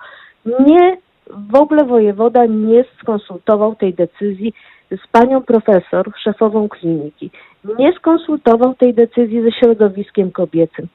Nie, 0.46 0.98
w 1.28 1.56
ogóle 1.56 1.86
wojewoda 1.86 2.46
nie 2.46 2.86
skonsultował 3.02 3.76
tej 3.76 3.94
decyzji 3.94 4.54
z 4.92 5.08
panią 5.12 5.42
profesor, 5.42 6.12
szefową 6.24 6.70
kliniki. 6.70 7.32
Nie 7.80 7.94
skonsultował 7.94 8.74
tej 8.74 8.94
decyzji 8.94 9.42
ze 9.42 9.52
środowiskiem 9.52 10.32
kobiecym. 10.32 10.88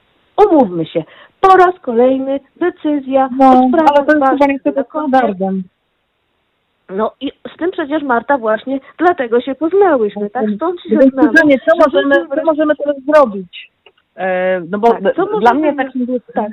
Umówmy 0.46 0.86
się, 0.86 1.04
po 1.40 1.48
raz 1.48 1.80
kolejny 1.80 2.40
decyzja 2.56 3.28
No, 3.38 3.50
o 3.50 3.68
sprawach 3.68 3.96
ale 3.96 4.06
to 4.06 4.12
jest 4.12 4.12
chyba 4.12 4.26
ważnych 4.26 4.48
niestety 4.48 4.74
dla 4.74 4.84
kobiet. 4.84 5.38
No 6.96 7.12
i 7.20 7.32
z 7.54 7.58
tym 7.58 7.70
przecież 7.70 8.02
Marta 8.02 8.38
właśnie 8.38 8.80
dlatego 8.98 9.40
się 9.40 9.54
poznałyśmy, 9.54 10.30
tak? 10.30 10.44
Stąd 10.56 10.80
się 10.82 10.88
znamy. 10.88 11.32
co 11.32 11.70
że 11.74 11.86
możemy, 11.86 12.14
co 12.36 12.44
możemy 12.44 12.76
teraz 12.76 12.96
zrobić? 13.14 13.70
E, 14.16 14.60
no 14.70 14.78
bo 14.78 14.88
Tak, 14.92 15.14
dla 15.40 15.54
mnie 15.54 15.74
takim 15.76 16.06
tak. 16.34 16.48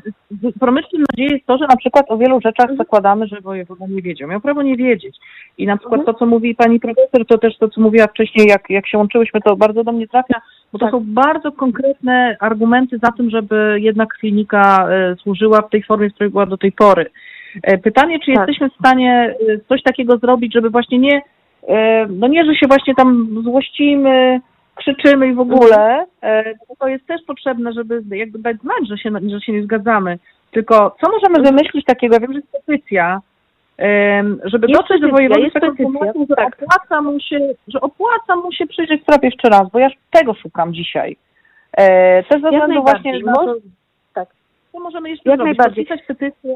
promycznym 0.60 1.04
nadzieję 1.12 1.30
jest 1.34 1.46
to, 1.46 1.58
że 1.58 1.66
na 1.70 1.78
przykład 1.78 2.06
o 2.10 2.18
wielu 2.18 2.36
rzeczach 2.42 2.70
Mhm. 2.70 2.78
zakładamy, 2.78 3.28
że 3.28 3.42
wojewoda 3.42 3.86
nie 3.90 4.02
wiedział. 4.02 4.30
Miał 4.30 4.42
prawo 4.42 4.62
nie 4.62 4.78
wiedzieć. 4.78 5.18
I 5.58 5.66
na 5.66 5.78
przykład 5.78 6.00
Mhm. 6.00 6.14
to, 6.16 6.20
co 6.20 6.26
mówi 6.26 6.56
pani 6.56 6.80
profesor, 6.80 7.26
to 7.28 7.38
też 7.38 7.58
to, 7.58 7.70
co 7.70 7.82
mówiła 7.82 8.08
wcześniej, 8.08 8.48
jak, 8.48 8.70
jak 8.70 8.88
się 8.88 8.98
łączyłyśmy, 8.98 9.42
to 9.42 9.56
bardzo 9.56 9.84
do 9.84 9.92
mnie 9.92 10.08
trafia, 10.08 10.42
bo 10.74 10.80
to 10.80 10.86
Tak. 10.86 10.92
są 10.92 11.04
bardzo 11.06 11.52
konkretne 11.52 12.38
argumenty 12.40 12.98
za 13.04 13.12
tym, 13.12 13.30
żeby 13.30 13.78
jednak 13.80 14.10
klinika 14.14 14.88
e, 14.90 15.16
służyła 15.16 15.62
w 15.62 15.70
tej 15.70 15.84
formie, 15.84 16.10
w 16.10 16.14
której 16.14 16.32
była 16.32 16.46
do 16.46 16.58
tej 16.58 16.72
pory. 16.72 17.06
E, 17.64 17.78
Pytanie, 17.78 18.20
czy 18.20 18.34
Tak. 18.34 18.48
jesteśmy 18.48 18.70
w 18.70 18.80
stanie 18.80 19.36
e, 19.50 19.58
coś 19.70 19.84
takiego 19.84 20.18
zrobić, 20.18 20.54
żeby 20.54 20.70
właśnie 20.70 21.00
nie, 21.00 21.22
e, 21.68 22.08
no 22.10 22.28
nie, 22.28 22.46
że 22.46 22.56
się 22.56 22.68
właśnie 22.68 22.96
tam 22.96 23.28
złościmy, 23.44 24.40
krzyczymy 24.76 25.28
i 25.28 25.34
w 25.34 25.40
ogóle, 25.40 26.06
to 26.80 26.88
jest 26.88 27.08
też 27.08 27.22
potrzebne, 27.28 27.74
żeby 27.74 28.02
jakby 28.12 28.40
dać 28.40 28.58
znać, 28.58 28.88
że 28.90 28.98
się, 28.98 29.12
że 29.30 29.42
się 29.42 29.52
nie 29.52 29.64
zgadzamy. 29.64 30.20
Tylko 30.52 30.96
co 31.02 31.12
możemy 31.12 31.50
wymyślić 31.50 31.86
takiego? 31.86 32.20
Wiem, 32.20 32.34
że 32.34 32.40
jest 32.40 32.52
petycja, 32.52 33.22
żeby 34.44 34.68
Jest 34.68 34.80
dotrzeć 34.82 35.02
do 35.02 35.10
petycja, 35.10 35.84
informacją, 35.84 36.26
że 36.30 36.36
tak. 36.36 36.58
opłaca 36.64 37.02
mu 37.02 37.20
się, 37.20 37.40
że 37.68 37.82
opłaca 37.82 38.36
mu 38.36 38.52
się 38.52 38.68
przyjrzeć 38.68 39.02
sprawie 39.02 39.28
jeszcze 39.28 39.50
raz, 39.50 39.72
bo 39.74 39.80
ja 39.80 39.90
tego 40.12 40.34
szukam 40.34 40.74
dzisiaj. 40.74 41.18
E, 41.78 42.24
też 42.24 42.42
ze 42.42 42.52
względu 42.52 42.82
właśnie 42.82 43.20
na 43.20 43.34
to, 43.34 43.56
tak. 44.14 44.30
co 44.72 44.80
możemy 44.80 45.10
jeszcze 45.10 45.30
Jak 45.30 45.40
zrobić? 45.40 45.58
Podpisać 45.58 46.00
petycję. 46.08 46.56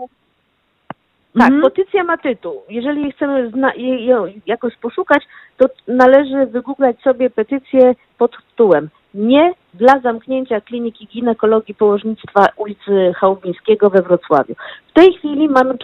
Tak, 1.37 1.47
Mhm. 1.51 1.61
petycja 1.61 2.03
ma 2.03 2.17
tytuł. 2.17 2.61
Jeżeli 2.69 3.11
chcemy 3.11 3.49
zna- 3.49 3.73
je- 3.73 4.05
ją 4.05 4.25
jakoś 4.45 4.75
poszukać, 4.77 5.23
to 5.57 5.65
należy 5.87 6.45
wygooglać 6.45 7.01
sobie 7.01 7.29
petycję 7.29 7.95
pod 8.17 8.31
tytułem 8.49 8.89
Nie 9.13 9.53
dla 9.73 9.99
zamknięcia 9.99 10.61
kliniki 10.61 11.07
ginekologii 11.07 11.75
położnictwa 11.75 12.45
ulicy 12.57 13.13
Chałubińskiego 13.15 13.89
we 13.89 14.01
Wrocławiu. 14.01 14.55
W 14.89 14.93
tej 14.93 15.13
chwili 15.13 15.49
mamy 15.49 15.77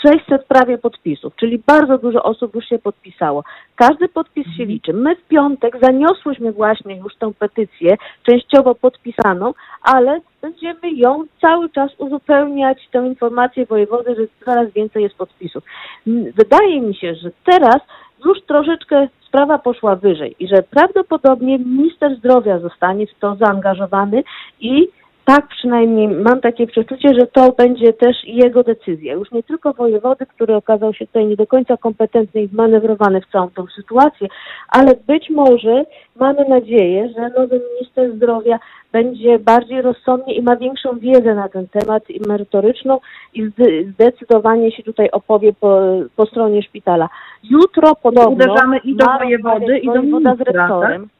4600 0.00 0.44
prawie 0.44 0.78
podpisów, 0.78 1.36
czyli 1.36 1.62
bardzo 1.66 1.98
dużo 1.98 2.22
osób 2.22 2.54
już 2.54 2.68
się 2.68 2.78
podpisało. 2.78 3.44
Każdy 3.76 4.08
podpis 4.08 4.46
się 4.56 4.64
liczy. 4.64 4.92
My 4.92 5.16
w 5.16 5.28
piątek 5.28 5.78
zaniosłyśmy 5.82 6.52
właśnie 6.52 6.96
już 6.96 7.16
tą 7.16 7.34
petycję, 7.34 7.96
częściowo 8.22 8.74
podpisaną, 8.74 9.54
ale 9.82 10.20
będziemy 10.42 10.92
ją 10.92 11.24
cały 11.40 11.70
czas 11.70 11.90
uzupełniać, 11.98 12.88
tę 12.92 13.06
informację 13.06 13.66
wojewody, 13.66 14.14
że 14.14 14.44
coraz 14.44 14.70
więcej 14.72 15.02
jest 15.02 15.16
podpisów. 15.16 15.64
M, 16.06 16.32
Wydaje 16.36 16.80
mi 16.80 16.94
się, 16.94 17.14
że 17.14 17.30
teraz 17.44 17.78
już 18.24 18.42
troszeczkę 18.42 19.08
sprawa 19.26 19.58
poszła 19.58 19.96
wyżej 19.96 20.36
i 20.38 20.48
że 20.48 20.62
prawdopodobnie 20.62 21.58
minister 21.58 22.16
zdrowia 22.16 22.58
zostanie 22.58 23.06
w 23.06 23.14
to 23.20 23.36
zaangażowany 23.36 24.24
i 24.60 24.88
tak 25.26 25.48
przynajmniej 25.48 26.08
mam 26.08 26.40
takie 26.40 26.66
przeczucie, 26.66 27.08
że 27.14 27.26
to 27.26 27.52
będzie 27.52 27.92
też 27.92 28.16
jego 28.24 28.62
decyzja. 28.62 29.14
Już 29.14 29.32
nie 29.32 29.42
tylko 29.42 29.72
wojewody, 29.72 30.26
który 30.26 30.54
okazał 30.54 30.94
się 30.94 31.06
tutaj 31.06 31.26
nie 31.26 31.36
do 31.36 31.46
końca 31.46 31.76
kompetentny 31.76 32.42
i 32.42 32.48
manewrowany 32.52 33.20
w 33.20 33.32
całą 33.32 33.50
tą 33.50 33.66
sytuację, 33.66 34.28
ale 34.68 34.94
być 35.06 35.30
może 35.30 35.84
mamy 36.16 36.48
nadzieję, 36.48 37.08
że 37.08 37.28
nowy 37.40 37.60
minister 37.72 38.16
zdrowia 38.16 38.58
będzie 38.92 39.38
bardziej 39.38 39.82
rozsądnie 39.82 40.34
i 40.34 40.42
ma 40.42 40.56
większą 40.56 40.98
wiedzę 40.98 41.34
na 41.34 41.48
ten 41.48 41.68
temat 41.68 42.10
i 42.10 42.20
merytoryczną 42.28 42.98
i 43.34 43.42
zde- 43.42 43.84
zdecydowanie 43.92 44.72
się 44.72 44.82
tutaj 44.82 45.10
opowie 45.10 45.52
po, 45.60 45.80
po 46.16 46.26
stronie 46.26 46.62
szpitala. 46.62 47.08
Jutro 47.50 47.94
podobno 48.02 48.30
uderzamy 48.30 48.78
i 48.78 48.96
do 48.96 49.06
wojewody, 49.18 49.78
i 49.78 49.86
do 49.86 49.92
wojewoda 49.92 50.34
z 50.34 50.38
ministra, 50.38 50.62
rektorem. 50.62 51.02
Tak, 51.02 51.15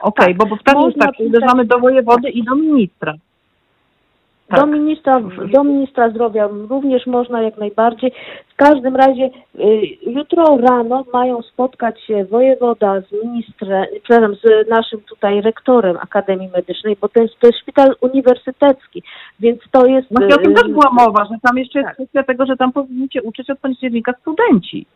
okej, 0.00 0.34
bo, 0.34 0.46
bo 0.46 0.56
wtedy 0.56 0.76
jest 0.76 0.96
Można 0.96 1.06
tak, 1.06 1.20
uderzamy 1.20 1.64
do 1.64 1.78
wojewody 1.78 2.30
i 2.30 2.44
do 2.44 2.54
ministra. 2.54 3.14
Do 4.50 4.56
Tak. 4.56 4.70
ministra, 4.70 5.20
do 5.52 5.64
ministra 5.64 6.10
zdrowia 6.10 6.48
również 6.68 7.06
można 7.06 7.42
jak 7.42 7.58
najbardziej. 7.58 8.12
W 8.52 8.56
każdym 8.56 8.96
razie 8.96 9.24
y, 9.24 9.60
jutro 10.06 10.56
rano 10.56 11.04
mają 11.12 11.42
spotkać 11.42 12.00
się 12.00 12.24
wojewoda 12.24 13.00
z 13.00 13.24
ministrem, 13.24 13.84
przepraszam, 14.02 14.34
z 14.34 14.68
naszym 14.68 15.00
tutaj 15.00 15.40
rektorem 15.40 15.96
Akademii 15.96 16.48
Medycznej, 16.48 16.96
bo 17.00 17.08
to 17.08 17.22
jest, 17.22 17.34
to 17.40 17.46
jest 17.46 17.58
szpital 17.58 17.96
uniwersytecki, 18.00 19.02
więc 19.40 19.60
to 19.70 19.86
jest... 19.86 20.08
Właśnie 20.10 20.34
o 20.34 20.38
tym 20.38 20.52
y, 20.52 20.54
też 20.54 20.68
była 20.68 20.90
mowa, 20.92 21.24
że 21.24 21.34
tam 21.42 21.58
jeszcze 21.58 21.78
jest 21.78 21.88
tak. 21.88 21.94
kwestia 21.94 22.22
tego, 22.22 22.46
że 22.46 22.56
tam 22.56 22.72
powinniście 22.72 23.22
uczyć 23.22 23.50
od 23.50 23.58
października 23.58 24.12
studenci, 24.20 24.86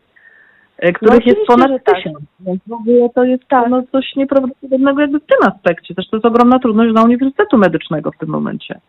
e, 0.81 0.93
których 0.93 1.27
jest 1.27 1.39
oczywiście, 1.41 1.67
ponad 1.67 1.85
tak. 1.85 1.97
tysiąc. 1.97 2.19
Więc 2.41 2.61
w 2.67 2.73
ogóle 2.73 3.09
to 3.15 3.25
jest 3.25 3.49
Tak. 3.49 3.71
no, 3.71 3.83
coś 3.93 4.17
nieprawdopodobnego 4.17 5.01
jakby 5.01 5.19
w 5.19 5.27
tym 5.27 5.53
aspekcie. 5.53 5.95
Też 5.95 6.09
to 6.09 6.17
jest 6.17 6.27
ogromna 6.27 6.59
trudność 6.59 6.93
dla 6.93 7.03
Uniwersytetu 7.03 7.59
Medycznego 7.59 8.11
w 8.13 8.19
tym 8.19 8.29
momencie. 8.29 8.81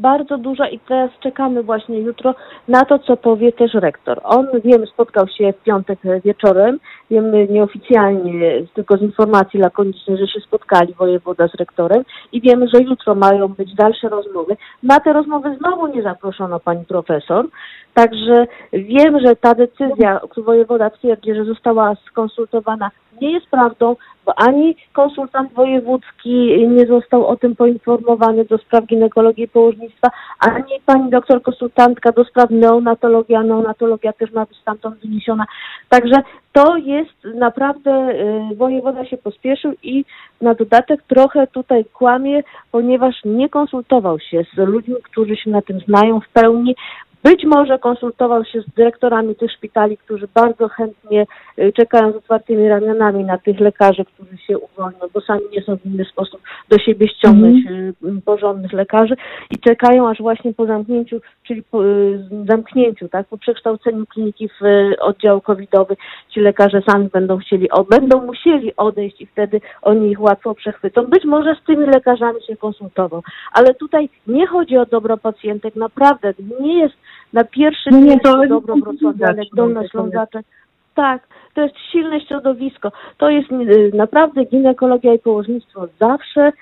Bardzo 0.00 0.38
duża 0.38 0.68
i 0.68 0.78
teraz 0.78 1.10
czekamy 1.20 1.62
właśnie 1.62 1.98
jutro 1.98 2.34
na 2.68 2.84
to, 2.84 2.98
co 2.98 3.16
powie 3.16 3.52
też 3.52 3.74
rektor. 3.74 4.20
On, 4.24 4.46
wiem, 4.64 4.86
spotkał 4.86 5.28
się 5.28 5.52
w 5.52 5.62
piątek 5.62 5.98
wieczorem, 6.24 6.78
wiemy 7.10 7.46
nieoficjalnie, 7.48 8.52
tylko 8.74 8.96
z 8.96 9.02
informacji 9.02 9.60
lakonicznej, 9.60 10.18
że 10.18 10.26
się 10.26 10.40
spotkali 10.40 10.94
wojewoda 10.94 11.48
z 11.48 11.54
rektorem 11.54 12.04
i 12.32 12.40
wiemy, 12.40 12.68
że 12.68 12.80
jutro 12.80 13.14
mają 13.14 13.48
być 13.48 13.74
dalsze 13.74 14.08
rozmowy. 14.08 14.56
Na 14.82 15.00
te 15.00 15.12
rozmowy 15.12 15.56
znowu 15.58 15.86
nie 15.86 16.02
zaproszono 16.02 16.60
pani 16.60 16.84
profesor, 16.84 17.46
także 17.94 18.46
wiem, 18.72 19.20
że 19.20 19.36
ta 19.36 19.54
decyzja, 19.54 20.20
wojewoda 20.36 20.90
twierdzi, 20.90 21.34
że 21.34 21.44
została 21.44 21.94
skonsultowana, 21.94 22.90
nie 23.20 23.32
jest 23.32 23.46
prawdą, 23.46 23.96
bo 24.26 24.38
ani 24.38 24.76
konsultant 24.92 25.52
wojewódzki 25.52 26.68
nie 26.68 26.86
został 26.86 27.26
o 27.26 27.36
tym 27.36 27.56
poinformowany 27.56 28.44
do 28.44 28.58
spraw 28.58 28.86
ginekologii 28.86 29.44
i 29.44 29.48
położnictwa, 29.48 30.10
ani 30.38 30.80
pani 30.86 31.10
doktor 31.10 31.42
konsultantka 31.42 32.12
do 32.12 32.24
spraw 32.24 32.50
neonatologii, 32.50 33.34
a 33.34 33.42
neonatologia 33.42 34.12
też 34.12 34.32
ma 34.32 34.46
być 34.46 34.58
stamtąd 34.58 35.00
wyniesiona. 35.00 35.44
Także 35.88 36.16
to 36.52 36.76
jest 36.76 37.24
naprawdę, 37.34 38.10
y, 38.52 38.54
wojewoda 38.56 39.04
się 39.04 39.16
pospieszył 39.16 39.72
i 39.82 40.04
na 40.40 40.54
dodatek 40.54 41.02
trochę 41.02 41.46
tutaj 41.46 41.84
kłamie, 41.84 42.42
ponieważ 42.72 43.24
nie 43.24 43.48
konsultował 43.48 44.18
się 44.18 44.44
z 44.54 44.56
ludźmi, 44.56 44.94
którzy 45.02 45.36
się 45.36 45.50
na 45.50 45.62
tym 45.62 45.80
znają 45.80 46.20
w 46.20 46.28
pełni, 46.28 46.76
Być 47.24 47.44
może 47.44 47.78
konsultował 47.78 48.44
się 48.44 48.60
z 48.60 48.74
dyrektorami 48.74 49.34
tych 49.34 49.52
szpitali, 49.52 49.96
którzy 49.96 50.28
bardzo 50.34 50.68
chętnie 50.68 51.26
y, 51.58 51.72
czekają 51.72 52.12
z 52.12 52.16
otwartymi 52.16 52.68
ramionami 52.68 53.24
na 53.24 53.38
tych 53.38 53.60
lekarzy, 53.60 54.04
którzy 54.04 54.38
się 54.38 54.58
uwolnią, 54.58 54.98
bo 55.14 55.20
sami 55.20 55.42
nie 55.52 55.62
są 55.62 55.76
w 55.76 55.86
inny 55.86 56.04
sposób 56.04 56.40
do 56.68 56.78
siebie 56.78 57.08
ściągnąć 57.08 57.66
y, 57.66 57.94
porządnych 58.24 58.72
lekarzy 58.72 59.14
i 59.50 59.58
czekają 59.58 60.08
aż 60.08 60.18
właśnie 60.18 60.54
po 60.54 60.66
zamknięciu, 60.66 61.20
czyli 61.42 61.62
po 61.62 61.84
y, 61.86 62.18
zamknięciu, 62.48 63.08
tak, 63.08 63.26
po 63.26 63.38
przekształceniu 63.38 64.06
kliniki 64.06 64.48
w 64.48 64.60
oddział 65.00 65.40
covidowy, 65.40 65.96
ci 66.30 66.40
lekarze 66.40 66.82
sami 66.88 67.08
będą 67.12 67.38
chcieli, 67.38 67.70
o, 67.70 67.84
będą 67.84 68.26
musieli 68.26 68.76
odejść 68.76 69.20
i 69.20 69.26
wtedy 69.26 69.60
oni 69.82 70.10
ich 70.10 70.20
łatwo 70.20 70.54
przechwycą. 70.54 71.04
Być 71.04 71.24
może 71.24 71.54
z 71.54 71.64
tymi 71.66 71.86
lekarzami 71.86 72.42
się 72.42 72.56
konsultował, 72.56 73.22
ale 73.52 73.74
tutaj 73.74 74.08
nie 74.26 74.46
chodzi 74.46 74.76
o 74.76 74.86
dobro 74.86 75.16
pacjentek, 75.16 75.76
naprawdę 75.76 76.32
nie 76.60 76.78
jest 76.78 76.94
na 77.32 77.44
pierwszym 77.44 77.94
Nie, 77.94 78.00
miejscu 78.00 78.32
to- 78.32 78.46
dobro 78.46 78.74
wrocławianek, 78.76 79.48
dolnoślązaczek. 79.54 80.46
Tak, 80.94 81.22
to 81.54 81.60
jest 81.60 81.74
silne 81.92 82.20
środowisko. 82.20 82.92
To 83.18 83.30
jest 83.30 83.52
y, 83.52 83.90
naprawdę 83.94 84.44
ginekologia 84.44 85.14
i 85.14 85.18
położnictwo 85.18 85.86
zawsze 86.00 86.52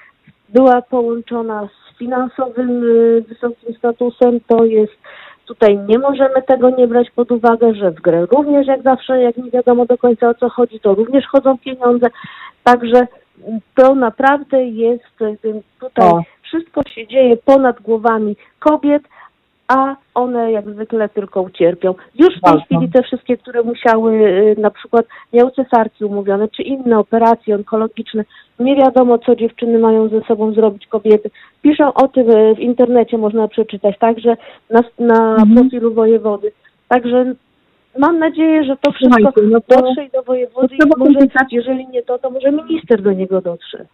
była 0.49 0.83
połączona 0.83 1.67
z 1.69 1.99
finansowym 1.99 2.85
y, 2.85 3.25
wysokim 3.29 3.75
statusem. 3.75 4.41
To 4.47 4.65
jest 4.65 4.93
tutaj 5.47 5.79
nie 5.79 5.99
możemy 5.99 6.43
tego 6.47 6.71
nie 6.71 6.87
brać 6.89 7.11
pod 7.11 7.33
uwagę, 7.33 7.75
że 7.75 7.91
w 7.91 8.01
grę 8.01 8.27
również 8.27 8.67
jak 8.67 8.83
zawsze, 8.83 9.23
jak 9.23 9.37
nie 9.37 9.51
wiadomo 9.51 9.87
do 9.87 9.99
końca 9.99 10.29
o 10.29 10.35
co 10.35 10.49
chodzi, 10.49 10.81
to 10.81 10.95
również 10.95 11.27
chodzą 11.27 11.59
pieniądze. 11.59 12.07
Także 12.65 13.03
y, 13.03 13.07
to 13.75 13.95
naprawdę 13.95 14.65
jest 14.65 15.05
tutaj 15.81 16.09
O. 16.11 16.23
wszystko 16.43 16.83
się 16.89 17.07
dzieje 17.07 17.37
ponad 17.37 17.81
głowami 17.83 18.37
kobiet, 18.59 19.03
a 19.69 19.97
one 20.15 20.53
jak 20.53 20.71
zwykle 20.71 21.09
tylko 21.09 21.43
ucierpią. 21.43 21.95
Już 22.15 22.29
w 22.39 22.41
tej 22.51 22.61
chwili 22.61 22.89
te 22.93 23.03
wszystkie, 23.03 23.37
które 23.37 23.63
musiały 23.63 24.13
y, 24.13 24.57
na 24.61 24.71
przykład 24.71 25.07
miały 25.33 25.51
cesarki 25.51 26.05
umówione, 26.05 26.49
czy 26.49 26.63
inne 26.63 26.99
operacje 26.99 27.55
onkologiczne, 27.55 28.25
nie 28.61 28.77
wiadomo 28.77 29.19
co 29.19 29.37
dziewczyny 29.37 29.79
mają 29.79 30.09
ze 30.09 30.21
sobą 30.21 30.53
zrobić 30.53 30.87
kobiety. 30.87 31.31
Piszą 31.63 31.95
o 31.95 32.09
tym 32.09 32.31
y, 32.31 32.55
w 32.55 32.61
internecie, 32.61 33.19
można 33.19 33.49
przeczytać, 33.49 33.99
także 33.99 34.37
na, 34.71 34.81
na 34.99 35.31
Mhm. 35.31 35.55
profilu 35.55 35.95
wojewody. 35.95 36.53
Także 36.89 37.35
mam 37.99 38.19
nadzieję, 38.19 38.65
że 38.65 38.77
to 38.77 38.93
wszystko 38.93 39.19
Słuchajcie, 39.19 39.51
no 39.53 39.61
to- 39.61 39.83
dotrze 39.83 40.05
i 40.05 40.11
do 40.11 40.23
wojewody 40.23 40.77
to 40.79 40.87
i 40.87 40.99
może, 40.99 41.27
jeżeli 41.53 41.87
nie 41.89 42.03
to, 42.03 42.19
to 42.19 42.31
może 42.31 42.53
minister 42.53 43.03
do 43.03 43.13
niego 43.13 43.41
dotrze. 43.41 43.85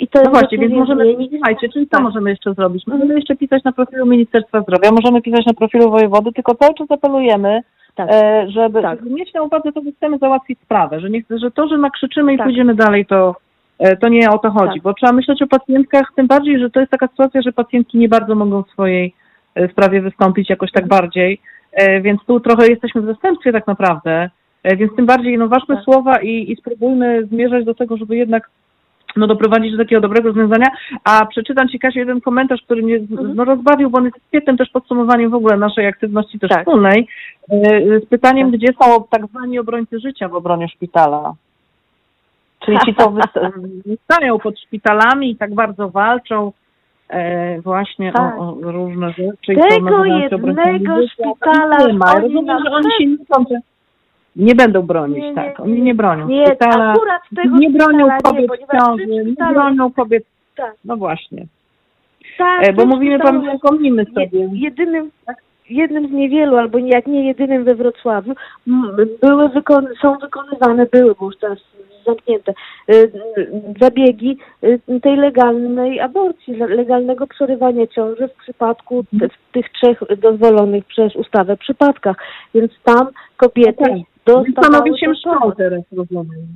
I 0.00 0.08
to 0.08 0.22
No 0.24 0.30
właśnie, 0.30 0.58
więc 0.58 0.74
możemy, 0.74 1.16
słuchajcie, 1.30 1.68
czyli 1.68 1.86
co 1.86 1.90
Tak. 1.90 2.02
możemy 2.02 2.30
jeszcze 2.30 2.54
zrobić? 2.54 2.86
Możemy 2.86 3.14
jeszcze 3.14 3.36
pisać 3.36 3.64
na 3.64 3.72
profilu 3.72 4.06
Ministerstwa 4.06 4.60
Zdrowia, 4.60 4.90
możemy 4.90 5.22
pisać 5.22 5.46
na 5.46 5.54
profilu 5.54 5.90
wojewody, 5.90 6.32
tylko 6.32 6.54
cały 6.54 6.74
czas 6.74 6.90
apelujemy, 6.90 7.60
Tak. 7.94 8.08
e, 8.12 8.46
żeby, 8.50 8.82
Tak. 8.82 8.98
żeby 8.98 9.10
mieć 9.14 9.34
na 9.34 9.42
uwadze 9.42 9.72
to, 9.72 9.80
że 9.82 9.92
chcemy 9.92 10.18
załatwić 10.18 10.58
sprawę, 10.60 11.00
że, 11.00 11.10
nie, 11.10 11.22
że 11.30 11.50
to, 11.50 11.68
że 11.68 11.78
nakrzyczymy 11.78 12.34
i 12.34 12.36
Tak. 12.38 12.46
pójdziemy 12.46 12.74
dalej, 12.74 13.06
to, 13.06 13.34
e, 13.78 13.96
to 13.96 14.08
nie 14.08 14.30
o 14.30 14.38
to 14.38 14.50
chodzi, 14.50 14.74
Tak. 14.74 14.82
bo 14.82 14.94
trzeba 14.94 15.12
myśleć 15.12 15.42
o 15.42 15.46
pacjentkach, 15.46 16.12
tym 16.16 16.26
bardziej, 16.26 16.58
że 16.58 16.70
to 16.70 16.80
jest 16.80 16.92
taka 16.92 17.08
sytuacja, 17.08 17.42
że 17.42 17.52
pacjentki 17.52 17.98
nie 17.98 18.08
bardzo 18.08 18.34
mogą 18.34 18.62
w 18.62 18.70
swojej 18.70 19.14
e, 19.54 19.68
sprawie 19.68 20.00
wystąpić 20.00 20.50
jakoś 20.50 20.72
tak 20.72 20.82
Mhm. 20.84 21.00
bardziej, 21.00 21.40
e, 21.72 22.00
więc 22.00 22.20
tu 22.26 22.40
trochę 22.40 22.68
jesteśmy 22.68 23.00
w 23.00 23.06
zastępstwie 23.06 23.52
tak 23.52 23.66
naprawdę, 23.66 24.30
e, 24.62 24.76
więc 24.76 24.96
tym 24.96 25.06
bardziej 25.06 25.38
no 25.38 25.48
ważmy 25.48 25.74
Tak. 25.74 25.84
słowa 25.84 26.22
i, 26.22 26.52
i 26.52 26.56
spróbujmy 26.56 27.26
zmierzać 27.26 27.64
do 27.64 27.74
tego, 27.74 27.96
żeby 27.96 28.16
jednak 28.16 28.50
no, 29.16 29.26
doprowadzić 29.26 29.72
do 29.72 29.78
takiego 29.78 30.00
dobrego 30.00 30.28
rozwiązania. 30.28 30.66
A 31.04 31.26
przeczytam 31.26 31.68
Ci, 31.68 31.78
Kasiu, 31.78 31.98
jeden 31.98 32.20
komentarz, 32.20 32.62
który 32.62 32.82
mnie 32.82 32.96
Mhm. 32.96 33.34
no, 33.34 33.44
rozbawił, 33.44 33.90
bo 33.90 33.98
on 33.98 34.04
jest 34.04 34.16
świetnym 34.28 34.56
też 34.56 34.70
podsumowaniem 34.70 35.30
w 35.30 35.34
ogóle 35.34 35.56
naszej 35.56 35.86
aktywności 35.86 36.38
też 36.38 36.50
Tak. 36.50 36.60
wspólnej, 36.60 37.08
e, 37.52 38.00
z 38.00 38.06
pytaniem, 38.06 38.50
Tak. 38.50 38.60
gdzie 38.60 38.68
są 38.82 39.04
tak 39.10 39.26
zwani 39.26 39.58
obrońcy 39.58 40.00
życia 40.00 40.28
w 40.28 40.34
obronie 40.34 40.68
szpitala. 40.68 41.32
Czyli 42.60 42.78
ci, 42.86 42.94
co 42.94 43.10
wysta- 43.10 43.50
wystają 43.86 44.38
pod 44.38 44.60
szpitalami 44.60 45.30
i 45.30 45.36
tak 45.36 45.54
bardzo 45.54 45.88
walczą 45.88 46.52
e, 47.08 47.60
właśnie 47.60 48.12
Tak. 48.12 48.38
o, 48.38 48.48
o 48.48 48.72
różne 48.72 49.08
rzeczy. 49.10 49.52
i 49.52 49.56
Tego 49.56 49.70
się 49.70 49.76
obrońcami 50.36 50.72
jednego 50.72 51.08
szpitala 51.08 51.76
Rozumiem, 52.20 52.58
że 52.64 52.70
oni 52.70 52.88
się 52.98 53.06
nie 53.06 53.16
sądzą. 53.34 53.54
Nie 54.36 54.54
będą 54.54 54.82
bronić, 54.82 55.18
Nie, 55.18 55.28
nie, 55.28 55.34
tak. 55.34 55.58
nie. 55.58 55.64
Oni 55.64 55.82
nie 55.82 55.94
bronią 55.94 56.28
Nie, 56.28 56.46
szpitala. 56.46 56.92
akurat 56.92 57.22
tego 57.36 57.56
nie 57.56 57.70
bronią 57.70 58.08
kobiet 58.24 58.50
nie, 58.50 58.78
ciąży, 58.80 59.06
nie 59.06 59.46
bronią 59.52 59.92
kobiet. 59.92 60.24
Tak. 60.56 60.74
No 60.84 60.96
właśnie. 60.96 61.46
Tak, 62.38 62.68
E, 62.68 62.72
bo 62.72 62.86
mówimy, 62.86 63.18
pan, 63.18 63.42
przypomnijmy 63.48 64.04
sobie. 64.04 64.48
jedynym, 64.52 65.10
jednym 65.70 66.08
z 66.08 66.10
niewielu, 66.12 66.56
albo 66.56 66.78
jak 66.78 67.06
nie 67.06 67.26
jedynym 67.26 67.64
we 67.64 67.74
Wrocławiu, 67.74 68.32
były 69.22 69.48
wykon- 69.48 69.88
są 70.02 70.18
wykonywane, 70.18 70.86
były, 70.92 71.14
bo 71.20 71.26
już 71.26 71.36
teraz 71.38 71.58
zamknięte, 72.06 72.52
y, 72.90 73.12
zabiegi 73.80 74.38
y, 74.64 75.00
tej 75.02 75.16
legalnej 75.16 76.00
aborcji, 76.00 76.56
le- 76.56 76.66
legalnego 76.66 77.26
przerywania 77.26 77.86
ciąży 77.86 78.28
w 78.28 78.34
przypadku 78.42 79.04
t- 79.20 79.28
w 79.28 79.52
tych 79.52 79.68
trzech 79.72 80.00
dozwolonych 80.18 80.84
przez 80.84 81.16
ustawę 81.16 81.56
przypadkach. 81.56 82.16
Więc 82.54 82.72
tam 82.84 83.06
kobiety 83.36 83.84
Okej. 83.84 84.04
Panowie 84.54 84.98
się 84.98 85.12
pomoc. 85.24 85.56
teraz, 85.56 85.80
rozumiem. 85.96 86.46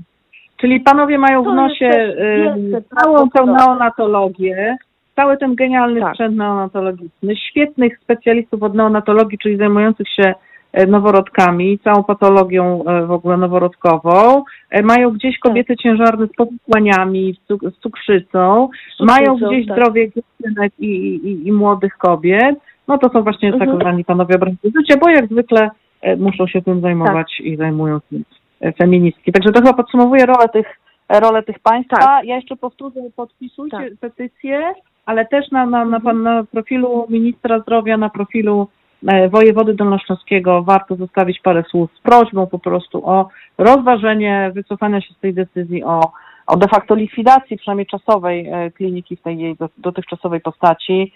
Czyli 0.56 0.80
panowie 0.80 1.18
mają 1.18 1.42
w 1.42 1.44
To 1.44 1.54
nosie 1.54 1.86
y, 1.90 2.14
wielce 2.36 2.82
całą 3.00 3.16
tę 3.16 3.30
prawdopodobne. 3.30 3.52
neonatologię, 3.66 4.76
cały 5.16 5.36
ten 5.36 5.54
genialny 5.54 6.00
Tak. 6.00 6.10
sprzęt 6.14 6.36
neonatologiczny, 6.36 7.36
świetnych 7.36 7.98
specjalistów 8.02 8.62
od 8.62 8.74
neonatologii, 8.74 9.38
czyli 9.38 9.56
zajmujących 9.56 10.08
się 10.08 10.34
e, 10.72 10.86
noworodkami, 10.86 11.78
całą 11.78 12.04
patologią 12.04 12.84
e, 12.84 13.06
w 13.06 13.10
ogóle 13.10 13.36
noworodkową. 13.36 14.44
E, 14.70 14.82
Mają 14.82 15.10
gdzieś 15.10 15.34
Tak. 15.34 15.40
kobiety 15.42 15.76
ciężarne 15.76 16.26
z 16.26 16.32
powikłaniami, 16.36 17.34
z, 17.34 17.50
cuk- 17.52 17.70
z 17.70 17.78
cukrzycą, 17.78 18.68
mają 19.00 19.36
gdzieś 19.36 19.66
tak. 19.66 19.76
zdrowie 19.78 20.10
dziewczynek 20.12 20.72
i, 20.78 20.86
i, 21.14 21.48
i 21.48 21.52
młodych 21.52 21.96
kobiet. 21.98 22.56
No 22.88 22.98
to 22.98 23.08
są 23.08 23.22
właśnie 23.22 23.48
Mhm. 23.52 23.70
tak 23.70 23.80
zwani 23.80 24.04
panowie 24.04 24.34
obrońcy 24.36 24.70
życia, 24.78 25.00
bo 25.00 25.10
jak 25.10 25.26
zwykle 25.26 25.70
muszą 26.16 26.46
się 26.46 26.62
tym 26.62 26.80
zajmować 26.80 27.34
Tak. 27.38 27.46
i 27.46 27.56
zajmują 27.56 28.00
tym 28.00 28.24
e, 28.60 28.72
feministki. 28.72 29.32
Także 29.32 29.52
to 29.52 29.60
chyba 29.60 29.72
podsumowuje 29.72 30.26
rolę 30.26 30.48
tych, 30.48 30.66
rolę 31.08 31.42
tych 31.42 31.58
państwa. 31.58 31.96
Tak. 31.96 32.24
Ja 32.24 32.36
jeszcze 32.36 32.56
powtórzę, 32.56 33.00
podpisujcie 33.16 33.76
Tak. 33.78 33.96
petycję, 34.00 34.72
ale 35.06 35.26
też 35.26 35.50
na, 35.50 35.66
na, 35.66 35.84
na, 35.84 35.98
na 36.12 36.44
profilu 36.44 37.06
ministra 37.08 37.60
zdrowia, 37.60 37.96
na 37.96 38.10
profilu 38.10 38.68
e, 39.08 39.28
wojewody 39.28 39.74
dolnośląskiego 39.74 40.62
warto 40.62 40.96
zostawić 40.96 41.40
parę 41.40 41.62
słów 41.70 41.90
z 41.98 42.00
prośbą 42.00 42.46
po 42.46 42.58
prostu 42.58 43.08
o 43.10 43.28
rozważenie 43.58 44.50
wycofania 44.54 45.00
się 45.00 45.14
z 45.14 45.18
tej 45.20 45.34
decyzji 45.34 45.84
o, 45.84 46.12
o 46.46 46.56
de 46.56 46.68
facto 46.68 46.94
likwidacji, 46.94 47.56
przynajmniej 47.56 47.86
czasowej 47.86 48.46
e, 48.48 48.70
kliniki 48.70 49.16
w 49.16 49.22
tej 49.22 49.38
jej 49.38 49.56
do- 49.56 49.68
dotychczasowej 49.78 50.40
postaci 50.40 51.02
e, 51.02 51.10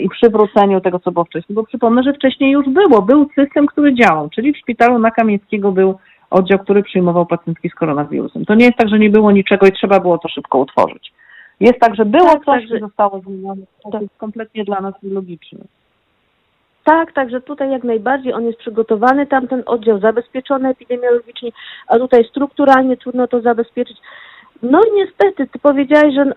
i 0.00 0.08
przywróceniu 0.08 0.80
tego, 0.80 0.98
co 0.98 1.12
było 1.12 1.24
wcześniej. 1.24 1.54
Bo 1.54 1.64
przypomnę, 1.64 2.02
że 2.02 2.12
wcześniej 2.12 2.50
już 2.50 2.66
było, 2.68 3.02
był 3.02 3.28
system, 3.34 3.66
który 3.66 3.94
działał, 3.94 4.28
czyli 4.28 4.52
w 4.52 4.58
szpitalu 4.58 4.98
na 4.98 5.10
Kamińskiego 5.10 5.72
był 5.72 5.98
oddział, 6.30 6.58
który 6.58 6.82
przyjmował 6.82 7.26
pacjentki 7.26 7.70
z 7.70 7.74
koronawirusem. 7.74 8.44
To 8.44 8.54
nie 8.54 8.64
jest 8.64 8.76
tak, 8.78 8.88
że 8.88 8.98
nie 8.98 9.10
było 9.10 9.32
niczego 9.32 9.66
i 9.66 9.72
trzeba 9.72 10.00
było 10.00 10.18
to 10.18 10.28
szybko 10.28 10.58
utworzyć. 10.58 11.12
Jest 11.60 11.80
tak, 11.80 11.94
że 11.94 12.04
było 12.04 12.26
Tak, 12.28 12.44
coś 12.44 12.60
tak, 12.60 12.68
że- 12.68 12.78
zostało 12.78 13.20
zmienione. 13.20 13.62
To 13.92 14.00
jest 14.00 14.16
kompletnie 14.18 14.64
dla 14.64 14.80
nas 14.80 14.94
nielogiczne. 15.02 15.58
Tak, 16.84 17.12
także 17.12 17.40
tutaj 17.40 17.70
jak 17.70 17.84
najbardziej 17.84 18.32
on 18.32 18.44
jest 18.46 18.58
przygotowany, 18.58 19.26
tamten 19.26 19.62
oddział 19.66 19.98
zabezpieczony 19.98 20.68
epidemiologicznie, 20.68 21.50
a 21.88 21.98
tutaj 21.98 22.24
strukturalnie 22.24 22.96
trudno 22.96 23.26
to 23.28 23.40
zabezpieczyć. 23.40 23.96
No 24.64 24.80
niestety, 24.94 25.46
ty 25.46 25.58
powiedziałeś, 25.58 26.14
że 26.14 26.34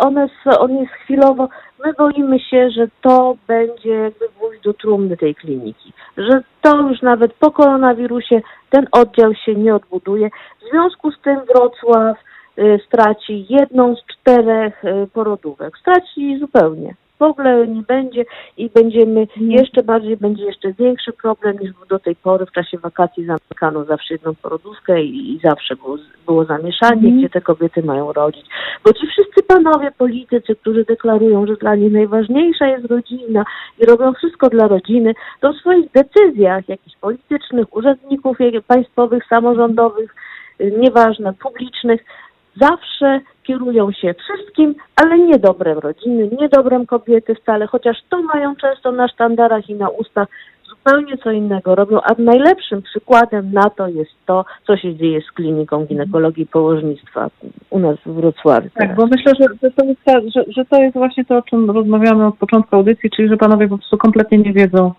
on 0.59 0.77
jest 0.77 0.91
chwilowo, 0.91 1.49
my 1.85 1.93
boimy 1.93 2.39
się, 2.39 2.69
że 2.71 2.87
to 3.01 3.35
będzie 3.47 3.89
jakby 3.89 4.25
gwóźdź 4.37 4.63
do 4.63 4.73
trumny 4.73 5.17
tej 5.17 5.35
kliniki, 5.35 5.93
że 6.17 6.43
to 6.61 6.81
już 6.81 7.01
nawet 7.01 7.33
po 7.33 7.51
koronawirusie 7.51 8.41
ten 8.69 8.87
oddział 8.91 9.33
się 9.33 9.55
nie 9.55 9.75
odbuduje. 9.75 10.29
W 10.61 10.69
związku 10.71 11.11
z 11.11 11.21
tym 11.21 11.39
Wrocław 11.45 12.17
y, 12.57 12.79
straci 12.87 13.45
jedną 13.49 13.95
z 13.95 14.05
czterech 14.05 14.85
y, 14.85 15.07
porodówek. 15.13 15.77
Straci 15.77 16.39
zupełnie. 16.39 16.95
W 17.19 17.21
ogóle 17.21 17.67
nie 17.67 17.81
będzie 17.81 18.25
i 18.57 18.69
będziemy 18.69 19.27
jeszcze 19.39 19.83
bardziej, 19.83 20.17
będzie 20.17 20.43
jeszcze 20.45 20.73
większy 20.73 21.13
problem 21.13 21.57
niż 21.59 21.73
był 21.73 21.85
do 21.85 21.99
tej 21.99 22.15
pory. 22.15 22.45
W 22.45 22.51
czasie 22.51 22.77
wakacji 22.77 23.25
zamykano 23.25 23.85
zawsze 23.85 24.13
jedną 24.13 24.35
porodówkę 24.35 25.03
i, 25.03 25.35
i 25.35 25.39
zawsze 25.43 25.75
było, 25.75 25.97
było 26.25 26.45
zamieszanie, 26.45 27.11
gdzie 27.11 27.29
te 27.29 27.41
kobiety 27.41 27.83
mają 27.83 28.13
rodzić. 28.13 28.45
Bo 28.83 28.93
ci 28.93 29.07
wszyscy 29.07 29.43
panowie 29.43 29.91
politycy, 29.91 30.55
którzy 30.55 30.85
deklarują, 30.85 31.47
że 31.47 31.55
dla 31.55 31.75
nich 31.75 31.91
najważniejsza 31.91 32.67
jest 32.67 32.85
rodzina 32.85 33.45
i 33.79 33.85
robią 33.85 34.13
wszystko 34.13 34.49
dla 34.49 34.67
rodziny, 34.67 35.13
to 35.39 35.53
w 35.53 35.57
swoich 35.57 35.91
decyzjach 35.91 36.69
jakichś 36.69 36.97
politycznych, 36.97 37.75
urzędników 37.75 38.37
państwowych, 38.67 39.25
samorządowych, 39.25 40.15
y, 40.61 40.73
nieważne, 40.77 41.33
publicznych, 41.33 42.01
zawsze 42.59 43.21
kierują 43.43 43.91
się 43.91 44.13
wszystkim, 44.13 44.75
ale 44.95 45.19
nie 45.19 45.39
dobrem 45.39 45.79
rodziny, 45.79 46.29
nie 46.41 46.49
dobrem 46.49 46.85
kobiety 46.85 47.35
wcale, 47.35 47.67
chociaż 47.67 47.97
to 48.09 48.21
mają 48.21 48.55
często 48.55 48.91
na 48.91 49.07
sztandarach 49.07 49.69
i 49.69 49.75
na 49.75 49.89
ustach 49.89 50.27
zupełnie 50.69 51.17
co 51.17 51.31
innego 51.31 51.75
robią, 51.75 52.01
a 52.01 52.13
najlepszym 52.17 52.81
przykładem 52.81 53.51
na 53.53 53.69
to 53.69 53.87
jest 53.87 54.11
to, 54.25 54.45
co 54.67 54.77
się 54.77 54.95
dzieje 54.95 55.21
z 55.21 55.31
kliniką 55.31 55.85
ginekologii 55.85 56.43
i 56.43 56.47
położnictwa 56.47 57.29
u 57.69 57.79
nas 57.79 57.97
w 58.05 58.13
Wrocławiu. 58.13 58.69
Tak, 58.73 58.95
bo 58.95 59.07
myślę, 59.07 59.33
że, 59.39 59.71
to 59.71 59.85
jest, 59.85 60.01
że, 60.35 60.43
że 60.47 60.65
to 60.65 60.81
jest 60.81 60.93
właśnie 60.93 61.25
to, 61.25 61.37
o 61.37 61.41
czym 61.41 61.71
rozmawiamy 61.71 62.25
od 62.25 62.37
początku 62.37 62.75
audycji, 62.75 63.09
czyli 63.09 63.29
że 63.29 63.37
panowie 63.37 63.67
po 63.67 63.77
prostu 63.77 63.97
kompletnie 63.97 64.37
nie 64.37 64.53
wiedzą, 64.53 64.91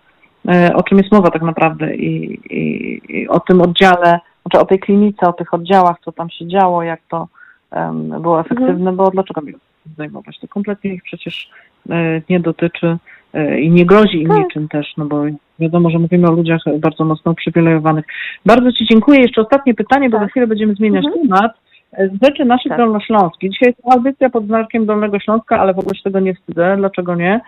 e, 0.48 0.70
o 0.74 0.82
czym 0.82 0.98
jest 0.98 1.12
mowa 1.12 1.30
tak 1.30 1.42
naprawdę 1.42 1.94
i, 1.94 2.40
i, 2.50 3.00
i 3.08 3.28
o 3.28 3.40
tym 3.40 3.62
oddziale, 3.62 4.20
znaczy 4.42 4.58
o 4.60 4.66
tej 4.66 4.78
klinice, 4.78 5.26
o 5.26 5.32
tych 5.32 5.54
oddziałach, 5.54 5.96
co 6.04 6.12
tam 6.12 6.30
się 6.30 6.46
działo, 6.46 6.82
jak 6.82 7.00
to 7.10 7.28
było 8.20 8.40
efektywne, 8.40 8.92
bo 8.92 9.10
dlaczego 9.10 9.40
mi 9.40 9.54
zajmować? 9.96 10.38
To 10.40 10.48
kompletnie 10.48 10.94
ich 10.94 11.02
przecież 11.02 11.50
e, 11.90 12.22
nie 12.28 12.40
dotyczy 12.40 12.96
e, 13.34 13.60
i 13.60 13.70
nie 13.70 13.86
grozi 13.86 14.22
im 14.22 14.32
niczym 14.32 14.68
też, 14.68 14.86
no 14.96 15.04
bo 15.04 15.22
wiadomo, 15.58 15.90
że 15.90 15.98
mówimy 15.98 16.28
o 16.28 16.32
ludziach 16.32 16.60
bardzo 16.78 17.04
mocno 17.04 17.32
uprzywilejowanych. 17.32 18.04
Bardzo 18.46 18.72
Ci 18.72 18.86
dziękuję. 18.90 19.20
Jeszcze 19.20 19.40
ostatnie 19.40 19.74
pytanie, 19.74 20.10
bo 20.10 20.18
za 20.18 20.26
chwilę 20.26 20.46
będziemy 20.46 20.74
zmieniać 20.74 21.04
temat. 21.22 21.52
Z 21.92 22.24
rzeczy 22.24 22.44
naszych 22.44 22.68
Tak. 22.68 22.78
dolnośląskich. 22.78 23.50
Dzisiaj 23.50 23.74
jest 23.76 23.94
audycja 23.96 24.30
pod 24.30 24.46
znakiem 24.46 24.86
Dolnego 24.86 25.20
Śląska, 25.20 25.58
ale 25.58 25.74
w 25.74 25.78
ogóle 25.78 25.94
się 25.94 26.02
tego 26.02 26.20
nie 26.20 26.34
wstydzę. 26.34 26.76
Dlaczego 26.76 27.14
nie? 27.14 27.40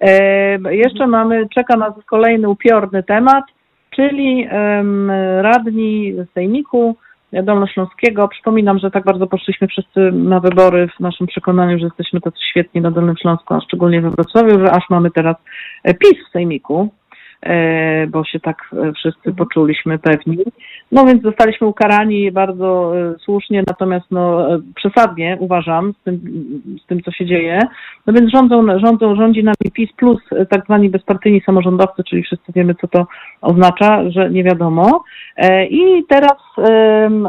E, 0.00 0.74
jeszcze 0.74 1.06
mamy, 1.06 1.48
czeka 1.54 1.76
nas 1.76 1.92
kolejny 2.06 2.48
upiorny 2.48 3.02
temat, 3.02 3.44
czyli 3.90 4.46
em, 4.50 5.10
radni 5.40 6.14
Sejmiku 6.34 6.96
Dolnośląskiego. 7.32 8.28
Przypominam, 8.28 8.78
że 8.78 8.90
tak 8.90 9.04
bardzo 9.04 9.26
poszliśmy 9.26 9.68
wszyscy 9.68 10.12
na 10.12 10.40
wybory 10.40 10.88
w 10.96 11.00
naszym 11.00 11.26
przekonaniu, 11.26 11.78
że 11.78 11.84
jesteśmy 11.84 12.20
tacy 12.20 12.38
świetni 12.50 12.80
na 12.80 12.90
Dolnym 12.90 13.16
Śląsku, 13.16 13.54
a 13.54 13.60
szczególnie 13.60 14.00
we 14.00 14.10
Wrocławiu, 14.10 14.50
że 14.50 14.70
aż 14.70 14.84
mamy 14.90 15.10
teraz 15.10 15.36
e, 15.84 15.94
PiS 15.94 16.28
w 16.28 16.32
Sejmiku 16.32 16.88
e, 17.42 18.06
bo 18.06 18.24
się 18.24 18.40
tak 18.40 18.56
e, 18.72 18.92
wszyscy 18.92 19.32
poczuliśmy 19.32 19.98
pewni. 19.98 20.38
No 20.92 21.06
więc 21.06 21.22
zostaliśmy 21.22 21.66
ukarani 21.66 22.32
bardzo 22.32 22.92
słusznie, 23.24 23.64
natomiast 23.66 24.06
no, 24.10 24.48
przesadnie 24.74 25.36
uważam 25.40 25.92
z 26.00 26.04
tym, 26.04 26.20
z 26.84 26.86
tym, 26.86 27.02
co 27.02 27.10
się 27.12 27.26
dzieje. 27.26 27.60
No 28.06 28.12
więc 28.12 28.30
rządzą, 28.30 28.78
rządzą, 28.78 29.16
rządzi 29.16 29.44
nami 29.44 29.72
PiS 29.72 29.92
plus 29.96 30.20
tak 30.50 30.64
zwani 30.64 30.90
bezpartyjni 30.90 31.40
samorządowcy, 31.40 32.04
czyli 32.04 32.22
wszyscy 32.22 32.52
wiemy, 32.52 32.74
co 32.74 32.88
to 32.88 33.06
oznacza, 33.40 34.10
że 34.10 34.30
nie 34.30 34.44
wiadomo. 34.44 35.04
E, 35.36 35.66
I 35.66 36.04
teraz 36.08 36.38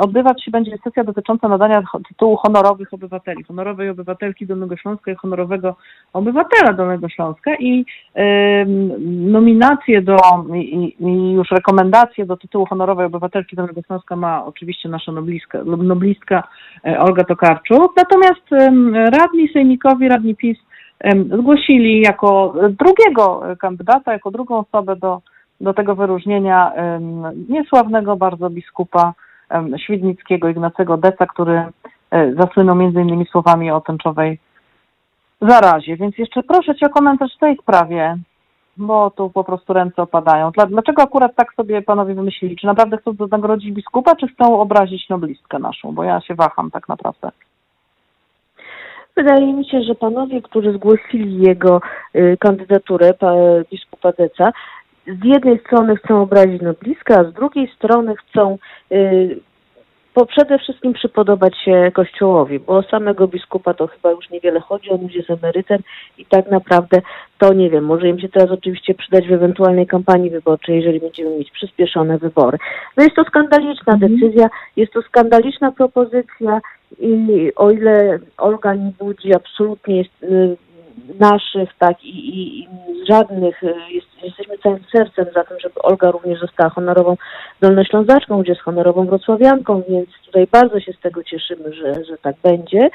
odbywać 0.02 0.44
się 0.44 0.52
będzie 0.52 0.78
sesja 0.84 1.04
dotycząca 1.04 1.48
nadania 1.48 1.84
tytułu 2.08 2.38
honorowych 2.38 2.94
obywateli, 2.94 3.44
honorowej 3.44 3.90
obywatelki 3.90 4.48
Dolnego 4.48 4.78
Śląska 4.78 5.12
i 5.12 5.16
honorowego 5.16 5.76
obywatela 6.14 6.74
Dolnego 6.74 7.10
Śląska 7.10 7.56
i 7.56 7.86
nominacje 9.08 10.02
do 10.02 10.18
i, 10.56 10.96
już 11.34 11.52
rekomendacje 11.52 12.26
do 12.26 12.38
tytułu 12.38 12.66
honorowej 12.66 13.06
obywatelki 13.06 13.56
Dolnego 13.56 13.82
Śląska 13.82 14.16
ma 14.16 14.46
oczywiście 14.46 14.90
nasza 14.90 15.12
noblistka, 15.12 15.64
noblistka 15.64 16.44
e, 16.86 17.00
Olga 17.00 17.24
Tokarczuk. 17.24 17.94
Natomiast 17.98 18.74
radni 19.20 19.50
sejmikowi, 19.54 20.10
radni 20.10 20.36
PiS 20.36 20.58
zgłosili 21.40 22.02
jako 22.02 22.54
drugiego 22.70 23.42
kandydata, 23.60 24.14
jako 24.14 24.32
drugą 24.32 24.58
osobę 24.58 24.96
do, 24.96 25.22
do 25.62 25.74
tego 25.74 25.96
wyróżnienia 25.96 26.74
niesławnego 27.50 28.16
bardzo 28.16 28.50
biskupa 28.50 29.14
świdnickiego 29.78 30.50
Ignacego 30.50 30.98
Deca, 30.98 31.26
który 31.26 31.66
e, 32.12 32.34
zasłynął 32.34 32.76
między 32.76 33.02
innymi 33.02 33.26
słowami 33.26 33.72
o 33.72 33.82
tęczowej 33.82 34.40
zarazie. 35.42 35.98
Więc 35.98 36.18
jeszcze 36.18 36.44
proszę 36.44 36.76
Cię 36.76 36.86
o 36.86 36.90
komentarz 36.90 37.36
w 37.36 37.40
tej 37.40 37.58
sprawie, 37.58 38.18
bo 38.78 39.12
tu 39.12 39.30
po 39.30 39.44
prostu 39.44 39.74
ręce 39.74 40.02
opadają. 40.02 40.52
Dla, 40.52 40.66
dlaczego 40.66 41.02
akurat 41.02 41.36
tak 41.36 41.54
sobie 41.54 41.82
panowie 41.82 42.14
wymyślili? 42.14 42.56
Czy 42.56 42.68
naprawdę 42.68 42.98
chcą 42.98 43.16
nagrodzić 43.32 43.72
biskupa, 43.72 44.16
czy 44.16 44.28
chcą 44.28 44.60
obrazić 44.60 45.10
noblistkę 45.10 45.60
naszą? 45.60 45.92
Bo 45.92 46.04
ja 46.04 46.22
się 46.22 46.36
waham 46.36 46.72
tak 46.72 46.90
naprawdę. 46.90 47.32
Wydaje 49.18 49.54
mi 49.54 49.66
się, 49.66 49.84
że 49.84 49.96
panowie, 49.96 50.42
którzy 50.42 50.74
zgłosili 50.74 51.42
jego 51.42 51.82
y, 52.16 52.38
kandydaturę, 52.40 53.14
pa, 53.14 53.34
biskupa 53.72 54.12
Deca, 54.12 54.52
z 55.22 55.26
jednej 55.26 55.60
strony 55.60 55.96
chcą 55.96 56.22
obrazić 56.22 56.62
nobliska, 56.62 57.20
a 57.20 57.24
z 57.24 57.34
drugiej 57.34 57.72
strony 57.76 58.16
chcą 58.16 58.58
y, 58.92 59.40
po 60.14 60.26
przede 60.26 60.60
wszystkim 60.60 60.94
przypodobać 60.94 61.58
się 61.58 61.92
Kościołowi, 61.94 62.60
bo 62.60 62.78
o 62.78 62.84
samego 62.84 63.28
biskupa 63.28 63.74
to 63.74 63.88
chyba 63.88 64.12
już 64.12 64.30
niewiele 64.30 64.60
chodzi, 64.60 64.90
on 64.90 65.02
już 65.02 65.16
jest 65.16 65.30
emerytem 65.30 65.82
i 66.18 66.26
tak 66.26 66.52
naprawdę 66.52 67.02
to 67.38 67.54
nie 67.54 67.70
wiem, 67.70 67.86
może 67.86 68.10
im 68.10 68.20
się 68.20 68.30
teraz 68.30 68.52
oczywiście 68.52 68.94
przydać 68.94 69.28
w 69.28 69.34
ewentualnej 69.34 69.88
kampanii 69.88 70.30
wyborczej, 70.30 70.76
jeżeli 70.76 71.00
będziemy 71.00 71.38
mieć 71.38 71.52
przyspieszone 71.52 72.18
wybory. 72.18 72.58
No 72.98 73.04
jest 73.04 73.16
to 73.16 73.24
skandaliczna 73.24 73.98
decyzja, 73.98 74.50
jest 74.76 74.94
to 74.94 75.02
skandaliczna 75.02 75.72
propozycja 75.72 76.62
i 77.00 77.52
o 77.56 77.72
ile 77.72 78.20
Olga 78.38 78.74
nie 78.74 78.92
budzi 79.00 79.36
absolutnie 79.36 79.98
jest, 79.98 80.24
y, 80.24 80.58
naszych, 81.20 81.70
tak, 81.80 82.04
i, 82.04 82.10
i, 82.10 82.60
i 82.60 82.68
żadnych, 83.10 83.64
y, 83.64 83.74
jest, 83.90 84.24
jesteśmy 84.24 84.58
całym 84.58 84.84
sercem 84.92 85.26
za 85.34 85.44
tym, 85.44 85.60
żeby 85.60 85.82
Olga 85.82 86.12
również 86.12 86.40
została 86.40 86.70
honorową 86.70 87.18
dolnoślązaczką, 87.62 88.42
gdzie 88.42 88.52
jest 88.52 88.62
honorową 88.62 89.06
wrocławianką, 89.06 89.84
więc 89.90 90.10
tutaj 90.26 90.48
bardzo 90.52 90.80
się 90.80 90.94
z 90.94 91.00
tego 91.00 91.24
cieszymy, 91.24 91.74
że, 91.74 92.06
że 92.06 92.18
tak 92.18 92.36
będzie, 92.44 92.90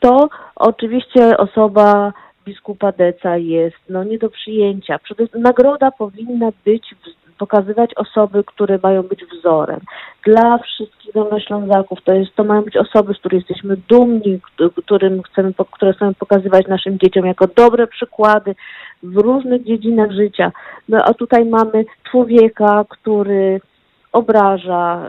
to 0.00 0.28
oczywiście 0.56 1.36
osoba 1.36 2.12
biskupa 2.44 2.92
Deca 2.92 3.36
jest 3.36 3.76
no, 3.88 4.04
nie 4.04 4.18
do 4.18 4.30
przyjęcia. 4.30 4.98
Nagroda 5.34 5.90
powinna 5.90 6.50
być, 6.64 6.94
pokazywać 7.38 7.90
osoby, 7.94 8.44
które 8.44 8.78
mają 8.82 9.02
być 9.02 9.24
wzorem. 9.24 9.80
Dla 10.24 10.58
wszystkich 10.58 11.12
dolnoślązaków 11.14 11.98
to, 12.04 12.14
jest, 12.14 12.34
to 12.34 12.44
mają 12.44 12.62
być 12.62 12.76
osoby, 12.76 13.14
z 13.14 13.18
których 13.18 13.48
jesteśmy 13.48 13.76
dumni, 13.88 14.40
którym 14.76 15.22
chcemy, 15.22 15.52
które 15.72 15.92
chcemy 15.92 16.14
pokazywać 16.14 16.66
naszym 16.66 16.98
dzieciom 16.98 17.26
jako 17.26 17.46
dobre 17.46 17.86
przykłady 17.86 18.54
w 19.02 19.16
różnych 19.16 19.64
dziedzinach 19.64 20.10
życia. 20.10 20.52
No 20.88 20.98
a 21.04 21.14
tutaj 21.14 21.44
mamy 21.44 21.84
człowieka, 22.10 22.84
który 22.88 23.60
obraża 24.12 25.02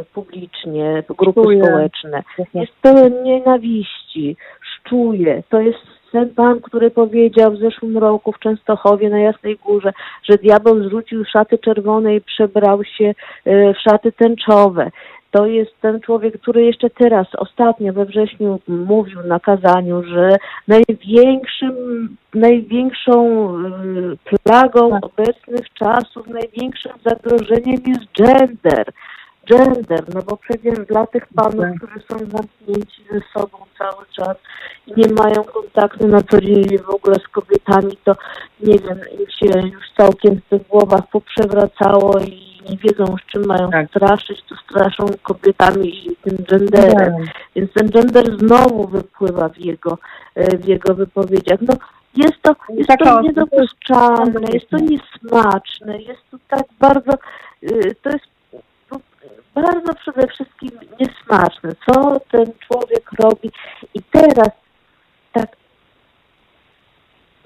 y, 0.00 0.04
publicznie 0.14 1.02
grupy 1.18 1.40
społeczne, 1.40 2.22
jest 2.54 2.72
pełen 2.82 3.22
nienawiści, 3.22 4.36
szczuje. 4.60 5.42
To 5.48 5.60
jest 5.60 5.95
ten 6.12 6.30
pan, 6.34 6.60
który 6.60 6.90
powiedział 6.90 7.52
w 7.52 7.58
zeszłym 7.58 7.98
roku 7.98 8.32
w 8.32 8.38
Częstochowie 8.38 9.10
na 9.10 9.18
Jasnej 9.18 9.56
Górze, 9.56 9.92
że 10.30 10.38
diabeł 10.38 10.82
zrzucił 10.82 11.24
szaty 11.24 11.58
czerwone 11.58 12.16
i 12.16 12.20
przebrał 12.20 12.84
się 12.84 13.04
y, 13.04 13.74
w 13.74 13.80
szaty 13.90 14.12
tęczowe. 14.12 14.90
To 15.30 15.46
jest 15.46 15.80
ten 15.80 16.00
człowiek, 16.00 16.40
który 16.40 16.64
jeszcze 16.64 16.90
teraz, 16.90 17.26
ostatnio 17.36 17.92
we 17.92 18.04
wrześniu 18.04 18.58
mówił 18.68 19.22
na 19.22 19.40
kazaniu, 19.40 20.02
że 20.02 20.36
największym, 20.68 21.74
największą 22.34 23.48
y, 23.58 24.40
plagą 24.44 24.98
obecnych 25.02 25.72
czasów, 25.74 26.26
największym 26.26 26.92
zagrożeniem 27.04 27.80
jest 27.86 28.04
gender. 28.18 28.84
Gender, 29.46 30.14
no 30.14 30.22
bo 30.22 30.36
przecież 30.36 30.78
dla 30.78 31.06
tych 31.06 31.26
panów, 31.34 31.66
którzy 31.76 32.00
są 32.08 32.18
zamknięci 32.18 33.02
ze 33.12 33.20
sobą 33.40 33.58
cały 33.78 34.06
czas 34.16 34.36
i 34.86 34.92
nie 34.96 35.08
mają 35.12 35.44
kontaktu 35.44 36.08
na 36.08 36.22
co 36.22 36.40
dzień 36.40 36.78
w 36.78 36.90
ogóle 36.90 37.16
z 37.16 37.28
kobietami, 37.28 37.98
to 38.04 38.12
nie 38.60 38.78
wiem, 38.78 38.98
im 39.20 39.26
się 39.30 39.68
już 39.68 39.92
całkiem 39.96 40.40
w 40.40 40.48
tych 40.48 40.68
głowach 40.68 41.02
poprzewracało 41.12 42.18
i 42.18 42.46
nie 42.70 42.76
wiedzą, 42.76 43.04
z 43.16 43.32
czym 43.32 43.46
mają 43.46 43.70
Tak. 43.70 43.88
straszyć, 43.88 44.42
to 44.48 44.56
straszą 44.56 45.06
kobietami 45.22 46.06
i 46.10 46.16
tym 46.16 46.36
genderem. 46.48 47.14
Więc 47.56 47.72
ten 47.72 47.90
gender 47.90 48.38
znowu 48.38 48.88
wypływa 48.88 49.48
w 49.48 49.58
jego, 49.58 49.98
e, 50.34 50.58
w 50.58 50.68
jego 50.68 50.94
wypowiedziach. 50.94 51.60
No, 51.60 51.74
jest 52.16 52.42
to, 52.42 52.54
jest 52.68 52.90
to 53.04 53.20
niedopuszczalne, 53.20 54.40
jest 54.52 54.68
to 54.70 54.76
niesmaczne, 54.76 55.98
jest 55.98 56.20
to 56.30 56.36
tak 56.48 56.64
bardzo, 56.80 57.12
y, 57.62 57.94
to 58.02 58.10
jest 58.10 58.24
bardzo 59.56 59.94
przede 59.94 60.26
wszystkim 60.26 60.70
niesmaczne, 61.00 61.70
co 61.86 62.20
ten 62.30 62.46
człowiek 62.66 63.12
robi 63.12 63.50
i 63.94 64.02
teraz 64.02 64.50
tak 65.32 65.56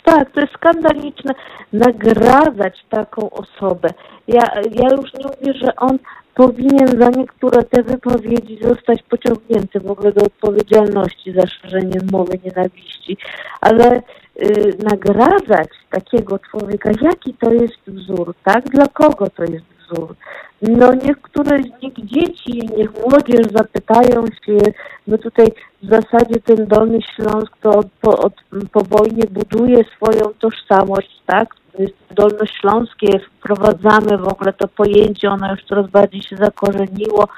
tak, 0.05 0.31
to 0.31 0.41
jest 0.41 0.53
skandaliczne 0.53 1.35
nagradzać 1.73 2.85
taką 2.89 3.31
osobę. 3.31 3.89
Ja, 4.29 4.43
ja 4.71 4.89
już 4.97 5.15
nie 5.15 5.25
mówię, 5.25 5.59
że 5.59 5.77
on 5.77 5.99
powinien 6.35 7.01
za 7.01 7.11
niektóre 7.11 7.63
te 7.63 7.83
wypowiedzi 7.83 8.59
zostać 8.63 9.03
pociągnięty 9.03 9.81
w 9.81 9.91
ogóle 9.91 10.13
do 10.13 10.27
odpowiedzialności 10.27 11.33
za 11.33 11.47
szerzenie 11.47 12.01
mowy 12.13 12.39
nienawiści, 12.45 13.17
ale 13.61 13.97
y, 13.97 14.03
nagradzać 14.83 15.69
takiego 15.91 16.39
człowieka, 16.39 16.91
jaki 17.03 17.35
to 17.35 17.53
jest 17.53 17.81
wzór, 17.87 18.35
tak? 18.45 18.65
Dla 18.65 18.87
kogo 18.87 19.27
to 19.31 19.43
jest 19.43 19.80
wzór? 19.91 20.15
No 20.63 20.95
niech 20.95 21.21
które, 21.23 21.59
niech 21.83 21.95
dzieci, 21.95 22.69
niech 22.77 22.93
młodzież 22.93 23.47
zapytają 23.55 24.27
się, 24.27 24.73
no 25.07 25.19
tutaj 25.19 25.47
w 25.83 25.89
zasadzie 25.89 26.41
ten 26.45 26.67
Dolny 26.67 26.99
Śląsk 27.03 27.53
to 27.61 27.71
od, 27.71 27.87
po, 28.01 28.19
od, 28.19 28.35
po 28.73 28.81
wojnie 28.81 29.23
buduje 29.31 29.85
swoją 29.97 30.33
tożsamość, 30.39 31.23
tak? 31.27 31.60
Dolnośląskie, 32.11 33.21
wprowadzamy 33.21 34.19
w 34.19 34.29
ogóle 34.29 34.53
to 34.53 34.69
pojęcie, 34.69 35.31
ono 35.31 35.51
już 35.51 35.65
coraz 35.65 35.91
bardziej 35.91 36.23
się 36.23 36.37
zakorzeniło, 36.37 37.29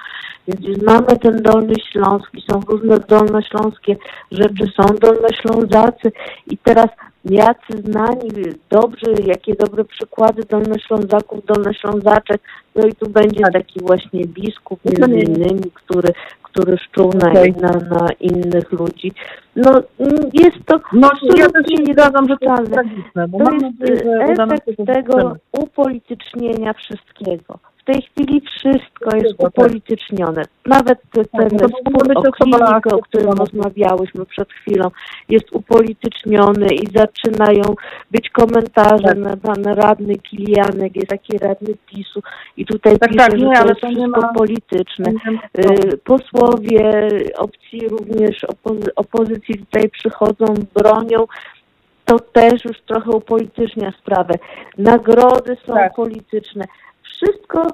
więc 0.48 0.82
mamy 0.82 1.18
ten 1.22 1.42
Dolny 1.42 1.74
Śląski, 1.92 2.44
są 2.50 2.60
różne 2.60 2.98
dolnośląskie 2.98 3.96
rzeczy, 4.30 4.72
są 4.76 4.84
dolnoślązacy 5.00 6.12
i 6.46 6.58
teraz 6.58 6.88
jacy 7.24 7.82
znani, 7.84 8.30
dobrzy, 8.70 9.14
jakie 9.26 9.54
dobre 9.54 9.84
przykłady 9.84 10.42
dolnoślązaków, 10.50 11.44
dolnoślązaczek, 11.46 12.42
no 12.74 12.86
i 12.86 12.94
tu 12.94 13.10
będzie 13.10 13.44
taki 13.52 13.80
właśnie 13.80 14.26
biskup 14.26 14.80
między 14.84 15.32
innymi, 15.32 15.70
który, 15.74 16.12
który 16.52 16.78
szczuł 16.78 17.12
na, 17.12 17.32
na, 17.32 17.98
na 17.98 18.08
innych 18.20 18.72
ludzi. 18.72 19.12
No 19.56 19.82
jest 20.32 20.56
to 20.66 20.80
No, 20.92 21.10
ja 21.36 21.48
też 21.48 21.66
się 21.66 21.92
zgadzam, 21.92 22.28
że 22.28 22.36
to 22.36 22.56
jest 22.56 22.72
tragiczne, 22.72 23.28
To 24.36 24.44
efekt 24.44 24.86
tego 24.86 25.36
upolitycznienia 25.52 26.72
wszystkiego. 26.72 27.58
W 27.82 27.84
tej 27.84 28.02
chwili 28.02 28.40
wszystko 28.40 29.16
jest 29.16 29.38
tak. 29.38 29.48
upolitycznione. 29.48 30.42
Nawet 30.66 30.98
ten 31.12 31.48
no 31.52 31.58
to 31.58 31.68
spór 31.68 32.18
o 32.18 32.32
klinikę, 32.32 32.90
o 32.96 32.98
którym 33.02 33.30
rozmawiałyśmy 33.32 34.26
przed 34.26 34.52
chwilą, 34.52 34.90
jest 35.28 35.52
upolityczniony 35.52 36.66
i 36.66 36.86
zaczynają 36.86 37.62
być 38.10 38.30
komentarze 38.30 39.02
Tak. 39.04 39.18
na 39.18 39.36
pan 39.36 39.64
radny 39.64 40.16
Kilianek, 40.16 40.96
jest 40.96 41.08
taki 41.08 41.38
radny 41.38 41.74
PiSu 41.86 42.22
i 42.56 42.66
tutaj 42.66 42.98
Tak, 42.98 43.08
pisze, 43.10 43.18
tak, 43.26 43.38
że 43.40 43.46
nie, 43.46 43.54
to 43.54 43.60
ale 43.60 43.68
jest 43.68 43.80
to 43.80 43.86
wszystko 43.88 44.20
ma- 44.20 44.32
polityczne. 44.32 45.12
No. 45.24 45.32
Y, 45.64 45.98
Posłowie 46.04 47.08
opcji 47.36 47.88
również 47.88 48.44
opozy- 48.44 48.90
opozycji 48.96 49.54
tutaj 49.58 49.88
przychodzą, 49.90 50.44
bronią. 50.74 51.24
To 52.04 52.18
też 52.18 52.64
już 52.64 52.80
trochę 52.80 53.10
upolitycznia 53.10 53.92
sprawę. 53.98 54.34
Nagrody 54.78 55.56
są 55.66 55.74
Tak. 55.74 55.94
polityczne. 55.94 56.64
Wszystko 57.16 57.66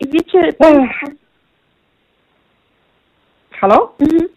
i 0.00 0.08
wiecie, 0.08 0.38
Ech. 0.60 1.00
Halo? 3.50 3.92
mhm. 4.00 4.28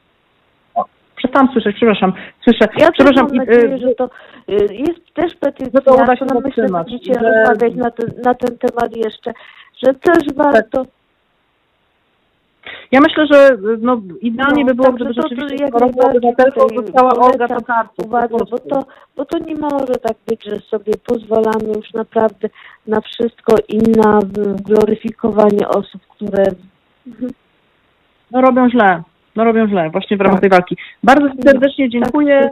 Przestałam 1.16 1.50
słyszeć, 1.54 1.76
przepraszam. 1.76 2.14
Słyszę. 2.44 2.68
ja 2.78 2.88
też 2.88 2.94
przepraszam. 2.94 3.26
mam 3.26 3.36
i, 3.36 3.38
nadzieję, 3.38 3.76
y, 3.76 3.78
że 3.78 3.96
to 3.96 4.06
y, 4.50 4.76
jest 4.76 5.14
też 5.14 5.36
petycja, 5.36 5.72
że 5.74 5.82
to 5.82 5.94
uda 5.96 6.16
się 6.16 6.26
myślę, 6.26 6.42
zatrzymać, 6.44 6.88
będziecie 6.90 7.14
że- 7.14 7.20
rozmawiać 7.48 7.76
na 7.76 7.92
ten, 7.92 8.10
na 8.24 8.34
ten 8.34 8.58
temat 8.58 8.96
jeszcze, 8.98 9.34
że 9.86 9.94
też 9.94 10.34
warto 10.36 10.86
Ja 12.92 13.00
myślę, 13.02 13.28
że 13.32 13.58
no, 13.82 14.02
idealnie 14.22 14.64
No, 14.64 14.68
by 14.70 14.76
było, 14.76 14.92
gdyby 14.92 15.14
rzeczywiście 15.14 15.66
obywatelską 15.66 16.62
tutaj 16.62 16.78
została 16.86 17.12
Olga 17.14 17.48
Tokarczuk. 17.48 18.08
bo 18.50 18.58
to, 18.58 18.84
bo 19.18 19.26
to 19.26 19.38
nie 19.38 19.56
może 19.56 19.94
tak 20.02 20.18
być, 20.28 20.44
że 20.44 20.60
sobie 20.60 20.94
pozwalamy 21.06 21.74
już 21.78 21.94
naprawdę 21.94 22.50
na 22.88 23.02
wszystko 23.02 23.56
i 23.70 23.78
na 23.78 24.20
gloryfikowanie 24.66 25.68
osób, 25.68 26.02
które 26.10 26.44
No 28.32 28.42
robią 28.42 28.70
źle. 28.70 29.04
No 29.36 29.44
robią 29.44 29.68
źle, 29.68 29.90
właśnie 29.90 30.18
w 30.18 30.22
ramach 30.22 30.34
Tak. 30.36 30.42
tej 30.42 30.50
walki. 30.50 30.78
Bardzo 31.04 31.28
serdecznie 31.46 31.90
dziękuję. 31.90 32.50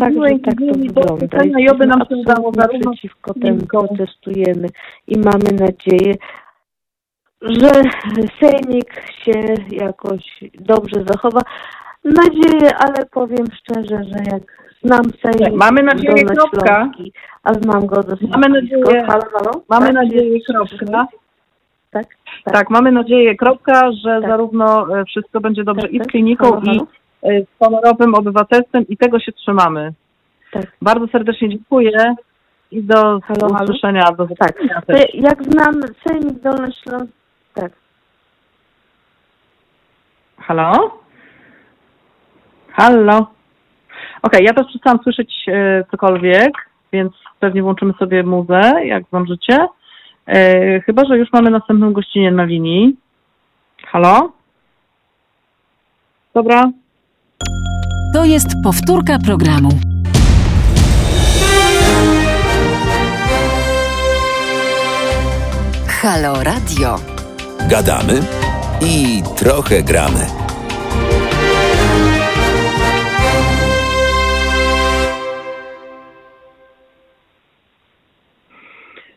tak, 0.00 0.12
Miłej 0.12 0.32
że 0.34 0.40
tak 0.40 0.54
to 0.54 1.14
wygląda. 1.14 1.60
i 1.60 1.68
oby 1.68 1.86
nam 1.86 2.00
się 2.08 2.16
udało 2.16 2.52
przeciwko 2.90 3.34
temu 3.34 3.58
protestujemy 3.66 4.68
i 5.08 5.18
mamy 5.18 5.52
nadzieję, 5.60 6.14
że 7.42 7.70
Sejmik 8.40 9.02
się 9.24 9.54
jakoś 9.70 10.40
dobrze 10.60 11.04
zachowa. 11.06 11.40
Nadzieję, 12.04 12.76
ale 12.76 13.06
powiem 13.06 13.46
szczerze, 13.58 14.04
że 14.04 14.18
jak 14.32 14.42
znam 14.84 15.02
Sejmik 15.22 15.58
Mamy 15.58 15.82
nadzieję, 15.82 16.24
kropka. 16.24 16.90
a 17.42 17.52
znam 17.54 17.86
go 17.86 18.02
dosyć 18.02 18.30
Mamy 18.30 18.48
nadzieję- 18.48 19.04
Halo, 19.06 19.22
halo? 19.32 19.50
Mamy 19.68 19.86
Tak, 19.86 19.94
nadzieję, 19.94 20.38
kropka. 20.50 21.06
Tak, 21.90 22.06
tak. 22.44 22.54
Tak, 22.54 22.70
mamy 22.70 22.92
nadzieję, 22.92 23.36
kropka, 23.36 23.92
że 23.92 24.18
Tak. 24.20 24.30
zarówno 24.30 24.98
e, 25.00 25.04
wszystko 25.04 25.40
będzie 25.40 25.64
dobrze 25.64 25.82
Tak, 25.82 25.92
i 25.92 25.96
z 25.96 25.98
tak. 25.98 26.08
kliniką, 26.08 26.44
Halo, 26.60 26.72
i 26.72 26.80
e, 27.22 27.40
z 27.42 27.58
honorowym 27.58 28.14
obywatelstwem 28.14 28.84
i 28.88 28.96
tego 28.96 29.20
się 29.20 29.32
trzymamy. 29.32 29.92
Tak. 30.52 30.64
Bardzo 30.82 31.06
serdecznie 31.06 31.48
dziękuję 31.48 32.14
i 32.70 32.82
do 32.82 33.20
Halo, 33.20 33.62
usłyszenia, 33.62 34.12
do 34.18 34.28
Tak. 34.38 34.52
też. 34.86 35.14
jak 35.14 35.42
znam 35.44 35.74
Sejmik 36.08 36.40
Dolnośląski, 36.40 37.12
tak. 37.60 37.72
Halo? 40.38 41.00
Halo? 42.72 43.26
Okej, 44.22 44.44
ja 44.44 44.52
też 44.52 44.66
przestałam 44.66 44.98
słyszeć 45.02 45.32
e, 45.48 45.84
cokolwiek, 45.90 46.52
więc 46.92 47.12
pewnie 47.40 47.62
włączymy 47.62 47.92
sobie 47.98 48.22
muzę, 48.22 48.72
jak 48.84 49.04
zdążycie. 49.08 49.66
E, 50.26 50.80
chyba, 50.80 51.04
że 51.04 51.18
już 51.18 51.32
mamy 51.32 51.50
następną 51.50 51.92
gościnę 51.92 52.30
na 52.30 52.44
linii. 52.44 52.96
Halo? 53.86 54.32
Dobra. 56.34 56.62
To 58.14 58.24
jest 58.24 58.48
powtórka 58.64 59.18
programu. 59.26 59.68
Halo 66.02 66.44
Radio. 66.44 67.17
Gadamy 67.70 68.12
i 68.82 69.22
trochę 69.36 69.82
gramy. 69.82 70.26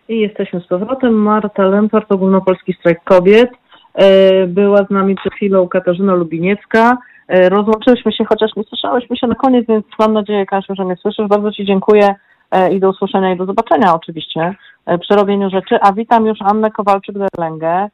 I 0.09 0.19
jesteśmy 0.19 0.59
z 0.59 0.67
powrotem. 0.67 1.13
Marta 1.13 1.65
Lempart, 1.65 2.11
Ogólnopolski 2.11 2.73
Strajk 2.73 3.03
Kobiet. 3.03 3.49
E, 3.93 4.47
Była 4.47 4.77
z 4.77 4.89
nami 4.89 5.15
przed 5.15 5.33
chwilą 5.33 5.67
Katarzyna 5.67 6.13
Lubiniecka. 6.13 6.97
E, 7.27 7.49
Rozłączyłyśmy 7.49 8.11
się, 8.13 8.25
chociaż 8.25 8.55
nie 8.55 8.63
słyszałyśmy 8.63 9.17
się 9.17 9.27
na 9.27 9.35
koniec, 9.35 9.67
więc 9.67 9.85
mam 9.99 10.13
nadzieję, 10.13 10.45
Kasiu, 10.45 10.75
że 10.75 10.85
mnie 10.85 10.95
słyszysz. 10.95 11.27
Bardzo 11.27 11.51
Ci 11.51 11.65
dziękuję 11.65 12.15
e, 12.51 12.73
i 12.73 12.79
do 12.79 12.89
usłyszenia 12.89 13.33
i 13.33 13.37
do 13.37 13.45
zobaczenia 13.45 13.95
oczywiście 13.95 14.55
przy 15.01 15.15
robieniu 15.15 15.49
rzeczy. 15.49 15.77
A 15.81 15.93
witam 15.93 16.25
już 16.25 16.37
Annę 16.41 16.69
Kowalczyk-Derlęgę, 16.69 17.87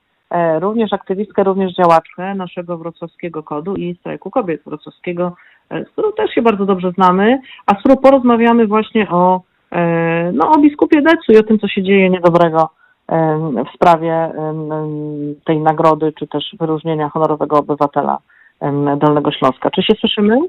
również 0.60 0.94
aktywistkę, 0.94 1.44
również 1.44 1.74
działaczkę 1.74 2.36
naszego 2.36 2.78
wrocławskiego 2.78 3.44
kodu 3.44 3.76
i 3.76 3.96
Strajku 4.00 4.32
Kobiet 4.32 4.62
wrocławskiego, 4.66 5.36
e, 5.70 5.86
z 5.86 5.90
którą 5.90 6.12
też 6.12 6.32
się 6.32 6.42
bardzo 6.42 6.66
dobrze 6.66 6.92
znamy, 6.92 7.40
a 7.66 7.76
z 7.76 7.80
którą 7.80 7.98
porozmawiamy 7.98 8.68
właśnie 8.68 9.10
o 9.10 9.42
e, 9.72 10.32
no, 10.32 10.52
o 10.52 10.60
biskupie 10.60 11.02
Decu 11.02 11.32
i 11.32 11.38
o 11.38 11.44
tym, 11.44 11.60
co 11.60 11.68
się 11.68 11.84
dzieje 11.84 12.10
niedobrego 12.10 12.70
w 13.72 13.76
sprawie 13.76 14.32
tej 15.46 15.60
nagrody, 15.60 16.14
czy 16.20 16.28
też 16.28 16.56
wyróżnienia 16.60 17.10
honorowego 17.10 17.60
obywatela 17.60 18.18
Dolnego 18.98 19.32
Śląska. 19.32 19.70
Czy 19.70 19.84
się 19.84 19.94
słyszymy? 19.96 20.40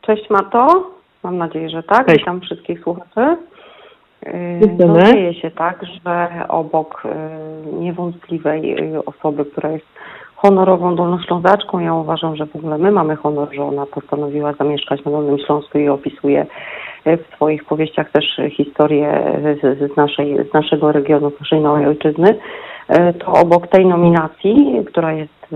Cześć 0.00 0.30
Marto, 0.30 0.90
mam 1.22 1.38
nadzieję, 1.38 1.70
że 1.70 1.82
tak. 1.82 2.06
Cześć. 2.06 2.18
Witam 2.18 2.40
wszystkich 2.40 2.82
słuchaczy. 2.82 3.36
Yy. 4.26 4.86
No, 4.86 5.02
dzieje 5.02 5.34
się 5.34 5.50
tak, 5.50 5.80
że 5.84 6.28
obok 6.48 7.02
yy, 7.04 7.80
niewątpliwej 7.80 8.62
yy, 8.62 9.04
osoby, 9.04 9.44
która 9.44 9.70
jest 9.70 9.86
honorową 10.36 10.96
dolnoślązaczką, 10.96 11.78
ja 11.78 11.94
uważam, 11.94 12.36
że 12.36 12.46
w 12.46 12.56
ogóle 12.56 12.78
my 12.78 12.90
mamy 12.90 13.16
honor, 13.16 13.54
że 13.54 13.62
ona 13.62 13.86
postanowiła 13.86 14.52
zamieszkać 14.52 15.04
na 15.04 15.10
Dolnym 15.10 15.38
Śląsku 15.38 15.78
i 15.78 15.88
opisuje 15.88 16.46
w 17.06 17.34
swoich 17.34 17.64
powieściach 17.64 18.10
też 18.10 18.40
historię 18.50 19.22
z, 19.62 19.96
naszej, 19.96 20.36
z 20.50 20.54
naszego 20.54 20.92
regionu, 20.92 21.30
z 21.30 21.40
naszej 21.40 21.60
małej 21.60 21.86
ojczyzny. 21.86 22.38
To 23.18 23.32
obok 23.32 23.66
tej 23.66 23.86
nominacji, 23.86 24.84
która 24.86 25.12
jest 25.12 25.46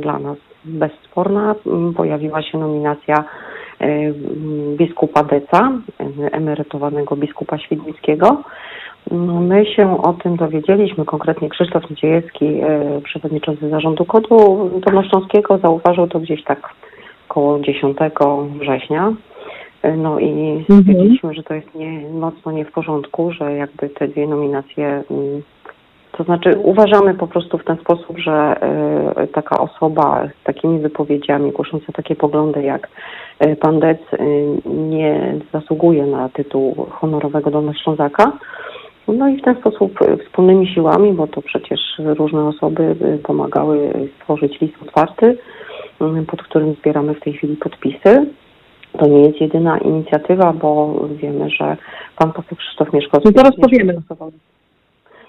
dla 0.00 0.18
nas 0.18 0.36
bezsporna, 0.64 1.54
yy, 1.66 1.92
pojawiła 1.92 2.42
się 2.42 2.58
nominacja 2.58 3.24
biskupa 4.76 5.22
Deca, 5.22 5.72
emerytowanego 6.32 7.16
biskupa 7.16 7.58
Świdnickiego. 7.58 8.42
My 9.40 9.66
się 9.66 10.02
o 10.02 10.12
tym 10.12 10.36
dowiedzieliśmy, 10.36 11.04
konkretnie 11.04 11.48
Krzysztof 11.48 11.90
Niedziejewski, 11.90 12.44
y, 12.44 13.00
przewodniczący 13.04 13.68
zarządu 13.68 14.04
kodu 14.04 14.70
dolnośląskiego, 14.86 15.58
zauważył 15.58 16.08
to 16.08 16.20
gdzieś 16.20 16.44
tak 16.44 16.74
około 17.28 17.60
10 17.60 17.96
września. 18.60 19.12
Y, 19.84 19.96
No 19.96 20.18
i 20.18 20.64
stwierdziliśmy, 20.64 21.34
że 21.34 21.42
to 21.42 21.54
jest 21.54 21.74
nie, 21.74 22.08
mocno 22.10 22.52
nie 22.52 22.64
w 22.64 22.72
porządku, 22.72 23.32
że 23.32 23.52
jakby 23.52 23.88
te 23.88 24.08
dwie 24.08 24.26
nominacje 24.26 24.86
mm, 25.10 25.42
to 26.18 26.24
znaczy 26.24 26.50
uważamy 26.62 27.14
po 27.14 27.26
prostu 27.26 27.58
w 27.58 27.64
ten 27.64 27.76
sposób, 27.76 28.18
że 28.18 28.56
y, 29.22 29.26
taka 29.26 29.58
osoba 29.58 30.28
z 30.40 30.44
takimi 30.44 30.78
wypowiedziami, 30.78 31.52
głosząca 31.52 31.92
takie 31.92 32.16
poglądy 32.16 32.62
jak 32.62 32.88
y, 33.46 33.56
pan 33.56 33.80
Dec 33.80 33.98
y, 34.12 34.18
nie 34.66 35.34
zasługuje 35.52 36.06
na 36.06 36.28
tytuł 36.28 36.86
honorowego 36.90 37.50
Dolnoślązaka. 37.50 38.32
No 39.08 39.28
i 39.28 39.36
w 39.36 39.42
ten 39.42 39.56
sposób 39.56 39.98
wspólnymi 40.26 40.66
siłami, 40.66 41.12
bo 41.12 41.26
to 41.26 41.42
przecież 41.42 41.80
różne 41.98 42.44
osoby 42.44 42.96
pomagały 43.22 44.08
stworzyć 44.16 44.60
list 44.60 44.74
otwarty, 44.82 45.38
pod 46.26 46.42
którym 46.42 46.74
zbieramy 46.74 47.14
w 47.14 47.20
tej 47.20 47.32
chwili 47.32 47.56
podpisy. 47.56 48.26
To 48.98 49.06
nie 49.06 49.20
jest 49.20 49.40
jedyna 49.40 49.78
inicjatywa, 49.78 50.52
bo 50.52 50.94
wiemy, 51.10 51.50
że 51.50 51.76
pan 52.16 52.32
poseł 52.32 52.56
Krzysztof 52.56 52.92
Mieszkowski... 52.92 53.28
No 53.36 53.42
zaraz 53.42 53.56
powiemy. 53.60 53.94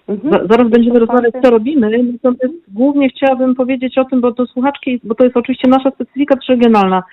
Mhm. 0.10 0.48
Zaraz 0.50 0.70
będziemy 0.70 1.00
rozmawiać, 1.00 1.34
co 1.44 1.50
robimy, 1.50 2.04
natomiast 2.24 2.74
głównie 2.74 3.10
chciałabym 3.10 3.56
powiedzieć 3.56 3.98
o 3.98 4.06
tym, 4.06 4.22
bo 4.22 4.32
to 4.32 4.46
słuchaczki, 4.46 5.00
bo 5.04 5.16
to 5.16 5.24
jest 5.24 5.38
oczywiście 5.38 5.70
nasza 5.70 5.92
specyfika 5.92 6.36
regionalna. 6.50 7.04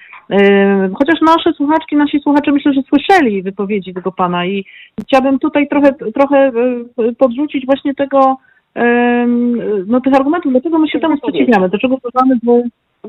Chociaż 0.95 1.21
nasze 1.21 1.53
słuchaczki, 1.53 1.97
nasi 1.97 2.21
słuchacze 2.21 2.53
myślę, 2.53 2.73
że 2.73 2.83
słyszeli 2.83 3.43
wypowiedzi 3.43 3.95
tego 3.95 4.13
pana 4.13 4.47
i 4.47 4.65
chciałabym 5.01 5.39
tutaj 5.39 5.69
trochę, 5.69 5.93
trochę 6.15 6.53
podrzucić 7.19 7.67
właśnie 7.67 7.95
tego, 7.95 8.37
no 9.87 10.01
tych 10.01 10.15
argumentów, 10.15 10.53
dlaczego 10.53 10.79
my 10.79 10.89
się 10.89 11.01
temu 11.01 11.17
sprzeciwiamy, 11.17 11.69
dlaczego 11.69 11.97
uważamy, 12.05 12.39
że 12.45 12.63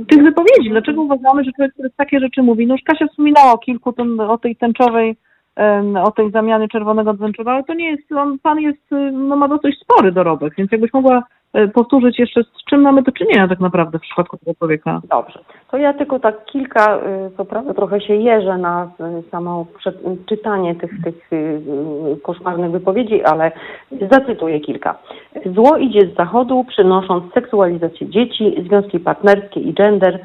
tych 0.06 0.24
wypowiedzi, 0.24 0.70
dlaczego 0.70 1.02
uważamy, 1.02 1.44
że 1.44 1.52
człowiek, 1.52 1.74
który 1.74 1.90
takie 1.98 2.20
rzeczy 2.20 2.44
mówi, 2.44 2.68
no 2.68 2.74
już 2.74 2.84
Kasia 2.84 3.08
wspominała 3.08 3.52
o 3.52 3.58
kilku, 3.58 3.94
o 4.28 4.38
tej 4.38 4.56
tęczowej 4.56 5.16
o 6.04 6.12
tej 6.12 6.32
zamiany 6.32 6.68
czerwonego 6.68 7.14
tęczowego, 7.14 7.52
ale 7.52 7.64
to 7.64 7.74
nie 7.74 7.92
jest, 7.92 8.12
on, 8.12 8.40
pan 8.40 8.60
jest, 8.60 8.82
no 9.12 9.36
ma 9.36 9.48
dosyć 9.48 9.80
spory 9.80 10.12
dorobek, 10.12 10.54
więc 10.58 10.72
jakbyś 10.72 10.94
mogła 10.94 11.24
e, 11.54 11.68
powtórzyć 11.68 12.20
jeszcze, 12.20 12.44
z 12.44 12.70
czym 12.70 12.82
mamy 12.82 13.02
do 13.02 13.12
czynienia 13.12 13.48
tak 13.48 13.60
naprawdę 13.60 14.00
w 14.00 14.02
przypadku 14.02 14.38
tego 14.38 14.54
człowieka. 14.56 15.02
Dobrze. 15.10 15.40
To 15.72 15.78
ja 15.78 15.94
tylko 15.94 16.20
tak 16.20 16.46
kilka, 16.46 16.98
y, 16.98 17.00
co 17.38 17.46
prawda 17.46 17.74
trochę 17.74 18.02
się 18.02 18.16
jeżę 18.16 18.58
na 18.58 18.92
y, 19.20 19.30
samo 19.32 19.66
czytanie 20.26 20.76
tych, 20.76 20.92
tych 21.04 21.34
y, 21.34 21.62
koszmarnych 22.24 22.72
wypowiedzi, 22.72 23.24
ale 23.24 23.52
zacytuję 24.12 24.60
kilka. 24.60 24.96
Zło 25.46 25.78
idzie 25.78 26.02
z 26.02 26.16
zachodu, 26.16 26.64
przynosząc 26.64 27.34
seksualizację 27.34 28.10
dzieci, 28.10 28.56
związki 28.68 29.00
partnerskie 29.00 29.60
i 29.60 29.74
gender. 29.74 30.20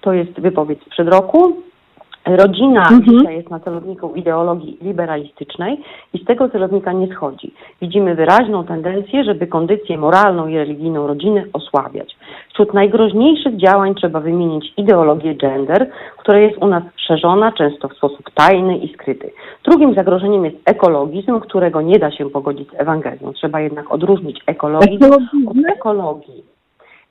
To 0.00 0.12
jest 0.12 0.40
wypowiedź 0.40 0.82
sprzed 0.82 1.08
roku. 1.08 1.69
Rodzina 2.36 2.80
mhm. 2.80 3.02
dzisiaj 3.04 3.36
jest 3.36 3.50
na 3.50 3.60
celowniku 3.60 4.14
ideologii 4.14 4.78
liberalistycznej 4.82 5.80
i 6.14 6.18
z 6.18 6.24
tego 6.24 6.48
celownika 6.48 6.92
nie 6.92 7.14
schodzi. 7.14 7.54
Widzimy 7.82 8.14
wyraźną 8.14 8.64
tendencję, 8.64 9.24
żeby 9.24 9.46
kondycję 9.46 9.98
moralną 9.98 10.46
i 10.46 10.56
religijną 10.56 11.06
rodziny 11.06 11.46
osłabiać. 11.52 12.16
Wśród 12.52 12.74
najgroźniejszych 12.74 13.56
działań 13.56 13.94
trzeba 13.94 14.20
wymienić 14.20 14.72
ideologię 14.76 15.34
gender, 15.34 15.90
która 16.18 16.38
jest 16.38 16.58
u 16.58 16.66
nas 16.66 16.82
szerzona 16.96 17.52
często 17.52 17.88
w 17.88 17.96
sposób 17.96 18.30
tajny 18.34 18.78
i 18.78 18.94
skryty. 18.94 19.30
Drugim 19.64 19.94
zagrożeniem 19.94 20.44
jest 20.44 20.56
ekologizm, 20.64 21.40
którego 21.40 21.82
nie 21.82 21.98
da 21.98 22.10
się 22.10 22.30
pogodzić 22.30 22.70
z 22.70 22.80
Ewangelią. 22.80 23.32
Trzeba 23.32 23.60
jednak 23.60 23.92
odróżnić 23.92 24.40
ekologizm 24.46 25.12
od 25.46 25.56
ekologii. 25.76 26.59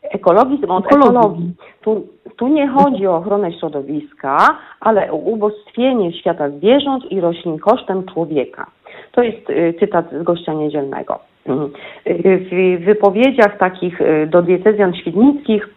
Ekologizm 0.02 0.72
od 0.72 0.86
ekologii. 0.86 1.54
Tu, 1.82 2.08
tu 2.38 2.48
nie 2.48 2.68
chodzi 2.68 3.08
o 3.08 3.16
ochronę 3.16 3.54
środowiska, 3.54 4.38
ale 4.80 5.12
o 5.12 5.16
ubóstwienie 5.16 6.14
świata 6.14 6.50
zwierząt 6.50 7.12
i 7.12 7.22
roślin 7.22 7.60
kosztem 7.60 8.06
człowieka. 8.14 8.66
To 9.12 9.24
jest 9.24 9.50
y, 9.50 9.74
cytat 9.80 10.06
z 10.22 10.24
gościa 10.24 10.54
niedzielnego. 10.54 11.20
Y, 11.48 12.40
w 12.52 12.86
wypowiedziach 12.86 13.58
takich 13.58 14.02
y, 14.02 14.28
do 14.28 14.42
diecezjan 14.42 14.94
świdnickich 14.94 15.70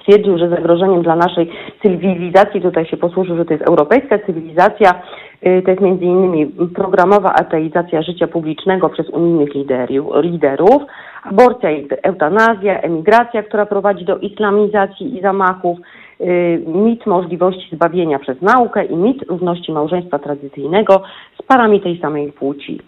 stwierdził, 0.00 0.38
że 0.38 0.48
zagrożeniem 0.48 1.02
dla 1.02 1.16
naszej 1.16 1.50
cywilizacji, 1.82 2.60
tutaj 2.60 2.86
się 2.86 2.96
posłużył, 2.96 3.36
że 3.36 3.44
to 3.44 3.52
jest 3.52 3.68
europejska 3.68 4.18
cywilizacja, 4.18 5.02
to 5.64 5.70
jest 5.70 5.80
między 5.80 6.04
innymi 6.04 6.46
programowa 6.74 7.32
ateizacja 7.34 8.02
życia 8.02 8.26
publicznego 8.26 8.88
przez 8.88 9.08
unijnych 9.08 9.48
liderów, 10.22 10.82
aborcja 11.24 11.70
eutanazja, 12.02 12.80
emigracja, 12.80 13.42
która 13.42 13.66
prowadzi 13.66 14.04
do 14.04 14.18
islamizacji 14.18 15.18
i 15.18 15.20
zamachów, 15.20 15.78
y, 16.20 16.62
mit 16.66 17.06
możliwości 17.06 17.76
zbawienia 17.76 18.18
przez 18.18 18.42
naukę 18.42 18.84
i 18.84 18.96
mit 18.96 19.22
równości 19.22 19.72
małżeństwa 19.72 20.18
tradycyjnego 20.18 21.02
z 21.42 21.42
parami 21.42 21.80
tej 21.80 22.00
samej 22.00 22.32
płci. 22.32 22.80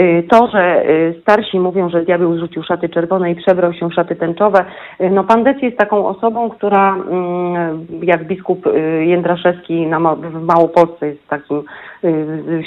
Y, 0.00 0.24
to, 0.30 0.46
że 0.46 0.90
y, 0.90 1.14
starsi 1.22 1.60
mówią, 1.60 1.88
że 1.88 2.04
diabeł 2.04 2.36
zrzucił 2.36 2.62
szaty 2.62 2.88
czerwone 2.88 3.30
i 3.30 3.34
przebrał 3.34 3.72
się 3.72 3.90
szaty 3.90 4.16
tęczowe, 4.16 4.64
no 5.10 5.24
pan 5.24 5.44
Dec 5.44 5.62
jest 5.62 5.78
taką 5.78 6.06
osobą, 6.06 6.50
która 6.50 6.96
mm, 6.96 7.86
jak 8.02 8.26
biskup 8.26 8.64
Jędraszewski 9.00 9.86
w 10.18 10.42
Małopolsce 10.42 11.06
jest 11.06 11.28
takim, 11.28 11.62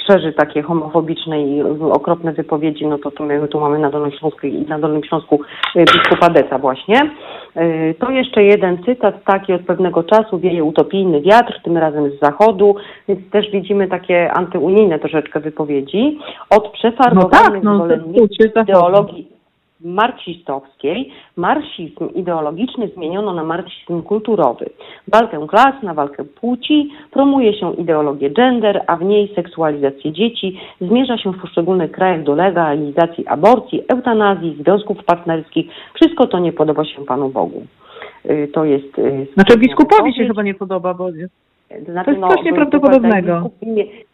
szerzy 0.06 0.32
takie 0.32 0.62
homofobiczne 0.62 1.42
i 1.42 1.62
okropne 1.92 2.32
wypowiedzi, 2.32 2.86
no 2.86 2.98
to, 2.98 3.10
to 3.10 3.24
my 3.24 3.48
tu 3.48 3.60
mamy 3.60 3.78
na 3.78 3.90
Dolnym 3.90 4.12
Śląsku 4.12 4.46
i 4.46 4.60
na 4.60 4.78
Dolnym 4.78 5.04
Śląsku 5.04 5.40
biskupa 5.76 6.30
Deca 6.30 6.58
właśnie. 6.58 7.00
To 7.98 8.10
jeszcze 8.10 8.42
jeden 8.42 8.84
cytat 8.84 9.24
taki 9.24 9.52
od 9.52 9.62
pewnego 9.62 10.02
czasu 10.02 10.38
wieje 10.38 10.64
utopijny 10.64 11.20
wiatr, 11.20 11.60
tym 11.64 11.76
razem 11.76 12.10
z 12.10 12.18
zachodu, 12.18 12.74
więc 13.08 13.30
też 13.30 13.50
widzimy 13.50 13.88
takie 13.88 14.32
antyunijne 14.32 14.98
troszeczkę 14.98 15.40
wypowiedzi. 15.40 16.18
Od 16.50 16.72
przefar 16.72 17.14
no 17.14 17.24
tak, 17.24 17.62
no, 17.62 17.86
ideologii 18.62 19.41
marksistowskiej 19.84 21.12
marksizm 21.36 22.08
ideologiczny 22.14 22.88
zmieniono 22.88 23.34
na 23.34 23.44
marksizm 23.44 24.02
kulturowy. 24.02 24.70
Walkę 25.08 25.46
klas 25.48 25.82
na 25.82 25.94
walkę 25.94 26.24
płci, 26.24 26.90
promuje 27.10 27.54
się 27.54 27.74
ideologię 27.74 28.30
gender, 28.30 28.84
a 28.86 28.96
w 28.96 29.02
niej 29.02 29.34
seksualizację 29.34 30.12
dzieci, 30.12 30.60
zmierza 30.80 31.18
się 31.18 31.32
w 31.32 31.40
poszczególnych 31.40 31.92
krajach 31.92 32.22
do 32.22 32.34
legalizacji 32.34 33.26
aborcji, 33.26 33.82
eutanazji, 33.88 34.56
związków 34.60 35.04
partnerskich. 35.04 35.66
Wszystko 35.94 36.26
to 36.26 36.38
nie 36.38 36.52
podoba 36.52 36.84
się 36.84 37.04
Panu 37.04 37.28
Bogu. 37.28 37.62
Y, 38.30 38.48
to 38.52 38.64
jest... 38.64 38.98
Y, 38.98 39.26
znaczy 39.34 39.58
biskupowi 39.58 40.14
się 40.14 40.26
chyba 40.26 40.42
nie 40.42 40.54
podoba, 40.54 40.94
bo 40.94 41.10
jest... 41.10 41.34
Znaczy, 41.84 42.04
to 42.04 42.10
jest 42.10 42.20
no, 42.20 42.28
coś 42.28 42.44
nieprawdopodobnego. 42.44 43.40
Biskup 43.42 44.11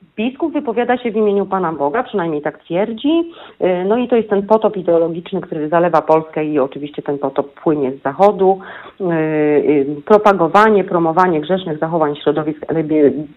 wypowiada 0.53 0.99
się 0.99 1.11
w 1.11 1.17
imieniu 1.17 1.47
Pana 1.47 1.73
Boga, 1.73 2.03
przynajmniej 2.03 2.43
tak 2.43 2.59
twierdzi. 2.59 3.33
Y, 3.61 3.85
no 3.89 3.97
i 3.97 4.09
to 4.09 4.17
jest 4.17 4.31
ten 4.31 4.43
potop 4.43 4.77
ideologiczny, 4.77 5.41
który 5.41 5.69
zalewa 5.69 6.03
Polskę 6.03 6.45
i 6.45 6.59
oczywiście 6.59 7.03
ten 7.03 7.19
potop 7.19 7.61
płynie 7.63 7.93
z 7.93 8.03
zachodu. 8.03 8.59
Y, 9.01 9.05
y, 9.05 9.87
propagowanie, 10.05 10.85
promowanie 10.85 11.41
grzesznych 11.41 11.79
zachowań 11.79 12.17
środowisk 12.17 12.67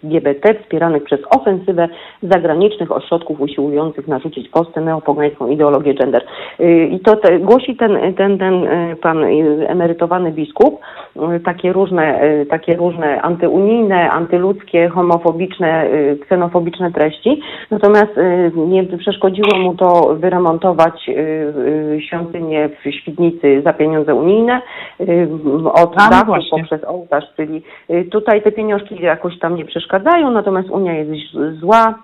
LGBT 0.04 0.54
wspieranych 0.54 1.04
przez 1.04 1.20
ofensywę 1.30 1.88
zagranicznych 2.24 2.92
ośrodków 2.92 3.42
usiłujących 3.42 4.08
narzucić 4.08 4.50
Polsce 4.50 4.82
neopogańską 4.82 5.48
ideologię 5.48 5.94
gender. 5.94 6.26
I 6.92 7.00
to 7.00 7.16
te, 7.16 7.40
głosi 7.40 7.76
ten, 7.76 8.14
ten, 8.18 8.38
ten 8.38 8.68
pan 9.02 9.24
emerytowany 9.68 10.32
biskup 10.32 10.80
takie 11.46 11.74
różne, 11.74 12.22
takie 12.50 12.76
różne 12.76 13.22
antyunijne, 13.22 14.12
antyludzkie, 14.12 14.90
homofobiczne, 14.90 15.90
ksenofobiczne 16.22 16.71
publiczne 16.72 16.92
treści, 16.92 17.42
natomiast 17.72 18.18
y, 18.18 18.52
nie 18.56 18.84
przeszkodziło 18.84 19.58
mu 19.58 19.76
to 19.76 20.16
wyremontować 20.16 21.10
y, 21.10 21.12
y, 21.12 22.02
świątynię 22.02 22.70
w 22.70 22.94
Świdnicy 22.94 23.62
za 23.66 23.74
pieniądze 23.74 24.16
unijne 24.16 24.62
od 25.74 25.94
A, 25.98 26.04
no 26.04 26.10
dachu 26.10 26.26
właśnie. 26.26 26.60
poprzez 26.60 26.84
ołtarz, 26.84 27.24
czyli 27.36 27.64
tutaj 28.12 28.42
te 28.42 28.52
pieniążki 28.52 29.02
jakoś 29.02 29.40
tam 29.40 29.56
nie 29.56 29.66
przeszkadzają, 29.66 30.32
natomiast 30.32 30.70
Unia 30.70 30.94
jest 30.94 31.12
zła, 31.60 31.96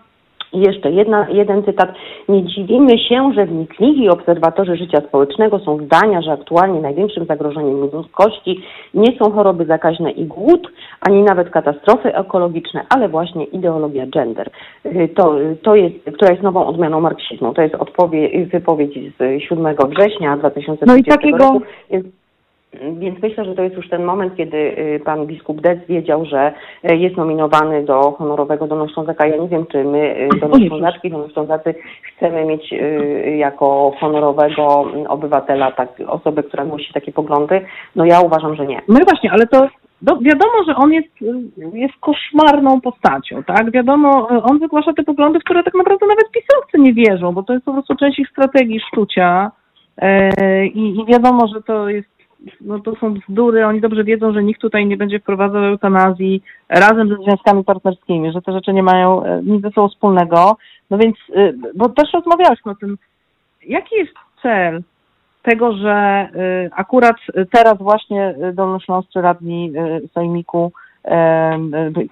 i 0.53 0.59
jeszcze 0.59 0.91
jedna, 0.91 1.27
jeden 1.29 1.63
cytat. 1.63 1.89
Nie 2.29 2.43
dziwimy 2.43 2.99
się, 2.99 3.31
że 3.35 3.45
wnikliwi 3.45 4.09
obserwatorzy 4.09 4.75
życia 4.75 5.01
społecznego 5.07 5.59
są 5.59 5.77
zdania, 5.85 6.21
że 6.21 6.31
aktualnie 6.31 6.81
największym 6.81 7.25
zagrożeniem 7.25 7.81
ludzkości 7.81 8.61
nie 8.93 9.17
są 9.17 9.31
choroby 9.31 9.65
zakaźne 9.65 10.11
i 10.11 10.25
głód, 10.25 10.71
ani 11.01 11.23
nawet 11.23 11.49
katastrofy 11.49 12.15
ekologiczne, 12.15 12.85
ale 12.89 13.09
właśnie 13.09 13.43
ideologia 13.43 14.07
gender. 14.07 14.49
Y, 14.85 15.09
to, 15.15 15.35
to 15.63 15.75
jest, 15.75 15.95
która 16.15 16.31
jest 16.31 16.43
nową 16.43 16.65
odmianą 16.65 17.01
marksizmu. 17.01 17.53
To 17.53 17.61
jest 17.61 17.75
odpowiedź, 17.75 18.49
wypowiedź 18.51 18.93
z 18.93 19.43
7 19.43 19.75
września 19.89 20.37
2020 20.37 20.85
no 20.85 20.95
i 20.95 21.03
takiego... 21.03 21.37
roku. 21.37 21.61
Więc 22.99 23.21
myślę, 23.21 23.45
że 23.45 23.55
to 23.55 23.61
jest 23.61 23.75
już 23.75 23.89
ten 23.89 24.03
moment, 24.03 24.35
kiedy 24.35 24.57
y, 24.57 25.01
pan 25.05 25.25
biskup 25.25 25.61
Dec 25.61 25.79
wiedział, 25.89 26.25
że 26.25 26.53
y, 26.91 26.95
jest 26.95 27.17
nominowany 27.17 27.83
do 27.83 28.11
honorowego 28.11 28.67
Dolnoślązaka. 28.67 29.27
Ja 29.27 29.37
nie 29.37 29.47
wiem, 29.47 29.65
czy 29.71 29.83
my, 29.83 30.29
y, 30.35 30.39
Dolnoślązaczki, 30.39 31.11
Dolnoślązacy 31.11 31.75
chcemy 32.03 32.45
mieć 32.45 32.73
jako 33.37 33.91
honorowego 33.99 34.85
obywatela 35.07 35.71
tak, 35.71 35.89
osobę, 36.07 36.43
która 36.43 36.65
głosi 36.65 36.93
takie 36.93 37.11
poglądy. 37.11 37.61
No 37.95 38.05
ja 38.05 38.21
uważam, 38.21 38.55
że 38.55 38.67
nie. 38.67 38.81
No 38.87 38.99
właśnie, 39.05 39.31
ale 39.31 39.47
to 39.47 39.67
no, 40.01 40.17
wiadomo, 40.21 40.63
że 40.67 40.75
on 40.75 40.93
jest, 40.93 41.07
jest 41.73 41.93
koszmarną 41.99 42.81
postacią, 42.81 43.43
tak? 43.43 43.71
Wiadomo, 43.71 44.27
on 44.27 44.59
wygłasza 44.59 44.93
te 44.93 45.03
poglądy, 45.03 45.39
w 45.39 45.43
które 45.43 45.63
tak 45.63 45.73
naprawdę 45.73 46.07
nawet 46.07 46.31
pisowcy 46.31 46.79
nie 46.79 46.93
wierzą, 46.93 47.31
bo 47.31 47.43
to 47.43 47.53
jest 47.53 47.65
po 47.65 47.73
prostu 47.73 47.95
część 47.95 48.19
ich 48.19 48.29
strategii 48.29 48.79
sztucia. 48.79 49.51
E, 49.97 50.65
I, 50.65 50.99
I 50.99 51.05
wiadomo, 51.05 51.47
że 51.47 51.61
to 51.61 51.89
jest 51.89 52.16
no 52.61 52.79
to 52.79 52.95
są 52.95 53.13
bzdury, 53.13 53.65
oni 53.65 53.81
dobrze 53.81 54.03
wiedzą, 54.03 54.33
że 54.33 54.43
nikt 54.43 54.61
tutaj 54.61 54.85
nie 54.85 54.97
będzie 54.97 55.19
wprowadzał 55.19 55.63
eutanazji 55.63 56.43
razem 56.69 57.09
ze 57.09 57.15
związkami 57.15 57.63
partnerskimi, 57.63 58.31
że 58.31 58.41
te 58.41 58.51
rzeczy 58.51 58.73
nie 58.73 58.83
mają 58.83 59.23
e, 59.23 59.41
nic 59.43 59.61
ze 59.61 59.69
sobą 59.69 59.89
wspólnego. 59.89 60.57
No 60.89 60.97
więc, 60.97 61.15
e, 61.35 61.53
bo 61.75 61.89
też 61.89 62.13
rozmawialiśmy 62.13 62.71
o 62.71 62.75
tym, 62.75 62.97
jaki 63.67 63.95
jest 63.95 64.13
cel 64.41 64.81
tego, 65.43 65.73
że 65.73 65.91
e, 65.91 66.29
akurat 66.71 67.15
teraz 67.51 67.77
właśnie 67.77 68.35
dolnośląscy 68.53 69.21
radni 69.21 69.71
Sejmiku 70.13 70.71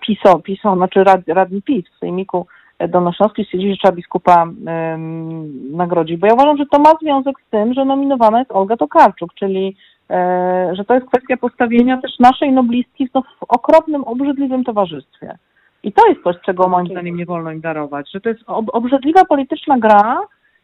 PiSO, 0.02 0.40
PiSO 0.40 0.76
znaczy 0.76 1.04
rad, 1.04 1.22
radni 1.28 1.62
PiS 1.62 1.86
w 1.96 2.00
Sejmiku 2.00 2.48
Dolnośląski 2.90 3.44
stwierdzili, 3.46 3.72
że 3.74 3.78
trzeba 3.78 3.96
biskupa 3.96 4.46
nagrodzić, 5.72 6.18
bo 6.18 6.28
ja 6.28 6.34
uważam, 6.34 6.58
że 6.58 6.66
to 6.66 6.80
ma 6.80 6.92
związek 7.02 7.36
z 7.48 7.50
tym, 7.50 7.74
że 7.74 7.86
nominowana 7.86 8.40
jest 8.40 8.52
Olga 8.52 8.78
Tokarczuk, 8.78 9.34
czyli 9.34 9.76
że 10.74 10.86
to 10.88 10.94
jest 10.94 11.08
kwestia 11.08 11.38
postawienia 11.38 12.02
też 12.02 12.20
naszej 12.20 12.52
noblistki 12.52 13.08
w, 13.08 13.12
w 13.12 13.44
okropnym, 13.48 14.04
obrzydliwym 14.04 14.64
towarzystwie. 14.64 15.38
I 15.84 15.94
to 15.94 16.08
jest 16.08 16.24
coś, 16.24 16.36
czego 16.46 16.68
moim 16.68 16.88
zdaniem 16.88 17.18
nie 17.18 17.26
wolno 17.26 17.52
im 17.52 17.62
darować, 17.62 18.12
że 18.12 18.22
to 18.22 18.30
jest 18.30 18.42
ob 18.48 18.66
obrzydliwa 18.74 19.26
polityczna 19.26 19.78
gra, 19.78 20.20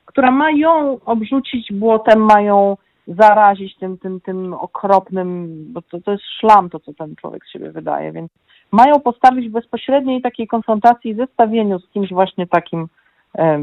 która 0.06 0.32
ma 0.32 0.52
ją 0.52 1.00
obrzucić 1.06 1.74
błotem, 1.74 2.20
ma 2.20 2.42
ją 2.42 2.78
zarazić 3.08 3.78
tym, 3.78 3.98
tym, 3.98 4.22
tym 4.22 4.54
okropnym, 4.54 5.50
bo 5.74 5.82
to, 5.82 6.02
to 6.02 6.12
jest 6.12 6.24
szlam 6.40 6.70
to, 6.70 6.80
co 6.80 6.94
ten 6.94 7.16
człowiek 7.16 7.46
z 7.46 7.52
siebie 7.52 7.72
wydaje, 7.72 8.12
więc 8.12 8.32
mają 8.72 9.00
postawić 9.00 9.50
w 9.50 9.52
bezpośredniej 9.52 10.22
takiej 10.22 10.48
konfrontacji 10.48 11.12
i 11.12 11.16
zestawieniu 11.16 11.80
z 11.80 11.90
kimś 11.90 12.10
właśnie 12.10 12.48
takim 12.48 12.88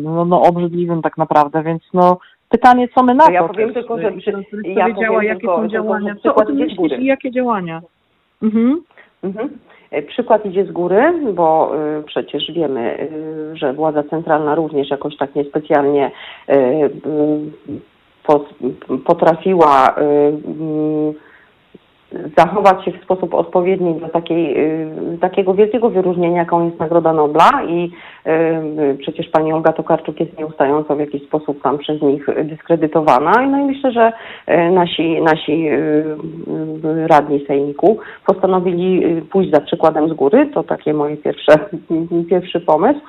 no, 0.03 0.25
no 0.25 0.43
obrzydliwym 0.43 1.03
tak 1.03 1.19
naprawdę, 1.19 1.63
więc 1.63 1.83
no 1.95 2.19
pytanie, 2.49 2.89
co 2.89 3.03
my 3.03 3.15
na 3.15 3.27
to? 3.27 3.33
Ja 3.33 3.49
powiem 3.49 3.75
tylko, 3.75 3.99
że 3.99 4.13
ja 4.65 4.93
działa, 4.93 5.25
jakie 5.25 5.41
tylko, 5.41 5.57
są 5.57 5.69
działania, 5.69 6.15
co 6.23 6.35
o 6.35 6.45
tym 6.45 6.57
myślisz 6.57 6.99
i 6.99 7.05
jakie 7.05 7.31
działania? 7.31 7.83
Mhm. 8.43 8.83
Mhm. 9.23 9.49
Przykład 10.09 10.47
idzie 10.47 10.65
z 10.65 10.73
góry, 10.73 11.13
bo 11.35 11.73
y, 11.99 12.03
przecież 12.03 12.53
wiemy, 12.53 13.01
y, 13.53 13.57
że 13.57 13.73
władza 13.73 14.03
centralna 14.03 14.55
również 14.55 14.91
jakoś 14.91 15.17
tak 15.17 15.35
niespecjalnie 15.35 16.11
y, 16.51 16.91
potrafiła 19.05 19.95
zachować 22.39 22.85
się 22.85 22.93
w 22.93 23.03
sposób 23.03 23.35
odpowiedni 23.35 23.95
do 23.95 24.09
takiej, 24.09 24.57
takiego 25.21 25.55
wielkiego 25.55 25.91
wyróżnienia, 25.91 26.39
jaką 26.39 26.65
jest 26.65 26.79
Nagroda 26.79 27.13
Nobla 27.13 27.51
i 27.69 27.91
przecież 28.99 29.29
pani 29.29 29.53
Olga 29.53 29.73
Tokarczuk 29.73 30.21
jest 30.21 30.39
nieustająco 30.39 30.97
w 30.97 31.01
jakiś 31.01 31.23
sposób 31.23 31.63
tam 31.63 31.79
przez 31.79 32.03
nich 32.03 32.27
dyskredytowana. 32.45 33.33
No 33.47 33.59
i 33.59 33.65
myślę, 33.65 33.93
że 33.93 34.13
nasi, 34.71 35.23
nasi 35.23 35.69
radni 37.07 37.47
sejmiku 37.47 37.99
postanowili 38.27 39.23
pójść 39.23 39.51
za 39.51 39.61
przykładem 39.61 40.09
z 40.09 40.13
góry. 40.13 40.51
To 40.55 40.63
takie 40.63 40.95
moje 40.95 41.17
pierwsze, 41.17 41.53
pierwszy 42.31 42.61
pomysł. 42.61 43.01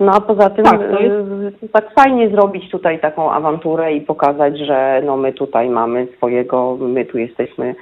No 0.00 0.12
a 0.12 0.20
poza 0.20 0.50
tym 0.50 0.64
tak, 0.64 0.80
jest... 1.00 1.72
tak 1.72 1.94
fajnie 1.94 2.28
zrobić 2.30 2.70
tutaj 2.70 3.00
taką 3.00 3.30
awanturę 3.30 3.92
i 3.92 4.00
pokazać, 4.00 4.58
że 4.58 5.02
no 5.06 5.16
my 5.16 5.32
tutaj 5.32 5.68
mamy 5.68 6.06
swojego, 6.16 6.76
my 6.80 7.04
tu 7.04 7.18
jesteśmy 7.18 7.74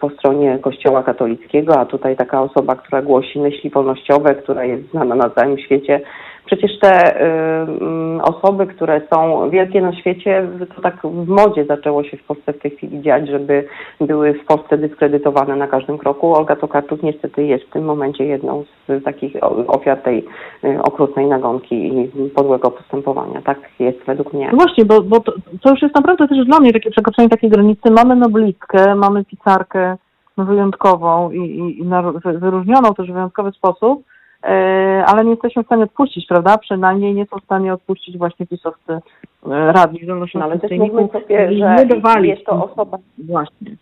po 0.00 0.10
stronie 0.10 0.58
Kościoła 0.58 1.02
katolickiego, 1.02 1.78
a 1.78 1.84
tutaj 1.84 2.16
taka 2.16 2.42
osoba, 2.42 2.76
która 2.76 3.02
głosi 3.02 3.40
myśli 3.40 3.70
wolnościowe, 3.70 4.34
która 4.34 4.64
jest 4.64 4.90
znana 4.90 5.14
na 5.14 5.30
całym 5.30 5.58
świecie, 5.58 6.00
Przecież 6.46 6.78
te 6.78 7.14
osoby, 8.22 8.66
które 8.66 9.00
są 9.12 9.50
wielkie 9.50 9.80
na 9.80 9.92
świecie, 9.92 10.48
to 10.76 10.82
tak 10.82 10.96
w 11.04 11.28
modzie 11.28 11.64
zaczęło 11.64 12.04
się 12.04 12.16
w 12.16 12.24
Polsce 12.24 12.52
w 12.52 12.58
tej 12.58 12.70
chwili 12.70 13.02
dziać, 13.02 13.28
żeby 13.28 13.68
były 14.00 14.34
w 14.34 14.46
Polsce 14.46 14.78
dyskredytowane 14.78 15.56
na 15.56 15.66
każdym 15.66 15.98
kroku. 15.98 16.34
Olga 16.34 16.56
Tokarczuk 16.56 17.02
niestety 17.02 17.44
jest 17.46 17.64
w 17.64 17.70
tym 17.70 17.84
momencie 17.84 18.24
jedną 18.24 18.64
z 18.88 19.04
takich 19.04 19.32
ofiar 19.66 20.02
tej 20.02 20.24
y, 20.64 20.82
okrutnej 20.82 21.26
nagonki 21.26 21.74
i 21.98 22.30
podłego 22.34 22.70
postępowania. 22.70 23.42
Tak 23.42 23.58
jest 23.78 23.98
według 24.06 24.32
mnie. 24.32 24.48
No 24.52 24.56
właśnie, 24.56 24.84
bo, 24.84 25.02
bo 25.02 25.20
to, 25.20 25.32
to, 25.62 25.70
już 25.70 25.82
jest 25.82 25.94
naprawdę 25.94 26.28
też 26.28 26.46
dla 26.46 26.60
mnie 26.60 26.72
takie 26.72 26.90
przekroczenie 26.90 27.28
takiej 27.28 27.50
granicy. 27.50 27.90
Mamy 27.90 28.16
noblistkę, 28.16 28.94
mamy 28.94 29.24
pisarkę 29.24 29.96
wyjątkową 30.38 31.30
i, 31.30 31.38
i, 31.38 31.80
i 31.80 31.84
wyróżnioną 32.38 32.94
też 32.94 33.10
w 33.10 33.12
wyjątkowy 33.12 33.52
sposób, 33.52 34.02
ale 35.06 35.24
nie 35.24 35.30
jesteśmy 35.30 35.62
w 35.62 35.66
stanie 35.66 35.84
odpuścić, 35.84 36.26
prawda? 36.26 36.58
Przynajmniej 36.58 37.14
nie 37.14 37.26
są 37.26 37.36
w 37.38 37.44
stanie 37.44 37.74
odpuścić 37.74 38.18
właśnie 38.18 38.46
pisowcy 38.46 38.98
radni 39.46 40.00
w 40.00 40.06
no, 40.06 40.44
ale 40.44 40.58
też 40.58 40.70
mówmy 40.70 41.08
sobie, 41.08 41.52
że 41.52 42.26
jest 42.26 42.44
to 42.44 42.64
osoba... 42.64 42.98
Właśnie. 43.18 43.76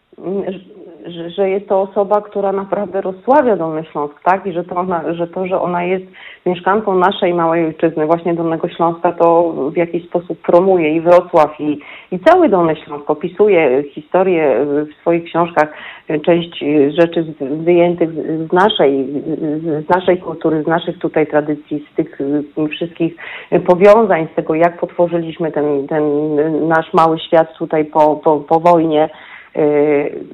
Że, 1.07 1.31
że 1.31 1.51
jest 1.51 1.69
to 1.69 1.81
osoba, 1.81 2.21
która 2.21 2.53
naprawdę 2.53 3.01
rozsławia 3.01 3.57
Dolny 3.57 3.85
Śląsk, 3.85 4.15
tak? 4.25 4.47
I 4.47 4.53
że 4.53 4.65
to, 4.65 4.77
ona, 4.77 5.15
że 5.15 5.27
to, 5.27 5.47
że 5.47 5.61
ona 5.61 5.85
jest 5.85 6.05
mieszkanką 6.47 6.95
naszej 6.95 7.35
małej 7.35 7.67
ojczyzny, 7.67 8.07
właśnie 8.07 8.35
Dolnego 8.35 8.69
Śląska, 8.69 9.13
to 9.13 9.53
w 9.73 9.77
jakiś 9.77 10.07
sposób 10.07 10.39
promuje 10.39 10.97
i 10.97 11.01
Wrocław, 11.01 11.61
i, 11.61 11.79
i 12.11 12.19
cały 12.19 12.49
Dolny 12.49 12.77
Śląsk 12.77 13.11
opisuje 13.11 13.85
historię 13.95 14.67
w 14.67 15.01
swoich 15.01 15.25
książkach, 15.25 15.73
część 16.25 16.65
rzeczy 16.99 17.25
wyjętych 17.41 18.11
z 18.49 18.53
naszej, 18.53 19.07
z 19.87 19.89
naszej 19.89 20.19
kultury, 20.19 20.63
z 20.63 20.67
naszych 20.67 20.99
tutaj 20.99 21.27
tradycji, 21.27 21.87
z 21.93 21.97
tych 21.97 22.19
wszystkich 22.71 23.17
powiązań, 23.67 24.29
z 24.33 24.37
tego 24.37 24.55
jak 24.55 24.81
potworzyliśmy 24.81 25.52
ten, 25.55 25.89
ten 25.89 26.05
nasz 26.69 26.93
mały 26.93 27.19
świat 27.19 27.59
tutaj 27.59 27.85
po, 27.85 28.17
po, 28.17 28.41
po 28.41 28.61
wojnie, 28.61 29.09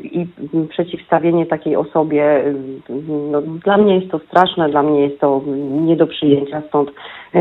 i 0.03 0.27
przeciwstawienie 0.69 1.47
takiej 1.47 1.77
osobie, 1.77 2.45
no, 3.31 3.43
dla 3.43 3.77
mnie 3.79 3.97
jest 3.99 4.11
to 4.11 4.19
straszne, 4.19 4.69
dla 4.69 4.83
mnie 4.83 5.01
jest 5.01 5.21
to 5.21 5.41
nie 5.71 5.97
do 5.97 6.07
przyjęcia, 6.07 6.63
stąd 6.69 6.91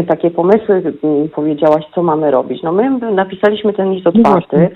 takie 0.07 0.31
pomysły, 0.31 0.93
powiedziałaś, 1.35 1.83
co 1.95 2.03
mamy 2.03 2.31
robić. 2.31 2.63
No 2.63 2.71
my 2.71 3.11
napisaliśmy 3.11 3.73
ten 3.73 3.91
list 3.91 4.07
otwarty, 4.07 4.69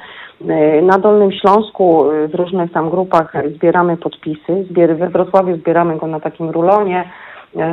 na 0.81 0.97
Dolnym 0.99 1.31
Śląsku 1.31 2.05
w 2.27 2.35
różnych 2.35 2.71
tam 2.71 2.89
grupach 2.89 3.33
zbieramy 3.55 3.97
podpisy, 3.97 4.65
we 4.71 5.09
Wrocławiu 5.09 5.55
zbieramy 5.57 5.97
go 5.97 6.07
na 6.07 6.19
takim 6.19 6.49
rulonie, 6.49 7.09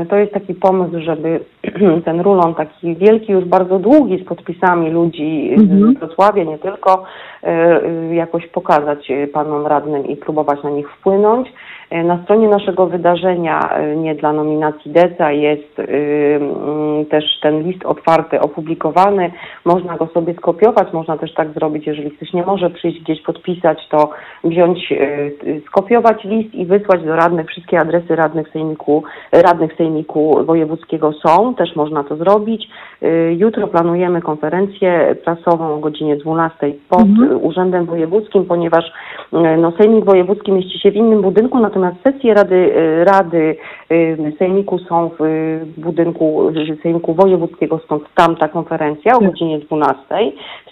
to 0.09 0.16
jest 0.16 0.33
taki 0.33 0.55
pomysł, 0.55 1.01
żeby 1.01 1.41
ten 2.05 2.20
rulon 2.20 2.55
taki 2.55 2.97
wielki, 2.97 3.33
już 3.33 3.45
bardzo 3.45 3.79
długi 3.79 4.18
z 4.18 4.24
podpisami 4.24 4.91
ludzi 4.91 5.51
mhm. 5.57 5.95
z 5.95 5.99
Wrocławia, 5.99 6.45
nie 6.45 6.59
tylko, 6.59 7.05
e, 7.43 8.14
jakoś 8.14 8.47
pokazać 8.47 9.12
panom 9.33 9.66
radnym 9.66 10.07
i 10.07 10.16
próbować 10.16 10.62
na 10.62 10.70
nich 10.70 10.91
wpłynąć. 10.91 11.53
E, 11.91 12.05
na 12.05 12.22
stronie 12.22 12.49
naszego 12.49 12.86
wydarzenia, 12.86 13.61
e, 13.61 13.97
nie 13.97 14.14
dla 14.14 14.32
nominacji 14.32 14.91
DECA, 14.91 15.32
jest 15.32 15.78
mm, 15.78 17.07
też 17.07 17.24
ten 17.43 17.62
list 17.62 17.86
otwarty, 17.86 18.41
opublikowany. 18.41 19.30
Można 19.64 19.97
go 19.97 20.07
sobie 20.07 20.34
skopiować, 20.34 20.93
można 20.93 21.18
też 21.18 21.34
tak 21.34 21.49
zrobić, 21.49 21.86
jeżeli 21.86 22.11
ktoś 22.11 22.32
nie 22.32 22.43
może 22.43 22.70
przyjść 22.70 23.01
gdzieś 23.01 23.22
podpisać, 23.22 23.89
to 23.91 24.11
wziąć, 24.45 24.93
e, 24.93 24.97
skopiować 25.66 26.24
list 26.24 26.55
i 26.55 26.66
wysłać 26.66 27.05
do 27.05 27.16
radnych. 27.16 27.47
Wszystkie 27.47 27.80
adresy 27.80 28.16
radnych 28.16 28.49
sejmiku, 28.49 29.03
radnych 29.32 29.74
sejmiku 29.74 30.45
wojewódzkiego 30.45 31.12
są, 31.12 31.55
też 31.55 31.76
można 31.76 32.05
to 32.05 32.16
zrobić. 32.16 32.68
Jutro 33.36 33.66
planujemy 33.66 34.20
konferencję 34.20 35.16
prasową 35.24 35.74
o 35.74 35.78
godzinie 35.78 36.16
12 36.16 36.72
pod 36.89 37.01
mhm. 37.01 37.45
Urzędem 37.45 37.86
Wojewódzkim, 37.86 38.45
ponieważ 38.45 38.84
no, 39.32 39.72
Sejmik 39.78 40.05
Wojewódzki 40.05 40.53
mieści 40.53 40.78
się 40.78 40.91
w 40.91 40.97
innym 40.97 41.22
budynku, 41.22 41.59
Natomiast 41.59 41.78
sesje 42.03 42.35
Rady, 42.35 42.55
y, 42.55 43.05
Rady 43.05 43.57
y, 43.91 44.33
Sejmiku 44.39 44.79
są 44.79 45.11
w 45.18 45.22
budynku 45.76 46.53
Sejmiku 46.83 47.14
Wojewódzkiego, 47.14 47.79
stąd 47.79 48.03
tam 48.14 48.37
ta 48.37 48.49
konferencja 48.49 49.16
o 49.16 49.20
godzinie 49.20 49.59
12. 49.59 49.99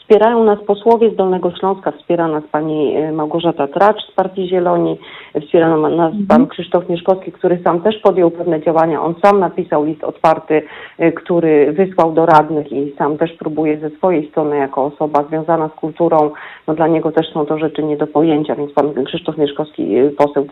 Wspierają 0.07 0.45
nas 0.45 0.59
posłowie 0.67 1.11
z 1.11 1.17
Dolnego 1.17 1.51
Śląska, 1.51 1.93
wspiera 1.93 2.29
nas 2.29 2.45
pani 2.53 2.97
y, 2.97 3.13
Małgorzata 3.13 3.67
Tracz 3.69 4.03
z 4.13 4.15
Partii 4.15 4.49
Zieloni, 4.49 4.99
wspiera 5.43 5.77
nas 5.77 6.13
mhm. 6.13 6.27
pan 6.29 6.47
Krzysztof 6.47 6.89
Mieszkowski, 6.89 7.33
który 7.33 7.59
sam 7.65 7.81
też 7.81 7.99
podjął 7.99 8.31
pewne 8.31 8.61
działania. 8.61 9.03
On 9.03 9.15
sam 9.25 9.41
napisał 9.41 9.85
list 9.85 10.05
otwarty, 10.05 10.63
który 11.15 11.73
wysłał 11.73 12.13
do 12.13 12.27
radnych 12.27 12.73
i 12.73 12.95
sam 12.99 13.19
też 13.19 13.33
próbuje 13.33 13.79
ze 13.79 13.91
swojej 13.91 14.29
strony 14.31 14.57
jako 14.57 14.85
osoba 14.85 15.25
związana 15.29 15.69
z 15.69 15.73
kulturą, 15.73 16.31
no 16.67 16.75
dla 16.75 16.87
niego 16.87 17.13
też 17.13 17.33
są 17.33 17.47
to 17.47 17.59
rzeczy 17.59 17.83
nie 17.83 17.97
do 17.97 18.07
pojęcia, 18.07 18.55
więc 18.55 18.73
pan 18.73 19.05
Krzysztof 19.05 19.39
Mieszkowski, 19.39 19.95
poseł 20.19 20.47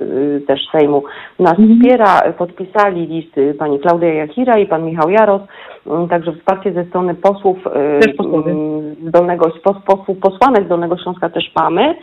też 0.46 0.60
Sejmu 0.72 1.02
nas 1.38 1.58
mhm. 1.58 1.78
wspiera. 1.78 2.32
Podpisali 2.38 3.06
list 3.06 3.34
pani 3.58 3.78
Klaudia 3.78 4.14
Jakira 4.14 4.58
i 4.58 4.66
pan 4.66 4.84
Michał 4.84 5.10
Jaros. 5.10 5.42
Mm, 5.86 6.08
także 6.08 6.32
wsparcie 6.32 6.72
ze 6.72 6.84
strony 6.84 7.14
posłów 7.14 7.58
mm, 7.66 8.02
z 9.06 9.10
Dolnego, 9.10 9.43
posłów, 9.86 10.18
posłanek 10.20 10.68
Dolnego 10.68 10.98
Śląska 10.98 11.28
też 11.28 11.52
mamy. 11.56 11.94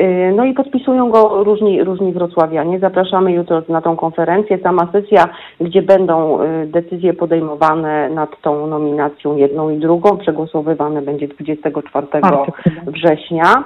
Y, 0.00 0.32
no 0.36 0.44
i 0.44 0.54
podpisują 0.54 1.10
go 1.10 1.44
różni, 1.44 1.84
różni 1.84 2.12
wrocławianie. 2.12 2.78
Zapraszamy 2.78 3.32
jutro 3.32 3.62
na 3.68 3.80
tą 3.82 3.96
konferencję. 3.96 4.58
Sama 4.62 4.88
sesja, 4.92 5.28
gdzie 5.60 5.82
będą 5.82 6.42
y, 6.42 6.66
decyzje 6.66 7.14
podejmowane 7.14 8.10
nad 8.10 8.40
tą 8.42 8.66
nominacją 8.66 9.36
jedną 9.36 9.70
i 9.70 9.78
drugą, 9.78 10.16
przegłosowywane 10.16 11.02
będzie 11.02 11.28
24 11.28 12.06
września. 12.86 13.64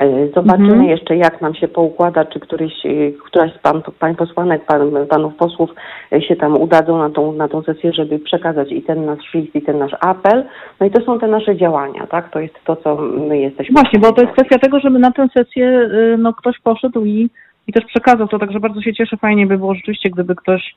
E, 0.00 0.28
zobaczymy 0.34 0.72
mhm. 0.72 0.88
jeszcze, 0.88 1.16
jak 1.16 1.40
nam 1.40 1.54
się 1.54 1.68
poukłada, 1.68 2.24
czy 2.24 2.40
któryś, 2.40 2.86
e, 2.86 3.12
któraś 3.26 3.54
z 3.54 3.58
pan, 3.58 3.82
pań 3.98 4.16
posłanek, 4.16 4.64
pan, 4.64 5.06
panów 5.08 5.36
posłów 5.36 5.70
e, 6.12 6.22
się 6.22 6.36
tam 6.36 6.56
udadzą 6.56 6.98
na 6.98 7.10
tą, 7.10 7.32
na 7.32 7.48
tą 7.48 7.62
sesję, 7.62 7.92
żeby 7.92 8.18
przekazać 8.18 8.72
i 8.72 8.82
ten 8.82 9.04
nasz 9.04 9.34
list, 9.34 9.54
i 9.54 9.62
ten 9.62 9.78
nasz 9.78 9.92
apel. 10.00 10.44
No 10.80 10.86
i 10.86 10.90
to 10.90 11.02
są 11.02 11.18
te 11.18 11.28
nasze 11.28 11.56
działania, 11.56 12.06
tak? 12.06 12.30
To 12.30 12.40
jest 12.40 12.54
to, 12.64 12.76
co 12.76 12.96
my 13.28 13.38
jesteśmy. 13.38 13.74
Właśnie, 13.74 13.98
bo 13.98 14.12
to 14.12 14.22
jest 14.22 14.32
kwestia 14.32 14.58
tego, 14.58 14.80
żeby 14.80 14.98
na 14.98 15.10
tę 15.10 15.28
sesję 15.36 15.88
no, 16.18 16.32
ktoś 16.34 16.58
poszedł 16.58 17.04
i 17.04 17.30
i 17.66 17.72
też 17.72 17.84
przekazał 17.84 18.28
to, 18.28 18.38
także 18.38 18.60
bardzo 18.60 18.80
się 18.80 18.94
cieszę, 18.94 19.16
fajnie 19.16 19.46
by 19.46 19.58
było 19.58 19.74
rzeczywiście, 19.74 20.10
gdyby 20.10 20.34
ktoś 20.34 20.74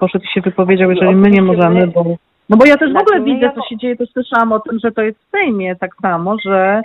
poszedł 0.00 0.24
i 0.24 0.28
się 0.28 0.40
wypowiedział, 0.40 0.90
jeżeli 0.90 1.14
my 1.14 1.30
nie 1.30 1.42
możemy, 1.42 1.86
bo 1.86 2.04
no 2.48 2.56
bo 2.56 2.66
ja 2.66 2.76
też 2.76 2.92
w 2.92 2.96
ogóle 2.96 3.04
Znaczy, 3.04 3.20
my 3.20 3.24
widzę, 3.24 3.46
jako- 3.46 3.60
co 3.60 3.68
się 3.68 3.76
dzieje, 3.76 3.96
też 3.96 4.10
słyszałam 4.10 4.52
o 4.52 4.60
tym, 4.60 4.78
że 4.84 4.92
to 4.92 5.02
jest 5.02 5.18
w 5.18 5.30
Sejmie 5.30 5.76
tak 5.76 5.90
samo, 6.02 6.36
że 6.44 6.80
y, 6.80 6.82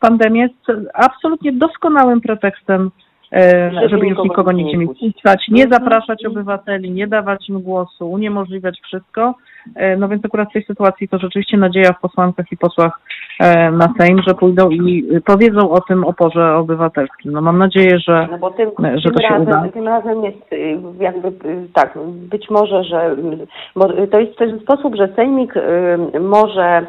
pandemia 0.00 0.42
jest 0.42 0.80
absolutnie 0.94 1.52
doskonałym 1.52 2.20
pretekstem, 2.20 2.90
y, 3.32 3.70
Żeby 3.74 3.88
żeby 3.88 4.06
już 4.08 4.18
nikogo 4.24 4.52
nie 4.52 4.64
nigdzie 4.64 4.78
nie 4.78 4.86
nie 5.48 5.64
Mhm. 5.64 5.70
zapraszać 5.84 6.26
obywateli, 6.26 6.90
nie 6.90 7.06
dawać 7.06 7.48
im 7.48 7.62
głosu, 7.62 8.10
uniemożliwiać 8.10 8.80
wszystko. 8.80 9.34
Y, 9.66 9.96
No 9.98 10.08
więc 10.08 10.24
akurat 10.24 10.48
w 10.50 10.52
tej 10.52 10.64
sytuacji 10.64 11.08
to 11.08 11.18
rzeczywiście 11.18 11.56
nadzieja 11.56 11.92
w 11.92 12.00
posłankach 12.00 12.46
i 12.52 12.56
posłach 12.56 13.00
e, 13.40 13.70
na 13.70 13.94
Sejm, 13.98 14.22
że 14.28 14.34
pójdą 14.34 14.70
i 14.70 15.04
y, 15.16 15.20
powiedzą 15.20 15.70
o 15.70 15.80
tym 15.80 16.04
oporze 16.04 16.54
obywatelskim. 16.56 17.32
No 17.32 17.40
mam 17.40 17.58
nadzieję, 17.58 17.98
że, 17.98 18.28
No 18.30 18.38
bo 18.38 18.50
tym, 18.50 18.70
że 18.94 19.10
to 19.10 19.22
się 19.22 19.28
razem, 19.28 19.48
uda. 19.48 19.68
tym 19.72 19.88
razem 19.88 20.24
jest 20.24 20.52
y, 20.52 20.78
jakby 21.00 21.28
y, 21.28 21.68
tak, 21.74 21.98
być 22.30 22.50
może, 22.50 22.84
że 22.84 23.16
bo 23.76 23.88
to 24.10 24.20
jest 24.20 24.38
też 24.38 24.60
sposób, 24.62 24.96
że 24.96 25.08
Sejmik 25.16 25.56
y, 25.56 26.20
może 26.20 26.80
y, 26.82 26.86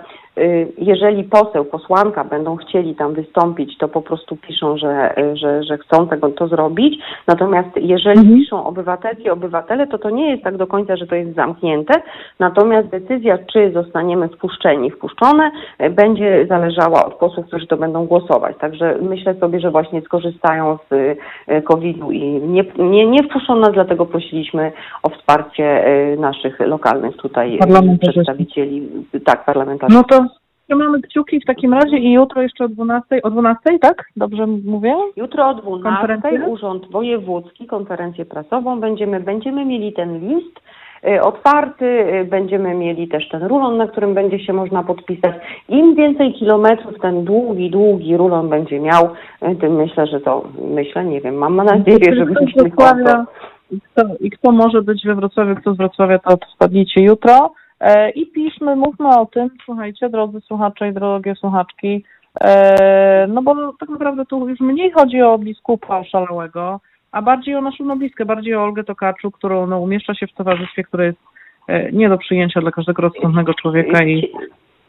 jeżeli 0.78 1.24
poseł, 1.24 1.66
posłanka 1.66 2.24
będą 2.24 2.56
chcieli 2.56 2.96
tam 2.96 3.14
wystąpić, 3.14 3.78
to 3.78 3.88
po 3.88 4.02
prostu 4.02 4.38
piszą, 4.38 4.78
że, 4.78 5.20
y, 5.20 5.38
że, 5.38 5.64
że 5.64 5.78
chcą 5.78 6.08
tego 6.08 6.30
to 6.30 6.48
zrobić. 6.48 7.00
Natomiast 7.28 7.70
jeżeli 7.76 8.20
Mhm. 8.20 8.38
piszą 8.38 8.66
obywatelki, 8.66 9.30
obywatele, 9.30 9.88
to 9.88 9.98
to 9.98 10.10
nie 10.10 10.30
jest 10.32 10.44
tak 10.44 10.58
do 10.58 10.68
końca, 10.68 10.96
że 10.96 11.08
to 11.08 11.16
jest 11.16 11.36
zamknięte. 11.36 11.94
Natomiast 12.40 12.88
decyzja, 12.88 13.38
czy 13.54 13.72
zostaniemy 13.72 14.28
wpuszczeni, 14.28 14.92
wpuszczone, 14.92 15.52
y, 15.84 15.90
będzie 15.90 16.46
zależała 16.50 17.06
od 17.06 17.14
posłów, 17.14 17.46
którzy 17.48 17.68
to 17.68 17.78
będą 17.78 18.06
głosować. 18.06 18.58
Także 18.58 18.98
myślę 19.02 19.36
sobie, 19.36 19.60
że 19.60 19.72
właśnie 19.72 20.02
skorzystają 20.02 20.78
z 20.90 20.94
y, 20.94 21.62
COVID-u 21.62 22.12
i 22.12 22.22
nie, 22.24 22.64
nie, 22.78 23.08
nie 23.08 23.22
nas, 23.60 23.74
dlatego 23.74 24.06
prosiliśmy 24.06 24.72
o 25.04 25.10
wsparcie 25.10 25.88
y, 26.14 26.18
naszych 26.20 26.60
lokalnych 26.60 27.18
tutaj 27.18 27.56
y, 27.56 27.98
przedstawicieli, 28.00 28.90
y, 29.16 29.20
tak, 29.20 29.46
parlamentarzystów. 29.46 30.06
no 30.12 30.18
to 30.18 30.29
trzymamy 30.70 31.02
kciuki 31.02 31.40
w 31.40 31.46
takim 31.46 31.74
razie 31.74 31.98
i 31.98 32.12
jutro 32.12 32.42
jeszcze 32.42 32.66
o 32.66 32.68
12, 32.68 33.22
o 33.24 33.30
12, 33.30 33.80
tak? 33.82 34.06
Dobrze 34.16 34.48
mówię? 34.48 34.96
Jutro 35.16 35.48
o 35.48 35.54
12 35.54 35.90
Konferencję? 35.90 36.50
Urząd 36.50 36.92
Wojewódzki, 36.92 37.68
konferencję 37.68 38.26
prasową. 38.26 38.80
Będziemy, 38.80 39.20
będziemy 39.20 39.66
mieli 39.66 39.94
ten 39.94 40.20
list 40.20 40.60
y, 41.08 41.22
otwarty, 41.22 41.86
y, 41.86 42.26
będziemy 42.26 42.76
mieli 42.76 43.08
też 43.08 43.30
ten 43.30 43.44
rulon, 43.44 43.78
na 43.78 43.88
którym 43.88 44.14
będzie 44.14 44.40
się 44.40 44.54
można 44.54 44.84
podpisać. 44.84 45.36
Im 45.70 45.96
więcej 45.96 46.34
kilometrów 46.34 47.00
ten 47.02 47.24
długi, 47.24 47.70
długi 47.70 48.18
rulon 48.18 48.50
będzie 48.50 48.80
miał, 48.80 49.10
y, 49.52 49.56
tym 49.56 49.76
myślę, 49.76 50.08
że 50.08 50.20
to, 50.20 50.44
myślę, 50.76 51.06
nie 51.06 51.22
wiem, 51.22 51.36
mam 51.36 51.56
nadzieję, 51.56 52.16
że. 52.16 52.26
Wrocławia 52.26 53.26
i 53.72 53.82
kto, 53.82 54.02
I 54.20 54.32
kto 54.32 54.52
może 54.52 54.82
być 54.82 55.06
we 55.06 55.16
Wrocławiu, 55.16 55.56
kto 55.56 55.74
z 55.74 55.78
Wrocławia, 55.78 56.20
to 56.20 56.38
wpadnijcie 56.56 57.04
jutro. 57.04 57.52
E, 57.80 58.10
I 58.10 58.26
piszmy, 58.28 58.76
mówmy 58.76 59.10
o 59.10 59.26
tym, 59.26 59.50
słuchajcie, 59.66 60.10
drodzy 60.10 60.42
słuchacze 60.42 60.90
i 60.90 60.94
drogie 60.94 61.36
słuchaczki, 61.36 62.04
e, 62.42 63.28
no 63.30 63.42
bo 63.42 63.74
tak 63.80 63.90
naprawdę 63.90 64.26
tu 64.26 64.50
już 64.50 64.60
mniej 64.60 64.92
chodzi 64.92 65.22
o 65.22 65.38
biskupa 65.38 65.98
oszalałego, 65.98 66.80
a 67.12 67.22
bardziej 67.22 67.56
o 67.56 67.62
naszą 67.62 67.86
noblistkę, 67.86 68.26
bardziej 68.26 68.56
o 68.56 68.64
Olgę 68.64 68.84
Tokarczuk, 68.84 69.38
którą 69.38 69.68
no, 69.68 69.80
umieszcza 69.80 70.14
się 70.16 70.28
w 70.28 70.34
towarzystwie, 70.34 70.84
które 70.84 71.06
jest 71.06 71.20
e, 71.68 71.92
nie 71.92 72.10
do 72.10 72.18
przyjęcia 72.18 72.62
dla 72.62 72.72
każdego 72.72 73.02
rozsądnego 73.02 73.54
człowieka 73.54 74.04
i 74.04 74.32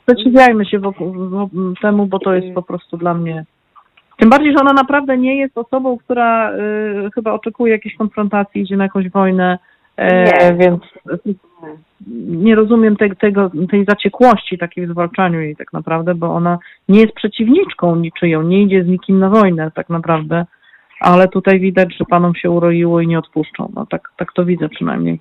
sprzeciwiajmy 0.03 0.67
się 0.67 0.79
wokół, 0.79 1.13
wo- 1.13 1.49
temu, 1.83 2.07
bo 2.07 2.19
to 2.19 2.35
jest 2.35 2.55
po 2.55 2.63
prostu 2.63 2.97
dla 2.97 3.15
mnie 3.15 3.45
tym 4.21 4.31
bardziej, 4.31 4.53
że 4.53 4.61
ona 4.61 4.73
naprawdę 4.73 5.19
nie 5.19 5.37
jest 5.37 5.59
osobą, 5.59 5.99
która 5.99 6.53
y, 6.53 7.11
chyba 7.15 7.33
oczekuje 7.33 7.73
jakiejś 7.73 7.97
konfrontacji, 7.97 8.63
idzie 8.63 8.77
na 8.77 8.85
jakąś 8.85 9.09
wojnę, 9.09 9.59
Nie. 10.01 10.57
więc 10.59 10.83
nie 12.27 12.55
rozumiem 12.55 12.97
te, 12.97 13.09
tego, 13.17 13.51
tej 13.71 13.85
zaciekłości 13.85 14.59
takiej 14.59 14.87
w 14.87 14.91
zwalczaniu 14.91 15.41
jej 15.41 15.57
tak 15.57 15.73
naprawdę, 15.73 16.15
bo 16.15 16.35
ona 16.35 16.59
nie 16.89 17.01
jest 17.01 17.13
przeciwniczką 17.13 17.97
niczyją, 17.97 18.43
nie 18.43 18.63
idzie 18.63 18.85
z 18.85 18.87
nikim 18.87 19.19
na 19.19 19.29
wojnę 19.29 19.71
tak 19.75 19.89
naprawdę, 19.89 20.47
ale 21.01 21.29
tutaj 21.29 21.61
widać, 21.61 21.97
że 21.97 22.05
panom 22.05 22.35
się 22.35 22.51
uroiło 22.51 23.01
i 23.01 23.07
nie 23.07 23.19
odpuszczą. 23.19 23.73
No 23.75 23.87
tak, 23.87 24.13
tak 24.17 24.33
to 24.33 24.45
widzę 24.45 24.69
przynajmniej. 24.69 25.21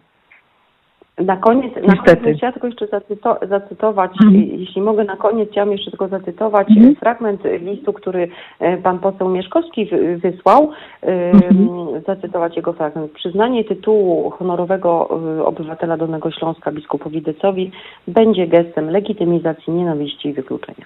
Na 1.20 1.38
koniec, 1.38 1.76
na 1.76 1.82
Niestety. 1.82 2.22
koniec 2.22 2.38
chciałam 2.38 2.54
tylko 2.54 2.68
jeszcze 2.68 2.88
zacyto, 2.88 3.38
zacytować, 3.50 4.12
Mhm. 4.12 4.60
jeśli 4.60 4.82
mogę 4.82 5.04
na 5.04 5.16
koniec, 5.16 5.50
chciałam 5.52 5.72
jeszcze 5.72 5.92
tylko 5.92 6.08
zacytować 6.08 6.68
Mhm. 6.70 6.92
e, 6.92 6.96
fragment 6.96 7.42
listu, 7.62 7.94
który 7.94 8.30
e, 8.60 8.78
pan 8.78 9.00
poseł 9.00 9.30
Mieszkowski 9.30 9.86
wy- 9.86 10.18
wysłał, 10.18 10.72
e, 11.04 11.32
Mhm. 11.32 11.68
zacytować 12.08 12.56
jego 12.56 12.74
fragment. 12.74 13.12
Przyznanie 13.12 13.64
tytułu 13.64 14.30
honorowego 14.30 15.20
e, 15.40 15.46
obywatela 15.46 15.98
Dolnego 15.98 16.32
Śląska 16.32 16.72
biskupowi 16.72 17.22
Decowi 17.22 17.72
będzie 18.08 18.48
gestem 18.48 18.90
legitymizacji 18.90 19.74
nienawiści 19.74 20.30
i 20.30 20.34
wykluczenia. 20.34 20.86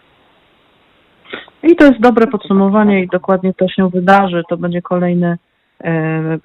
I 1.63 1.75
to 1.75 1.85
jest 1.85 1.99
dobre 1.99 2.27
podsumowanie 2.27 3.03
i 3.03 3.07
dokładnie 3.07 3.53
to 3.53 3.67
się 3.67 3.89
wydarzy. 3.89 4.43
To 4.49 4.57
będzie 4.57 4.81
kolejne 4.81 5.27
e, 5.31 5.37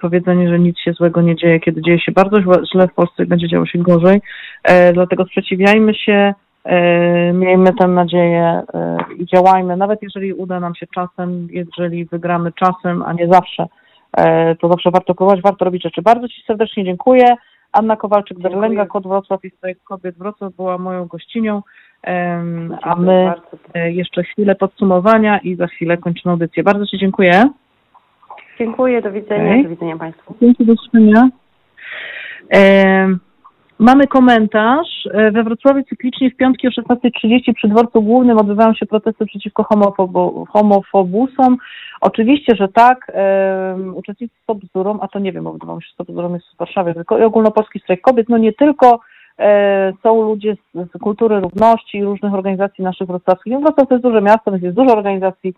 powiedzenie, 0.01 0.49
że 0.49 0.59
nic 0.59 0.79
się 0.79 0.93
złego 0.93 1.21
nie 1.21 1.35
dzieje, 1.35 1.59
kiedy 1.59 1.81
dzieje 1.81 1.99
się 1.99 2.11
bardzo 2.11 2.41
źle, 2.71 2.87
w 2.87 2.93
Polsce 2.93 3.23
i 3.23 3.27
będzie 3.27 3.47
działo 3.47 3.65
się 3.65 3.79
gorzej. 3.79 4.21
E, 4.63 4.93
dlatego 4.93 5.25
sprzeciwiajmy 5.25 5.93
się, 5.95 6.33
e, 6.63 7.33
miejmy 7.33 7.73
tę 7.73 7.87
nadzieję 7.87 8.61
e, 8.73 8.97
i 9.17 9.25
działajmy, 9.25 9.77
nawet 9.77 10.03
jeżeli 10.03 10.33
uda 10.33 10.59
nam 10.59 10.75
się 10.75 10.87
czasem, 10.95 11.47
jeżeli 11.51 12.05
wygramy 12.05 12.51
czasem, 12.51 13.03
a 13.03 13.13
nie 13.13 13.27
zawsze, 13.27 13.67
e, 14.17 14.55
to 14.55 14.69
zawsze 14.69 14.91
warto 14.91 15.15
próbować, 15.15 15.41
warto 15.41 15.65
robić 15.65 15.83
rzeczy. 15.83 16.01
Bardzo 16.01 16.27
Ci 16.27 16.43
serdecznie 16.47 16.85
dziękuję. 16.85 17.35
Anna 17.71 17.95
Kowalczyk-Derlenga, 17.95 18.87
Kod 18.87 19.07
Wrocław 19.07 19.45
i 19.45 19.49
Strajk 19.49 19.83
Kobiet 19.83 20.17
Wrocław 20.17 20.53
była 20.53 20.77
moją 20.77 21.05
gościnią, 21.05 21.61
a 22.81 22.95
my. 22.95 23.33
E, 23.73 23.91
jeszcze 23.91 24.23
chwilę 24.23 24.55
podsumowania 24.55 25.39
i 25.39 25.55
za 25.55 25.67
chwilę 25.67 25.97
kończymy 25.97 26.31
audycję. 26.31 26.63
Bardzo 26.63 26.85
Ci 26.85 26.97
dziękuję. 26.97 27.49
Dziękuję, 28.59 29.01
do 29.01 29.11
widzenia, 29.11 29.49
Okej. 29.49 29.63
do 29.63 29.69
widzenia 29.69 29.97
Państwu. 29.97 30.35
Dzięki, 30.41 30.65
do 30.65 30.73
usłyszenia. 30.73 31.29
E, 32.53 33.07
mamy 33.79 34.07
komentarz. 34.07 35.07
E, 35.13 35.31
we 35.31 35.43
Wrocławiu 35.43 35.83
cyklicznie 35.83 36.31
w 36.31 36.35
piątki 36.35 36.67
o 36.67 36.71
16.30 36.71 37.53
przy 37.53 37.67
dworcu 37.67 38.01
głównym 38.01 38.37
odbywają 38.37 38.73
się 38.73 38.85
protesty 38.85 39.25
przeciwko 39.25 39.63
homofobo, 39.63 40.45
homofobusom. 40.45 41.57
Oczywiście, 42.01 42.55
że 42.55 42.67
tak. 42.67 43.11
E, 43.13 43.75
uczestnicy 43.95 44.35
Stop 44.43 44.57
Bzdurą, 44.57 44.99
a 45.01 45.07
to 45.07 45.19
nie 45.19 45.31
wiem, 45.31 45.43
bo 45.43 45.53
wydawało 45.53 45.77
mi 45.77 45.83
się, 45.83 45.87
że 45.87 45.93
Stop 45.93 46.07
Bzdurą 46.07 46.33
jest 46.33 46.45
w 46.55 46.57
Warszawie, 46.57 46.93
tylko 46.93 47.19
i 47.19 47.23
ogólnopolski 47.23 47.79
strajk 47.79 48.01
kobiet. 48.01 48.29
No 48.29 48.37
nie 48.37 48.53
tylko 48.53 48.99
e, 49.39 49.93
są 50.03 50.23
ludzie 50.23 50.55
z, 50.55 50.91
z 50.91 51.01
kultury 51.01 51.39
równości 51.39 51.97
i 51.97 52.03
różnych 52.03 52.33
organizacji 52.33 52.83
naszych 52.83 53.07
wrocławskich. 53.07 53.53
No, 53.53 53.59
Wrocław 53.59 53.87
to 53.87 53.95
jest 53.95 54.03
duże 54.03 54.21
miasto, 54.21 54.51
więc 54.51 54.63
jest 54.63 54.75
dużo 54.75 54.93
organizacji, 54.97 55.53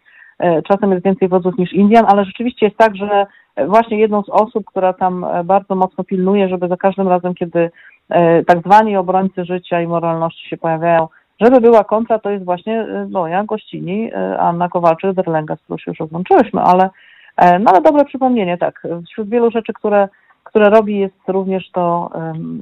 czasem 0.68 0.92
jest 0.92 1.06
więcej 1.06 1.28
wodzów 1.28 1.58
niż 1.58 1.74
Indian, 1.74 2.06
ale 2.08 2.26
rzeczywiście 2.26 2.66
jest 2.66 2.78
tak, 2.78 2.96
że 2.96 3.26
e, 3.56 3.68
właśnie 3.68 4.00
jedną 4.00 4.24
z 4.24 4.30
osób, 4.30 4.66
która 4.66 4.94
tam 4.94 5.24
e, 5.24 5.44
bardzo 5.44 5.76
mocno 5.76 6.04
pilnuje, 6.04 6.50
żeby 6.50 6.68
za 6.68 6.78
każdym 6.78 7.08
razem, 7.08 7.34
kiedy 7.34 7.72
e, 8.10 8.44
tak 8.44 8.60
zwani 8.60 8.98
obrońcy 8.98 9.46
życia 9.46 9.82
i 9.82 9.88
moralności 9.88 10.50
się 10.50 10.58
pojawiają, 10.58 11.08
żeby 11.42 11.62
była 11.62 11.84
kontra, 11.84 12.20
to 12.20 12.30
jest 12.30 12.46
właśnie 12.46 12.82
e, 12.82 13.08
moja 13.12 13.44
gościni 13.44 14.12
e, 14.14 14.40
Anna 14.40 14.68
Kowalczyk-Derlenga, 14.68 15.58
z 15.58 15.62
którą 15.62 15.78
się 15.78 15.92
już 15.92 16.00
rozłączyłyśmy, 16.00 16.62
ale, 16.62 16.90
e, 17.38 17.60
no 17.60 17.72
ale 17.72 17.82
dobre 17.82 18.06
przypomnienie, 18.06 18.58
tak. 18.58 18.88
Wśród 19.10 19.30
wielu 19.30 19.52
rzeczy, 19.52 19.74
które, 19.74 20.10
które 20.44 20.70
robi 20.70 21.00
jest 21.00 21.20
również 21.28 21.72
to 21.72 22.10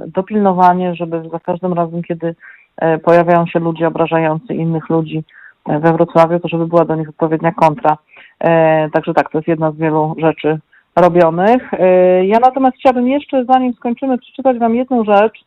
dopilnowanie, 0.07 0.95
żeby 0.95 1.29
za 1.31 1.39
każdym 1.39 1.73
razem, 1.73 2.03
kiedy 2.03 2.35
e, 2.77 2.97
pojawiają 2.97 3.45
się 3.45 3.59
ludzie 3.59 3.87
obrażający 3.87 4.53
innych 4.53 4.89
ludzi 4.89 5.17
e, 5.17 5.23
we 5.67 5.93
Wrocławiu, 5.93 6.39
to 6.39 6.47
żeby 6.47 6.67
była 6.67 6.85
do 6.85 6.95
nich 6.95 7.09
odpowiednia 7.09 7.51
kontra. 7.51 7.97
E, 8.39 8.89
Także 8.89 9.13
tak, 9.13 9.31
to 9.31 9.37
jest 9.37 9.47
jedna 9.47 9.71
z 9.71 9.77
wielu 9.77 10.15
rzeczy 10.17 10.59
robionych. 10.95 11.73
E, 11.73 12.25
Ja 12.25 12.39
natomiast 12.39 12.77
chciałabym 12.77 13.07
jeszcze, 13.07 13.45
zanim 13.45 13.73
skończymy, 13.73 14.17
przeczytać 14.17 14.57
Wam 14.59 14.75
jedną 14.75 15.03
rzecz. 15.03 15.39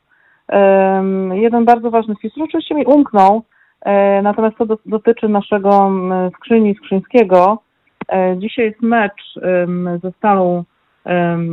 Em, 0.49 1.35
Jeden 1.35 1.65
bardzo 1.65 1.91
ważny 1.91 2.15
wpis, 2.15 2.33
który 2.33 2.45
oczywiście 2.45 2.75
mi 2.75 2.85
umknął, 2.87 3.43
e, 3.81 4.23
natomiast 4.23 4.57
to 4.57 4.67
do, 4.67 4.79
dotyczy 4.87 5.29
naszego 5.29 5.91
skrzyni 6.37 6.75
Skrzyńskiego. 6.75 7.59
E, 8.09 8.37
Dzisiaj 8.39 8.65
jest 8.65 8.83
mecz 8.83 9.35
ze 10.03 10.13
Stalą 10.13 10.65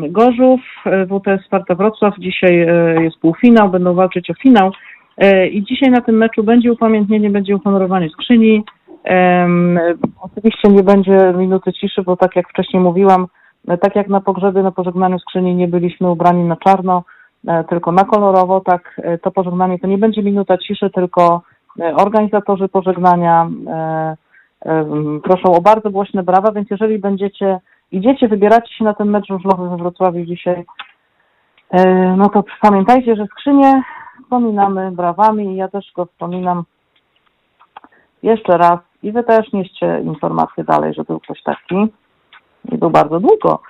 Gorzów, 0.10 0.60
e, 0.86 1.06
WTS 1.06 1.46
Sparta 1.46 1.76
Wrocław. 1.76 2.14
Dzisiaj 2.20 2.62
e, 2.62 3.04
jest 3.04 3.20
półfinał, 3.20 3.70
będą 3.70 3.94
walczyć 3.94 4.32
o 4.32 4.34
finał. 4.34 4.72
E, 5.20 5.48
I 5.48 5.64
dzisiaj 5.64 5.92
na 5.92 6.02
tym 6.02 6.18
meczu 6.18 6.44
będzie 6.44 6.72
upamiętnienie, 6.72 7.30
będzie 7.30 7.56
uhonorowanie 7.56 8.10
skrzyni. 8.10 8.64
Oczywiście 10.22 10.70
nie 10.70 10.84
będzie 10.84 11.34
minuty 11.38 11.74
ciszy, 11.74 12.04
bo 12.04 12.18
tak 12.18 12.36
jak 12.36 12.50
wcześniej 12.50 12.84
mówiłam, 12.84 13.28
e, 13.68 13.78
tak 13.78 13.96
jak 13.96 14.08
na 14.08 14.22
pogrzebie, 14.22 14.64
na 14.64 14.72
pożegnaniu 14.72 15.20
skrzyni 15.20 15.56
nie 15.56 15.68
byliśmy 15.68 16.10
ubrani 16.10 16.44
na 16.44 16.56
czarno, 16.56 17.04
e, 17.48 17.64
tylko 17.64 17.92
na 17.92 18.04
kolorowo, 18.04 18.62
tak 18.62 19.02
to 19.22 19.32
pożegnanie 19.32 19.80
to 19.80 19.88
nie 19.88 19.98
będzie 19.98 20.24
minuta 20.24 20.58
ciszy, 20.58 20.90
tylko 20.90 21.42
organizatorzy 21.96 22.68
pożegnania 22.68 23.50
proszą 25.24 25.54
o 25.54 25.62
bardzo 25.62 25.90
głośne 25.90 26.24
brawa, 26.24 26.52
więc 26.52 26.70
jeżeli 26.72 27.00
będziecie 27.00 27.60
idziecie, 27.92 28.28
wybieracie 28.28 28.74
się 28.74 28.84
na 28.84 28.94
ten 28.94 29.10
mecz 29.10 29.28
żużlowy 29.28 29.70
we 29.70 29.78
Wrocławiu 29.78 30.26
dzisiaj, 30.26 30.66
no 32.18 32.30
to 32.30 32.44
pamiętajcie, 32.62 33.16
że 33.16 33.26
skrzynię 33.26 33.82
wspominamy 34.24 34.92
brawami 34.92 35.46
i 35.46 35.56
ja 35.56 35.68
też 35.68 35.92
go 35.96 36.06
wspominam 36.06 36.64
jeszcze 38.24 38.58
raz 38.58 38.80
i 39.04 39.12
wy 39.12 39.24
też 39.24 39.54
nieście 39.54 40.02
informację 40.04 40.64
dalej, 40.64 40.94
że 40.94 41.04
był 41.04 41.20
ktoś 41.20 41.44
taki 41.44 41.88
i 42.72 42.78
był 42.78 42.90
bardzo 42.90 43.20
długo. 43.20 43.62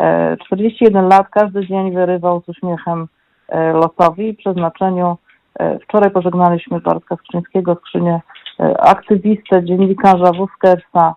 E, 0.00 0.36
41 0.36 1.08
lat, 1.08 1.28
każdy 1.28 1.66
dzień 1.66 1.94
wyrywał 1.94 2.42
z 2.42 2.48
uśmiechem 2.48 3.08
e, 3.48 3.72
losowi 3.72 4.28
i 4.28 4.34
przeznaczeniu. 4.34 5.16
E, 5.58 5.78
Wczoraj 5.78 6.10
pożegnaliśmy 6.10 6.80
Bartka 6.80 7.16
Skrzyńskiego, 7.16 7.74
skrzynię 7.74 8.20
e, 8.60 8.80
aktywistę, 8.80 9.64
dziennikarza 9.64 10.32
Wuskersa, 10.32 11.14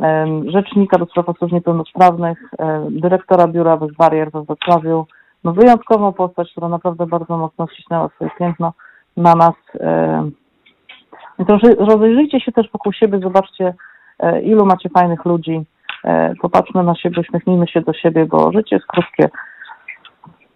em, 0.00 0.50
rzecznika 0.50 0.98
do 0.98 1.06
spraw 1.06 1.28
osób 1.28 1.52
niepełnosprawnych, 1.52 2.38
e, 2.58 2.86
dyrektora 2.90 3.48
biura 3.48 3.76
bez 3.76 3.92
barier 3.92 4.30
we 4.30 4.42
Wrocławiu. 4.42 5.06
No 5.46 5.52
wyjątkową 5.52 6.12
postać, 6.12 6.50
która 6.50 6.68
naprawdę 6.68 7.06
bardzo 7.06 7.38
mocno 7.38 7.66
wcisnęła 7.66 8.08
swoje 8.08 8.30
piętno 8.38 8.72
na 9.16 9.34
nas. 9.34 9.54
e, 9.80 11.44
to 11.48 11.58
że- 11.58 11.74
rozejrzyjcie 11.86 12.40
się 12.40 12.52
też 12.52 12.70
wokół 12.72 12.92
siebie, 12.92 13.18
zobaczcie, 13.18 13.74
e, 14.18 14.42
ilu 14.42 14.66
macie 14.66 14.88
fajnych 14.88 15.24
ludzi. 15.24 15.64
E, 16.04 16.34
Popatrzmy 16.42 16.82
na 16.82 16.94
siebie, 16.94 17.20
uśmiechnijmy 17.20 17.68
się 17.68 17.80
do 17.80 17.92
siebie, 17.92 18.26
bo 18.26 18.52
życie 18.52 18.76
jest 18.76 18.86
krótkie. 18.86 19.28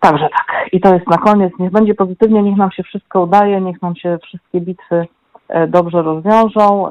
Także 0.00 0.28
tak. 0.28 0.68
I 0.72 0.80
to 0.80 0.94
jest 0.94 1.06
na 1.06 1.18
koniec. 1.18 1.52
Niech 1.58 1.70
będzie 1.72 1.94
pozytywnie, 1.94 2.42
niech 2.42 2.56
nam 2.56 2.70
się 2.70 2.82
wszystko 2.82 3.20
udaje, 3.22 3.60
niech 3.60 3.82
nam 3.82 3.96
się 3.96 4.18
wszystkie 4.22 4.60
bitwy 4.60 5.06
e, 5.48 5.66
dobrze 5.66 6.02
rozwiążą. 6.02 6.90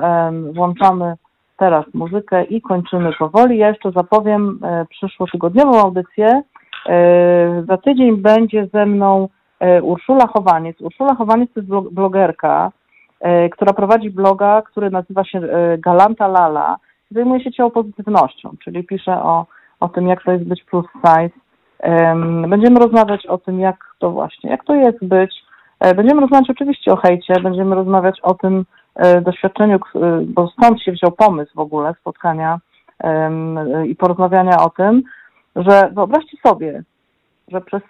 Włączamy 0.54 1.14
teraz 1.58 1.86
muzykę 1.94 2.44
i 2.44 2.62
kończymy 2.62 3.14
powoli. 3.14 3.58
Ja 3.58 3.68
jeszcze 3.68 3.92
zapowiem 3.92 4.60
e, 4.64 4.86
przyszłotygodniową 4.90 5.80
audycję. 5.82 6.42
E, 6.86 7.64
Za 7.68 7.78
tydzień 7.78 8.18
będzie 8.18 8.68
ze 8.74 8.86
mną 8.86 9.28
e, 9.60 9.82
Urszula 9.84 10.28
Chowaniec. 10.28 10.82
Urszula 10.82 11.16
Chowaniec 11.16 11.54
to 11.54 11.60
jest 11.60 11.70
blog- 11.72 11.90
blogerka, 11.92 12.72
e, 13.20 13.50
która 13.50 13.74
prowadzi 13.74 14.10
bloga, 14.10 14.62
który 14.62 14.90
nazywa 14.90 15.24
się 15.24 15.42
Galanta 15.78 16.28
Lala. 16.28 16.78
Zajmuje 17.12 17.44
się 17.44 17.52
ciało 17.52 17.70
pozytywnością, 17.72 18.52
czyli 18.64 18.84
pisze 18.84 19.24
o, 19.24 19.46
o 19.80 19.90
tym, 19.90 20.08
jak 20.08 20.24
to 20.24 20.32
jest 20.32 20.44
być 20.44 20.64
plus 20.64 20.86
size. 20.96 21.40
Em, 21.80 22.50
Będziemy 22.50 22.80
rozmawiać 22.80 23.26
o 23.28 23.38
tym, 23.38 23.60
jak 23.60 23.76
to 24.00 24.12
właśnie, 24.12 24.50
jak 24.50 24.64
to 24.64 24.76
jest 24.76 25.06
być. 25.06 25.36
Będziemy 25.96 26.22
rozmawiać 26.22 26.50
oczywiście 26.50 26.92
o 26.94 26.96
hejcie, 26.96 27.34
będziemy 27.44 27.76
rozmawiać 27.76 28.20
o 28.22 28.34
tym 28.34 28.66
doświadczeniu, 29.22 29.80
bo 30.26 30.48
stąd 30.48 30.82
się 30.82 30.92
wziął 30.92 31.12
pomysł 31.12 31.52
w 31.56 31.60
ogóle 31.60 31.94
spotkania 32.02 32.60
i 33.88 33.96
porozmawiania 33.96 34.58
o 34.58 34.70
tym, 34.70 35.04
że 35.56 35.90
wyobraźcie 35.94 36.38
sobie, 36.48 36.84
że 37.48 37.62
przez 37.62 37.82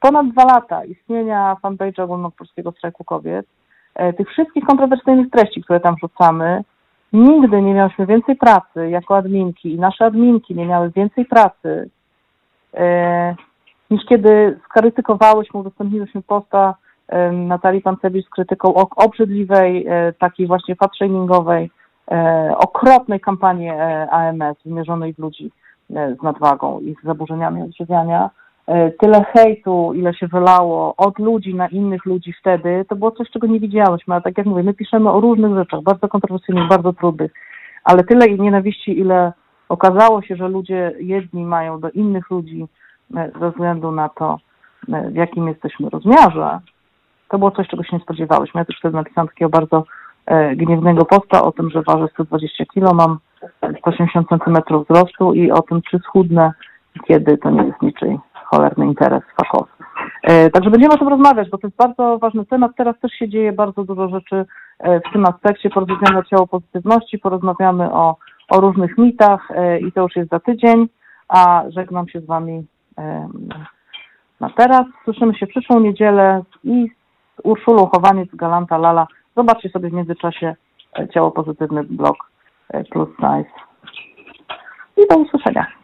ponad 0.00 0.28
dwa 0.28 0.44
lata 0.44 0.84
istnienia 0.84 1.56
fanpage'a 1.62 2.02
Ogólnopolskiego 2.02 2.72
Strajku 2.72 3.04
Kobiet, 3.04 3.46
e, 3.94 4.12
tych 4.12 4.28
wszystkich 4.28 4.64
kontrowersyjnych 4.64 5.30
treści, 5.30 5.62
które 5.62 5.80
tam 5.80 5.94
rzucamy, 6.00 6.64
nigdy 7.12 7.62
nie 7.62 7.74
miałyśmy 7.74 8.06
więcej 8.06 8.36
pracy 8.36 8.90
jako 8.90 9.16
adminki 9.16 9.72
i 9.72 9.78
nasze 9.78 10.04
adminki 10.04 10.54
nie 10.54 10.66
miały 10.66 10.90
więcej 10.90 11.24
pracy 11.24 11.90
e, 12.74 13.34
niż 13.90 14.04
kiedy 14.08 14.58
skrytykowałyśmy, 14.64 15.60
udostępniłyśmy 15.60 16.22
posta 16.22 16.74
e, 17.08 17.32
Natalii 17.32 17.80
Pancewicz 17.82 18.26
z 18.26 18.30
krytyką 18.30 18.74
o- 18.74 18.88
obrzydliwej, 18.96 19.86
takiej 20.18 20.46
właśnie 20.46 20.76
fat-shamingowej, 20.76 21.70
okropnej 22.56 23.20
kampanii 23.20 23.70
AMS 24.10 24.56
wymierzonej 24.64 25.14
w 25.14 25.18
ludzi 25.18 25.50
z 25.90 26.22
nadwagą 26.22 26.80
i 26.80 26.96
z 27.02 27.06
zaburzeniami 27.06 27.62
odżywiania. 27.62 28.30
E, 28.66 28.90
Tyle 28.90 29.24
hejtu, 29.24 29.92
ile 29.94 30.14
się 30.14 30.26
wylało 30.26 30.96
od 30.96 31.18
ludzi 31.18 31.54
na 31.54 31.68
innych 31.68 32.06
ludzi 32.06 32.32
wtedy, 32.32 32.84
to 32.88 32.96
było 32.96 33.10
coś, 33.10 33.30
czego 33.30 33.46
nie 33.46 33.60
widziałyśmy. 33.60 34.14
Ale 34.14 34.22
tak 34.22 34.38
jak 34.38 34.46
mówię, 34.46 34.62
my 34.62 34.74
piszemy 34.74 35.10
o 35.10 35.20
różnych 35.20 35.54
rzeczach, 35.54 35.82
bardzo 35.82 36.08
kontrowersyjnych, 36.08 36.68
bardzo 36.68 36.92
trudnych, 36.92 37.32
ale 37.84 38.04
tyle 38.04 38.26
i 38.26 38.40
nienawiści, 38.40 38.98
ile 38.98 39.32
okazało 39.68 40.22
się, 40.22 40.36
że 40.36 40.48
ludzie 40.48 40.92
jedni 40.98 41.44
mają 41.44 41.80
do 41.80 41.90
innych 41.90 42.30
ludzi 42.30 42.66
e, 43.16 43.30
ze 43.40 43.50
względu 43.50 43.92
na 43.92 44.08
to, 44.08 44.38
e, 44.92 45.10
w 45.10 45.14
jakim 45.14 45.48
jesteśmy 45.48 45.90
rozmiarze, 45.90 46.60
to 47.28 47.38
było 47.38 47.50
coś, 47.50 47.68
czego 47.68 47.82
się 47.82 47.96
nie 47.96 48.02
spodziewałyśmy. 48.02 48.60
Ja 48.60 48.64
też 48.64 48.76
wtedy 48.78 48.96
napisałam 48.96 49.28
takiego 49.28 49.48
bardzo 49.48 49.84
e, 50.26 50.56
gniewnego 50.56 51.04
posta 51.04 51.42
o 51.42 51.52
tym, 51.52 51.70
że 51.70 51.82
ważę 51.82 52.08
120 52.08 52.64
kg, 52.64 52.94
mam 52.94 53.18
180 53.78 54.28
cm 54.28 54.56
wzrostu 54.84 55.34
i 55.34 55.50
o 55.50 55.62
tym, 55.62 55.82
czy 55.90 55.98
schudnę, 55.98 56.52
kiedy 57.08 57.38
to 57.38 57.50
nie 57.50 57.62
jest 57.62 57.82
niczyj 57.82 58.18
cholerny 58.50 58.86
interes 58.86 59.22
fachowy. 59.36 59.70
E, 60.22 60.50
Także 60.50 60.70
będziemy 60.70 60.94
o 60.94 60.98
tym 60.98 61.08
rozmawiać, 61.08 61.50
bo 61.50 61.58
to 61.58 61.66
jest 61.66 61.76
bardzo 61.76 62.18
ważny 62.18 62.46
temat. 62.46 62.72
Teraz 62.76 62.98
też 63.00 63.12
się 63.12 63.28
dzieje 63.28 63.52
bardzo 63.52 63.84
dużo 63.84 64.08
rzeczy 64.08 64.46
e, 64.78 65.00
w 65.00 65.12
tym 65.12 65.24
aspekcie. 65.26 65.70
Porozmawiamy 65.70 66.18
o 66.18 66.24
ciało 66.24 66.46
pozytywności, 66.46 67.18
porozmawiamy 67.18 67.92
o, 67.92 68.16
o 68.48 68.60
różnych 68.60 68.98
mitach 68.98 69.50
e, 69.50 69.80
i 69.80 69.92
to 69.92 70.02
już 70.02 70.16
jest 70.16 70.30
za 70.30 70.40
tydzień, 70.40 70.88
a 71.28 71.64
żegnam 71.68 72.08
się 72.08 72.20
z 72.20 72.26
Wami 72.26 72.66
na 74.40 74.50
teraz. 74.50 74.82
Słyszymy 75.04 75.34
się 75.34 75.46
przyszłą 75.46 75.80
niedzielę 75.80 76.42
i 76.64 76.88
z 77.38 77.40
Urszulą 77.44 77.86
Chowaniec, 77.86 78.28
Galanta 78.34 78.78
Lala. 78.78 79.06
Zobaczcie 79.36 79.68
sobie 79.68 79.90
w 79.90 79.92
międzyczasie 79.92 80.54
ciało 81.14 81.30
pozytywny 81.30 81.84
blog 81.84 82.29
e, 82.70 82.84
Plus 82.84 83.08
Size. 83.16 83.50
I 84.96 85.06
do 85.08 85.16
usłyszenia. 85.16 85.79